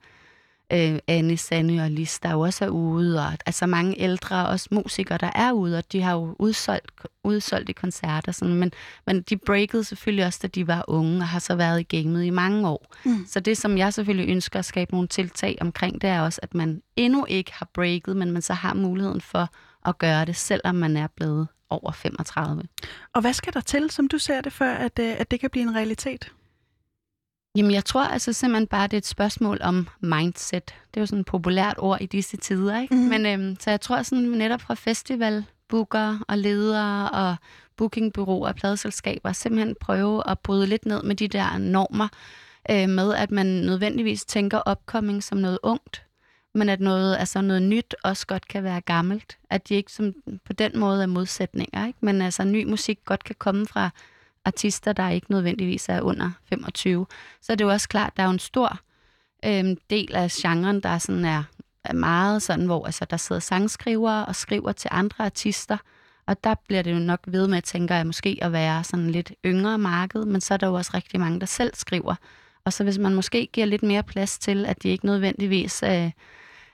øh, 0.71 0.99
Anne, 1.07 1.37
Sanne 1.37 1.83
og 1.83 1.91
Lis, 1.91 2.19
der 2.19 2.31
jo 2.31 2.39
også 2.39 2.65
er 2.65 2.69
ude, 2.69 3.19
og 3.19 3.31
altså 3.45 3.65
mange 3.65 4.01
ældre, 4.01 4.47
også 4.47 4.67
musikere, 4.71 5.17
der 5.17 5.31
er 5.35 5.51
ude, 5.51 5.77
og 5.77 5.91
de 5.91 6.01
har 6.01 6.13
jo 6.13 6.35
udsolgt, 6.39 6.91
udsolgt 7.23 7.69
i 7.69 7.73
koncerter, 7.73 8.31
sådan, 8.31 8.55
men, 8.55 8.71
men 9.05 9.21
de 9.21 9.37
breakede 9.37 9.83
selvfølgelig 9.83 10.25
også, 10.25 10.39
da 10.41 10.47
de 10.47 10.67
var 10.67 10.85
unge, 10.87 11.17
og 11.17 11.27
har 11.27 11.39
så 11.39 11.55
været 11.55 11.79
i 11.79 11.97
gamet 11.97 12.23
i 12.23 12.29
mange 12.29 12.67
år. 12.67 12.93
Mm. 13.05 13.25
Så 13.27 13.39
det, 13.39 13.57
som 13.57 13.77
jeg 13.77 13.93
selvfølgelig 13.93 14.31
ønsker 14.31 14.59
at 14.59 14.65
skabe 14.65 14.91
nogle 14.91 15.07
tiltag 15.07 15.57
omkring, 15.61 16.01
det 16.01 16.09
er 16.09 16.21
også, 16.21 16.39
at 16.43 16.53
man 16.53 16.81
endnu 16.95 17.25
ikke 17.25 17.53
har 17.53 17.69
breaket, 17.73 18.17
men 18.17 18.31
man 18.31 18.41
så 18.41 18.53
har 18.53 18.73
muligheden 18.73 19.21
for 19.21 19.49
at 19.85 19.97
gøre 19.97 20.25
det, 20.25 20.35
selvom 20.35 20.75
man 20.75 20.97
er 20.97 21.07
blevet 21.15 21.47
over 21.69 21.91
35. 21.91 22.63
Og 23.13 23.21
hvad 23.21 23.33
skal 23.33 23.53
der 23.53 23.61
til, 23.61 23.89
som 23.91 24.07
du 24.07 24.17
ser 24.17 24.41
det, 24.41 24.53
for 24.53 24.65
at, 24.65 24.99
øh, 24.99 25.15
at 25.17 25.31
det 25.31 25.39
kan 25.39 25.49
blive 25.49 25.63
en 25.63 25.75
realitet? 25.75 26.31
Jamen, 27.57 27.71
jeg 27.71 27.85
tror 27.85 28.03
altså 28.03 28.33
simpelthen 28.33 28.67
bare, 28.67 28.87
det 28.87 28.93
er 28.93 28.97
et 28.97 29.05
spørgsmål 29.05 29.57
om 29.61 29.87
mindset. 29.99 30.65
Det 30.65 30.97
er 30.97 31.01
jo 31.01 31.05
sådan 31.05 31.19
et 31.19 31.25
populært 31.25 31.75
ord 31.77 32.01
i 32.01 32.05
disse 32.05 32.37
tider, 32.37 32.81
ikke? 32.81 32.95
Mm. 32.95 33.01
Men 33.01 33.25
øhm, 33.25 33.57
så 33.59 33.69
jeg 33.69 33.81
tror 33.81 34.01
sådan 34.01 34.23
netop 34.23 34.61
fra 34.61 34.73
festival 34.73 35.45
booker 35.67 36.19
og 36.27 36.37
ledere 36.37 37.09
og 37.09 37.35
bookingbyråer 37.77 38.47
og 38.47 38.55
pladeselskaber 38.55 39.31
simpelthen 39.31 39.75
prøve 39.81 40.29
at 40.29 40.39
bryde 40.39 40.67
lidt 40.67 40.85
ned 40.85 41.03
med 41.03 41.15
de 41.15 41.27
der 41.27 41.57
normer 41.57 42.07
øh, 42.71 42.89
med, 42.89 43.13
at 43.13 43.31
man 43.31 43.45
nødvendigvis 43.45 44.25
tænker 44.25 44.71
upcoming 44.71 45.23
som 45.23 45.37
noget 45.37 45.59
ungt, 45.63 46.05
men 46.53 46.69
at 46.69 46.79
noget, 46.79 47.17
altså 47.17 47.41
noget 47.41 47.61
nyt 47.61 47.95
også 48.03 48.27
godt 48.27 48.47
kan 48.47 48.63
være 48.63 48.81
gammelt. 48.81 49.37
At 49.49 49.69
de 49.69 49.75
ikke 49.75 49.91
som, 49.91 50.13
på 50.45 50.53
den 50.53 50.79
måde 50.79 51.03
er 51.03 51.07
modsætninger, 51.07 51.87
ikke? 51.87 51.99
men 52.01 52.21
altså 52.21 52.43
ny 52.43 52.63
musik 52.63 52.99
godt 53.05 53.23
kan 53.23 53.35
komme 53.39 53.67
fra 53.67 53.89
artister, 54.45 54.93
der 54.93 55.09
ikke 55.09 55.31
nødvendigvis 55.31 55.89
er 55.89 56.01
under 56.01 56.31
25. 56.49 57.05
Så 57.41 57.51
er 57.51 57.55
det 57.55 57.63
jo 57.63 57.69
også 57.69 57.89
klart, 57.89 58.17
der 58.17 58.23
er 58.23 58.27
en 58.27 58.39
stor 58.39 58.79
øhm, 59.45 59.77
del 59.89 60.15
af 60.15 60.31
genren, 60.31 60.79
der 60.79 60.97
sådan 60.97 61.25
er, 61.25 61.43
er 61.83 61.93
meget 61.93 62.41
sådan, 62.41 62.65
hvor 62.65 62.85
altså, 62.85 63.05
der 63.05 63.17
sidder 63.17 63.39
sangskrivere 63.39 64.25
og 64.25 64.35
skriver 64.35 64.71
til 64.71 64.89
andre 64.93 65.25
artister, 65.25 65.77
og 66.27 66.43
der 66.43 66.55
bliver 66.67 66.81
det 66.81 66.93
jo 66.93 66.99
nok 66.99 67.19
ved 67.27 67.47
med, 67.47 67.61
tænker 67.61 67.95
jeg, 67.95 68.05
måske 68.05 68.37
at 68.41 68.51
være 68.51 68.83
sådan 68.83 69.09
lidt 69.09 69.33
yngre 69.45 69.77
marked, 69.77 70.25
men 70.25 70.41
så 70.41 70.53
er 70.53 70.57
der 70.57 70.67
jo 70.67 70.73
også 70.73 70.91
rigtig 70.93 71.19
mange, 71.19 71.39
der 71.39 71.45
selv 71.45 71.75
skriver. 71.75 72.15
Og 72.65 72.73
så 72.73 72.83
hvis 72.83 72.97
man 72.97 73.15
måske 73.15 73.49
giver 73.53 73.65
lidt 73.65 73.83
mere 73.83 74.03
plads 74.03 74.39
til, 74.39 74.65
at 74.65 74.83
de 74.83 74.89
ikke 74.89 75.05
nødvendigvis, 75.05 75.83
øh, 75.83 76.11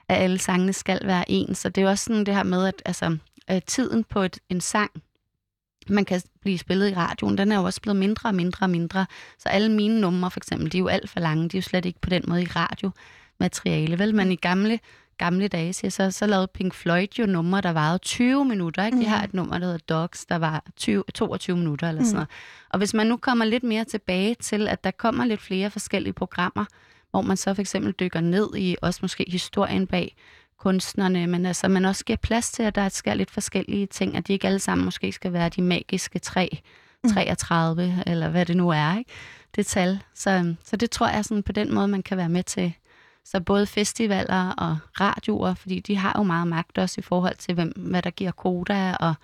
at 0.08 0.22
alle 0.22 0.38
sangene 0.38 0.72
skal 0.72 1.00
være 1.06 1.30
ens. 1.30 1.58
Så 1.58 1.68
det 1.68 1.78
er 1.78 1.82
jo 1.82 1.90
også 1.90 2.04
sådan 2.04 2.26
det 2.26 2.34
her 2.34 2.42
med, 2.42 2.66
at 2.66 2.82
altså, 2.84 3.16
øh, 3.50 3.62
tiden 3.66 4.04
på 4.04 4.20
et, 4.22 4.38
en 4.48 4.60
sang, 4.60 4.90
man 5.88 6.04
kan 6.04 6.22
blive 6.40 6.58
spillet 6.58 6.90
i 6.90 6.94
radioen, 6.94 7.38
den 7.38 7.52
er 7.52 7.56
jo 7.56 7.64
også 7.64 7.80
blevet 7.80 7.96
mindre 7.96 8.28
og 8.28 8.34
mindre 8.34 8.66
og 8.66 8.70
mindre. 8.70 9.06
Så 9.38 9.48
alle 9.48 9.68
mine 9.68 10.00
numre, 10.00 10.30
for 10.30 10.40
eksempel, 10.40 10.72
de 10.72 10.76
er 10.76 10.80
jo 10.80 10.88
alt 10.88 11.10
for 11.10 11.20
lange. 11.20 11.48
De 11.48 11.56
er 11.56 11.58
jo 11.58 11.62
slet 11.62 11.84
ikke 11.84 12.00
på 12.00 12.10
den 12.10 12.24
måde 12.28 12.42
i 12.42 12.46
radiomateriale, 12.46 13.98
vel? 13.98 14.14
Men 14.14 14.32
i 14.32 14.36
gamle, 14.36 14.80
gamle 15.18 15.48
dage, 15.48 15.72
siger, 15.72 15.90
så, 15.90 16.10
så 16.10 16.26
lavede 16.26 16.46
Pink 16.46 16.74
Floyd 16.74 17.18
jo 17.18 17.26
numre, 17.26 17.60
der 17.60 17.70
varede 17.70 17.98
20 17.98 18.44
minutter. 18.44 18.86
Ikke? 18.86 18.98
De 18.98 19.06
har 19.06 19.24
et 19.24 19.34
nummer, 19.34 19.58
der 19.58 19.66
hedder 19.66 19.94
Dogs, 19.94 20.26
der 20.26 20.36
var 20.36 20.64
20, 20.76 21.04
22 21.14 21.56
minutter 21.56 21.88
eller 21.88 22.02
sådan 22.02 22.14
noget. 22.14 22.28
Og 22.70 22.78
hvis 22.78 22.94
man 22.94 23.06
nu 23.06 23.16
kommer 23.16 23.44
lidt 23.44 23.62
mere 23.62 23.84
tilbage 23.84 24.34
til, 24.34 24.68
at 24.68 24.84
der 24.84 24.90
kommer 24.90 25.24
lidt 25.24 25.40
flere 25.40 25.70
forskellige 25.70 26.12
programmer, 26.12 26.64
hvor 27.10 27.22
man 27.22 27.36
så 27.36 27.54
for 27.54 27.60
eksempel 27.60 27.92
dykker 27.92 28.20
ned 28.20 28.48
i 28.56 28.76
også 28.82 28.98
måske 29.02 29.24
historien 29.28 29.86
bag 29.86 30.16
kunstnerne, 30.60 31.26
men 31.26 31.46
altså 31.46 31.68
man 31.68 31.84
også 31.84 32.04
giver 32.04 32.16
plads 32.16 32.52
til, 32.52 32.62
at 32.62 32.74
der 32.74 32.88
sker 32.88 33.14
lidt 33.14 33.30
forskellige 33.30 33.86
ting, 33.86 34.16
at 34.16 34.26
de 34.26 34.32
ikke 34.32 34.46
alle 34.46 34.58
sammen 34.58 34.84
måske 34.84 35.12
skal 35.12 35.32
være 35.32 35.48
de 35.48 35.62
magiske 35.62 36.18
3, 36.18 36.58
33, 37.08 37.86
mm. 37.86 38.02
eller 38.06 38.28
hvad 38.28 38.46
det 38.46 38.56
nu 38.56 38.68
er, 38.68 38.98
ikke? 38.98 39.10
det 39.56 39.66
tal. 39.66 40.02
Så, 40.14 40.54
så 40.64 40.76
det 40.76 40.90
tror 40.90 41.08
jeg 41.08 41.24
sådan 41.24 41.42
på 41.42 41.52
den 41.52 41.74
måde, 41.74 41.88
man 41.88 42.02
kan 42.02 42.16
være 42.16 42.28
med 42.28 42.42
til. 42.42 42.72
Så 43.24 43.40
både 43.40 43.66
festivaler 43.66 44.50
og 44.50 44.78
radioer, 45.00 45.54
fordi 45.54 45.80
de 45.80 45.96
har 45.96 46.14
jo 46.18 46.22
meget 46.22 46.48
magt 46.48 46.78
også 46.78 46.94
i 46.98 47.02
forhold 47.02 47.36
til, 47.36 47.54
hvem, 47.54 47.72
hvad 47.76 48.02
der 48.02 48.10
giver 48.10 48.30
koda 48.30 48.96
og 49.00 49.14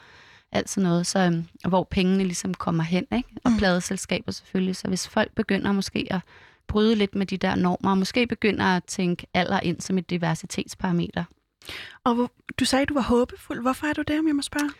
alt 0.53 0.71
sådan 0.71 0.89
noget, 0.89 1.07
så, 1.07 1.43
hvor 1.69 1.85
pengene 1.91 2.25
ligesom 2.25 2.55
kommer 2.55 2.85
hen, 2.85 3.07
ikke? 3.13 3.29
og 3.45 3.51
pladeselskaber 3.59 4.33
selvfølgelig. 4.33 4.77
Så 4.77 4.89
hvis 4.89 5.09
folk 5.09 5.33
begynder 5.35 5.73
måske 5.73 6.07
at 6.11 6.21
bryde 6.69 6.95
lidt 6.95 7.15
med 7.15 7.27
de 7.27 7.37
der 7.37 7.55
normer, 7.55 7.91
og 7.91 7.99
måske 7.99 8.27
begynder 8.27 8.65
at 8.65 8.85
tænke 8.85 9.27
alder 9.35 9.61
ind 9.61 9.81
som 9.81 9.99
et 9.99 10.11
diversitetsparameter. 10.11 11.25
Og 12.05 12.15
hvor, 12.15 12.31
du 12.59 12.65
sagde, 12.65 12.87
du 12.87 12.95
var 12.95 13.01
håbefuld. 13.01 13.61
Hvorfor 13.61 13.87
er 13.87 13.93
du 13.93 14.03
det, 14.03 14.19
om 14.19 14.27
jeg 14.27 14.37
må 14.37 14.43
spørge? 14.43 14.71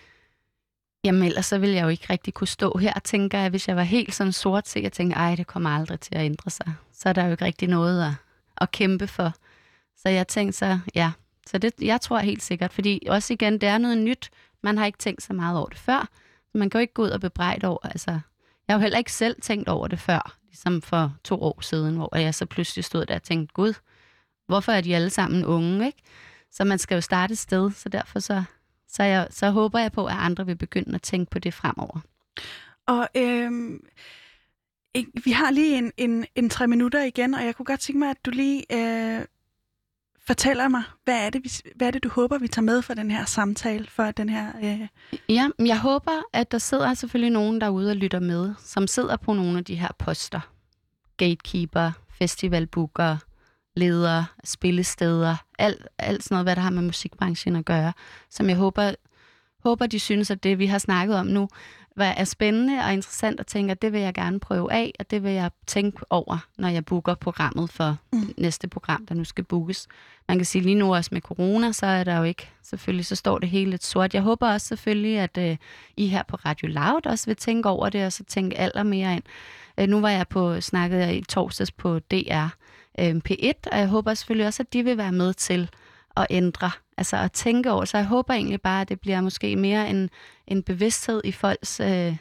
Jamen 1.05 1.23
ellers 1.23 1.47
så 1.47 1.59
ville 1.59 1.75
jeg 1.75 1.83
jo 1.83 1.89
ikke 1.89 2.07
rigtig 2.11 2.35
kunne 2.35 2.49
stå 2.49 2.79
her, 2.79 2.99
tænker 3.05 3.39
jeg, 3.39 3.51
hvis 3.51 3.69
jeg 3.69 3.77
var 3.77 3.83
helt 3.83 4.15
sådan 4.15 4.33
sort 4.33 4.65
til, 4.65 4.83
jeg 4.83 4.93
tænker, 4.93 5.17
ej, 5.17 5.35
det 5.35 5.47
kommer 5.47 5.71
aldrig 5.71 6.01
til 6.01 6.15
at 6.15 6.25
ændre 6.25 6.51
sig. 6.51 6.73
Så 6.93 7.09
er 7.09 7.13
der 7.13 7.25
jo 7.25 7.31
ikke 7.31 7.45
rigtig 7.45 7.69
noget 7.69 8.05
at, 8.05 8.13
at 8.57 8.71
kæmpe 8.71 9.07
for. 9.07 9.33
Så 9.97 10.09
jeg 10.09 10.29
tænkte 10.29 10.59
så, 10.59 10.79
ja, 10.95 11.13
så 11.47 11.59
det, 11.59 11.73
jeg 11.81 12.01
tror 12.01 12.19
helt 12.19 12.43
sikkert, 12.43 12.73
fordi 12.73 13.07
også 13.09 13.33
igen, 13.33 13.53
det 13.53 13.69
er 13.69 13.79
noget 13.79 13.99
nyt. 13.99 14.31
Man 14.63 14.79
har 14.79 14.87
ikke 14.87 14.99
tænkt 14.99 15.23
så 15.23 15.33
meget 15.33 15.59
over 15.59 15.69
det 15.69 15.79
før. 15.79 16.09
Man 16.55 16.71
kan 16.71 16.79
jo 16.79 16.81
ikke 16.81 16.95
gå 16.95 17.03
ud 17.03 17.11
og 17.11 17.21
bebrejde 17.21 17.67
over, 17.67 17.87
altså, 17.89 18.11
jeg 18.11 18.75
har 18.75 18.75
jo 18.75 18.81
heller 18.81 18.99
ikke 18.99 19.13
selv 19.13 19.41
tænkt 19.43 19.69
over 19.69 19.89
det 19.89 20.01
før, 20.01 20.37
som 20.57 20.83
for 20.83 21.17
to 21.25 21.43
år 21.43 21.61
siden, 21.61 21.97
hvor 21.97 22.17
jeg 22.17 22.35
så 22.35 22.47
pludselig 22.47 22.85
stod 22.85 23.07
der 23.07 23.15
og 23.15 23.23
tænkte, 23.23 23.55
gud, 23.55 23.75
hvorfor 24.47 24.73
er 24.73 24.81
de 24.81 24.97
alle 24.97 25.11
sammen 25.11 25.45
unge, 25.45 25.87
ikke? 25.87 26.03
Så 26.51 26.65
man 26.65 26.79
skal 26.79 26.95
jo 26.95 27.01
starte 27.01 27.33
et 27.33 27.39
sted, 27.39 27.71
så 27.71 27.89
derfor 27.89 28.19
så, 28.19 28.45
så, 28.89 29.03
jeg, 29.03 29.29
så 29.31 29.51
håber 29.51 29.79
jeg 29.79 29.93
på, 29.93 30.07
at 30.07 30.17
andre 30.19 30.47
vil 30.47 30.57
begynde 30.57 30.95
at 30.95 31.03
tænke 31.03 31.31
på 31.31 31.39
det 31.39 31.55
fremover. 31.55 32.01
Og 32.87 33.09
øhm, 33.17 33.81
vi 35.25 35.31
har 35.31 35.51
lige 35.51 35.79
en, 35.79 35.93
en, 35.97 36.27
en 36.35 36.51
tre 36.51 36.67
minutter 36.67 37.03
igen, 37.03 37.35
og 37.35 37.45
jeg 37.45 37.55
kunne 37.55 37.67
godt 37.67 37.81
tænke 37.81 37.99
mig, 37.99 38.11
at 38.11 38.25
du 38.27 38.31
lige 38.31 38.65
øh, 38.73 39.25
fortæller 40.27 40.69
mig, 40.69 40.83
hvad 41.05 41.27
er, 41.27 41.31
det, 41.31 41.45
vi, 41.45 41.51
hvad 41.77 41.87
er 41.87 41.91
det, 41.91 42.05
du 42.05 42.09
håber, 42.09 42.39
vi 42.39 42.49
tager 42.49 42.65
med 42.65 42.83
for 42.83 42.95
den 42.95 43.11
her 43.11 43.25
samtale, 43.25 43.87
for 43.89 44.11
den 44.11 44.29
her... 44.29 44.53
Øh, 44.63 44.89
Ja, 45.29 45.49
men 45.59 45.67
jeg 45.67 45.79
håber, 45.81 46.23
at 46.33 46.53
der 46.53 46.59
sidder 46.59 46.95
selvfølgelig 46.95 47.33
nogen 47.33 47.61
derude 47.61 47.91
og 47.91 47.97
lytter 47.97 48.21
med, 48.21 48.55
som 48.59 48.87
sidder 48.87 49.17
på 49.17 49.33
nogle 49.33 49.59
af 49.59 49.65
de 49.65 49.75
her 49.75 49.89
poster. 49.99 50.41
Gatekeeper, 51.17 51.93
festivalbooker, 52.19 53.17
ledere, 53.77 54.27
spillesteder, 54.45 55.37
alt, 55.59 55.87
alt 55.99 56.25
sådan 56.25 56.35
noget, 56.35 56.45
hvad 56.47 56.57
der 56.57 56.63
har 56.63 56.71
med 56.71 56.83
musikbranchen 56.83 57.57
at 57.57 57.65
gøre, 57.65 57.93
som 58.31 58.49
jeg 58.49 58.57
håber, 58.57 58.95
håber, 59.65 59.87
de 59.87 59.99
synes, 60.01 60.31
at 60.31 60.43
det, 60.43 60.59
vi 60.59 60.67
har 60.67 60.79
snakket 60.79 61.17
om 61.17 61.27
nu, 61.27 61.49
hvad 61.97 62.13
er 62.17 62.25
spændende 62.25 62.79
og 62.85 62.93
interessant 62.93 63.41
og 63.41 63.47
tænker, 63.47 63.75
at 63.75 63.83
det 63.83 63.93
vil 63.93 64.01
jeg 64.01 64.15
gerne 64.15 64.41
prøve 64.41 64.73
af, 64.73 64.93
og 64.99 65.11
det 65.11 65.23
vil 65.23 65.33
jeg 65.33 65.51
tænke 65.67 65.99
over, 66.11 66.39
når 66.59 66.69
jeg 66.69 66.85
booker 66.85 67.15
programmet 67.15 67.71
for 67.71 67.97
mm. 68.13 68.35
næste 68.39 68.69
program, 68.69 69.07
der 69.07 69.15
nu 69.15 69.25
skal 69.25 69.45
bookes. 69.45 69.89
Man 70.29 70.39
kan 70.39 70.45
sige 70.45 70.63
lige 70.63 70.75
nu 70.75 70.95
også 70.95 71.11
med 71.13 71.21
corona, 71.21 71.73
så 71.73 71.87
er 71.87 72.05
der 72.05 72.17
jo 72.17 72.23
ikke, 72.23 72.51
selvfølgelig 72.63 73.07
så 73.07 73.17
står 73.17 73.39
det 73.39 73.49
hele 73.49 73.71
lidt 73.71 73.85
sort. 73.85 74.15
Jeg 74.15 74.23
håber 74.23 74.53
også 74.53 74.67
selvfølgelig, 74.67 75.19
at 75.19 75.39
øh, 75.39 75.57
I 75.97 76.07
her 76.07 76.23
på 76.29 76.37
Radio 76.37 76.69
Loud 76.69 77.07
også 77.07 77.27
vil 77.27 77.37
tænke 77.37 77.69
over 77.69 77.89
det, 77.89 78.05
og 78.05 78.13
så 78.13 78.25
tænke 78.25 78.59
aller 78.59 78.83
mere 78.83 79.15
ind. 79.15 79.23
Øh, 79.79 79.89
nu 79.89 80.01
var 80.01 80.11
jeg 80.11 80.29
på 80.29 80.61
snakket 80.61 80.99
jeg 80.99 81.17
i 81.17 81.25
torsdags 81.25 81.71
på 81.71 81.99
DR 81.99 82.47
øh, 83.01 83.21
P1, 83.31 83.71
og 83.73 83.79
jeg 83.79 83.89
håber 83.89 84.15
selvfølgelig 84.15 84.47
også, 84.47 84.63
at 84.63 84.73
de 84.73 84.85
vil 84.85 84.97
være 84.97 85.13
med 85.13 85.35
til 85.35 85.71
at 86.17 86.27
ændre, 86.31 86.71
altså 86.97 87.17
at 87.17 87.33
tænke 87.33 87.71
over. 87.71 87.85
Så 87.85 87.97
jeg 87.97 88.07
håber 88.07 88.35
egentlig 88.35 88.61
bare, 88.61 88.81
at 88.81 88.89
det 88.89 89.01
bliver 89.01 89.21
måske 89.21 89.57
mere 89.57 89.91
en, 89.91 90.11
en 90.47 90.63
bevidsthed 90.63 91.21
i 91.25 91.33
folks 91.33 91.81
øh, 91.81 92.17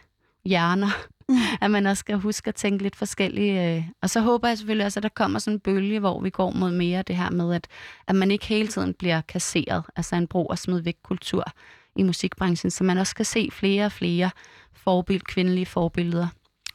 hjerner, 0.45 0.89
mm. 1.29 1.35
at 1.61 1.71
man 1.71 1.85
også 1.85 1.99
skal 1.99 2.15
huske 2.15 2.47
at 2.47 2.55
tænke 2.55 2.83
lidt 2.83 2.95
forskelligt. 2.95 3.77
Øh. 3.77 3.83
Og 4.01 4.09
så 4.09 4.21
håber 4.21 4.47
jeg 4.47 4.57
selvfølgelig 4.57 4.85
også, 4.85 4.99
at 4.99 5.03
der 5.03 5.09
kommer 5.09 5.39
sådan 5.39 5.55
en 5.55 5.59
bølge, 5.59 5.99
hvor 5.99 6.21
vi 6.21 6.29
går 6.29 6.51
mod 6.51 6.71
mere 6.71 7.01
det 7.01 7.15
her 7.15 7.29
med, 7.29 7.55
at, 7.55 7.67
at 8.07 8.15
man 8.15 8.31
ikke 8.31 8.45
hele 8.45 8.67
tiden 8.67 8.93
bliver 8.93 9.21
kasseret, 9.21 9.83
altså 9.95 10.15
en 10.15 10.27
brug 10.27 10.49
og 10.49 10.57
smid 10.57 10.79
væk 10.79 10.97
kultur 11.03 11.43
i 11.95 12.03
musikbranchen, 12.03 12.71
så 12.71 12.83
man 12.83 12.97
også 12.97 13.15
kan 13.15 13.25
se 13.25 13.49
flere 13.51 13.85
og 13.85 13.91
flere 13.91 14.29
forbild, 14.73 15.21
kvindelige 15.21 15.65
forbilleder. 15.65 16.27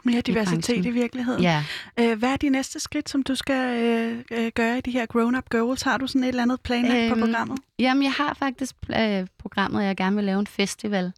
Mere 0.04 0.20
diversitet 0.20 0.64
branchen. 0.66 0.84
i 0.84 0.90
virkeligheden. 0.90 1.42
Ja. 1.42 1.64
Øh, 2.00 2.18
hvad 2.18 2.28
er 2.32 2.36
de 2.36 2.48
næste 2.48 2.80
skridt, 2.80 3.08
som 3.08 3.22
du 3.22 3.34
skal 3.34 3.78
øh, 3.78 4.24
øh, 4.30 4.52
gøre 4.54 4.78
i 4.78 4.80
de 4.80 4.90
her 4.90 5.06
grown-up 5.06 5.48
goals? 5.50 5.82
Har 5.82 5.96
du 5.98 6.06
sådan 6.06 6.24
et 6.24 6.28
eller 6.28 6.42
andet 6.42 6.60
planlagt 6.60 6.98
Øhm, 6.98 7.14
på 7.20 7.26
programmet? 7.26 7.58
Jamen, 7.78 8.02
jeg 8.02 8.12
har 8.12 8.34
faktisk 8.34 8.74
øh, 9.00 9.26
programmet, 9.38 9.84
jeg 9.84 9.96
gerne 9.96 10.16
vil 10.16 10.24
lave 10.24 10.40
en 10.40 10.46
festival 10.46 11.12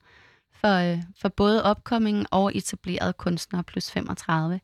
for, 0.61 0.93
øh, 0.93 0.99
for 1.20 1.28
både 1.28 1.62
upcoming 1.70 2.26
og 2.30 2.57
etablerede 2.57 3.12
kunstnere 3.12 3.62
plus 3.62 3.91
35. 3.91 4.61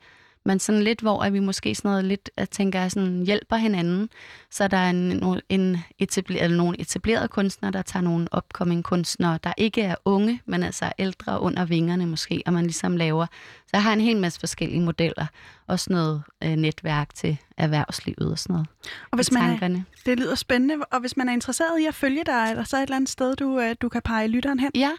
Men 0.49 0.59
sådan 0.59 0.83
lidt, 0.83 1.01
hvor 1.01 1.23
at 1.23 1.33
vi 1.33 1.39
måske 1.39 1.75
sådan 1.75 1.89
noget 1.89 2.05
lidt, 2.05 2.31
jeg 2.37 2.51
tænker, 2.51 2.89
sådan 2.89 3.23
hjælper 3.23 3.57
hinanden. 3.57 4.09
Så 4.51 4.69
der 4.69 4.77
er 4.77 4.91
en, 4.91 5.41
en 5.49 5.79
etableret, 5.99 6.45
eller 6.45 6.57
nogle 6.57 6.81
etablerede 6.81 7.29
kunstnere, 7.29 7.73
der 7.73 7.83
tager 7.83 8.03
nogle 8.03 8.29
upcoming 8.37 8.85
kunstnere, 8.85 9.39
der 9.45 9.53
ikke 9.57 9.83
er 9.83 9.95
unge, 10.05 10.43
men 10.47 10.63
altså 10.63 10.85
er 10.85 10.93
ældre 10.99 11.41
under 11.41 11.65
vingerne 11.65 12.07
måske, 12.07 12.43
og 12.47 12.53
man 12.53 12.65
ligesom 12.65 12.97
laver. 12.97 13.27
Så 13.57 13.71
jeg 13.73 13.83
har 13.83 13.93
en 13.93 14.01
hel 14.01 14.17
masse 14.17 14.41
forskellige 14.41 14.81
modeller. 14.81 15.27
Også 15.67 15.93
noget 15.93 16.23
øh, 16.45 16.57
netværk 16.57 17.15
til 17.15 17.39
erhvervslivet 17.57 18.33
og 18.33 18.39
sådan 18.39 18.53
noget. 18.53 18.69
Og 19.11 19.17
hvis 19.17 19.33
man 19.33 19.63
er, 19.63 19.81
det 20.07 20.19
lyder 20.19 20.35
spændende, 20.35 20.85
og 20.91 21.01
hvis 21.01 21.17
man 21.17 21.29
er 21.29 21.33
interesseret 21.33 21.81
i 21.81 21.87
at 21.87 21.95
følge 21.95 22.25
dig, 22.27 22.33
er 22.51 22.55
der 22.55 22.65
så 22.65 22.77
et 22.77 22.83
eller 22.83 22.97
andet 22.97 23.11
sted, 23.11 23.37
du, 23.37 23.61
øh, 23.61 23.77
du 23.81 23.89
kan 23.89 24.03
pege 24.03 24.29
lytteren 24.29 24.61
hen? 24.61 24.71
Ja, 24.75 24.91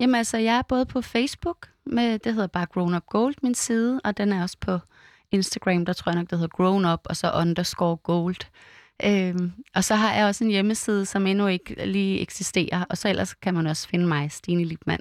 jamen 0.00 0.14
altså, 0.14 0.36
jeg 0.38 0.56
er 0.56 0.62
både 0.62 0.86
på 0.86 1.00
Facebook, 1.00 1.68
med, 1.86 2.18
det 2.18 2.34
hedder 2.34 2.46
bare 2.46 2.66
Grown 2.66 2.94
Up 2.94 3.06
Gold, 3.06 3.34
min 3.42 3.54
side, 3.54 4.00
og 4.04 4.16
den 4.16 4.32
er 4.32 4.42
også 4.42 4.56
på 4.60 4.78
Instagram, 5.34 5.84
der 5.86 5.92
tror 5.92 6.12
jeg 6.12 6.18
nok, 6.20 6.30
det 6.30 6.38
hedder 6.38 6.56
Grown 6.56 6.84
Up, 6.84 7.00
og 7.04 7.16
så 7.16 7.30
underscore 7.40 7.96
gold. 7.96 8.36
Øhm, 9.04 9.52
og 9.74 9.84
så 9.84 9.94
har 9.94 10.14
jeg 10.14 10.26
også 10.26 10.44
en 10.44 10.50
hjemmeside, 10.50 11.06
som 11.06 11.26
endnu 11.26 11.46
ikke 11.46 11.86
lige 11.86 12.20
eksisterer, 12.20 12.84
og 12.90 12.98
så 12.98 13.08
ellers 13.08 13.34
kan 13.34 13.54
man 13.54 13.66
også 13.66 13.88
finde 13.88 14.06
mig, 14.06 14.32
Stine 14.32 14.64
Lipmann. 14.64 15.00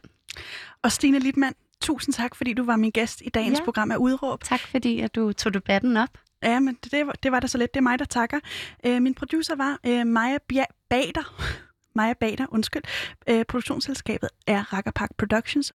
Og 0.83 0.91
Stine 0.91 1.19
Lipmann, 1.19 1.55
tusind 1.81 2.13
tak, 2.13 2.35
fordi 2.35 2.53
du 2.53 2.63
var 2.63 2.75
min 2.75 2.91
gæst 2.91 3.21
i 3.25 3.29
dagens 3.29 3.59
Ja. 3.59 3.63
program 3.63 3.91
af 3.91 3.95
Udråb. 3.97 4.43
Tak 4.43 4.59
fordi, 4.59 4.99
at 4.99 5.15
du 5.15 5.33
tog 5.33 5.53
debatten 5.53 5.97
op. 5.97 6.09
Ja, 6.43 6.59
men 6.59 6.77
det, 6.83 6.91
det, 7.23 7.31
var- 7.31 7.39
da 7.39 7.47
så 7.47 7.57
let. 7.57 7.73
Det 7.73 7.79
er 7.79 7.83
mig, 7.83 7.99
der 7.99 8.05
takker. 8.05 8.39
Øh, 8.85 9.01
min 9.01 9.13
producer 9.13 9.55
var 9.55 9.77
øh, 9.85 10.07
Maja 10.07 10.37
Bja- 10.53 10.87
Bader. 10.89 11.35
Maja 11.95 12.13
Bader, 12.19 12.45
undskyld. 12.49 12.81
Øh, 13.29 13.45
produktionsselskabet 13.45 14.29
er 14.47 14.73
Rakkerpark 14.73 15.09
Productions, 15.17 15.71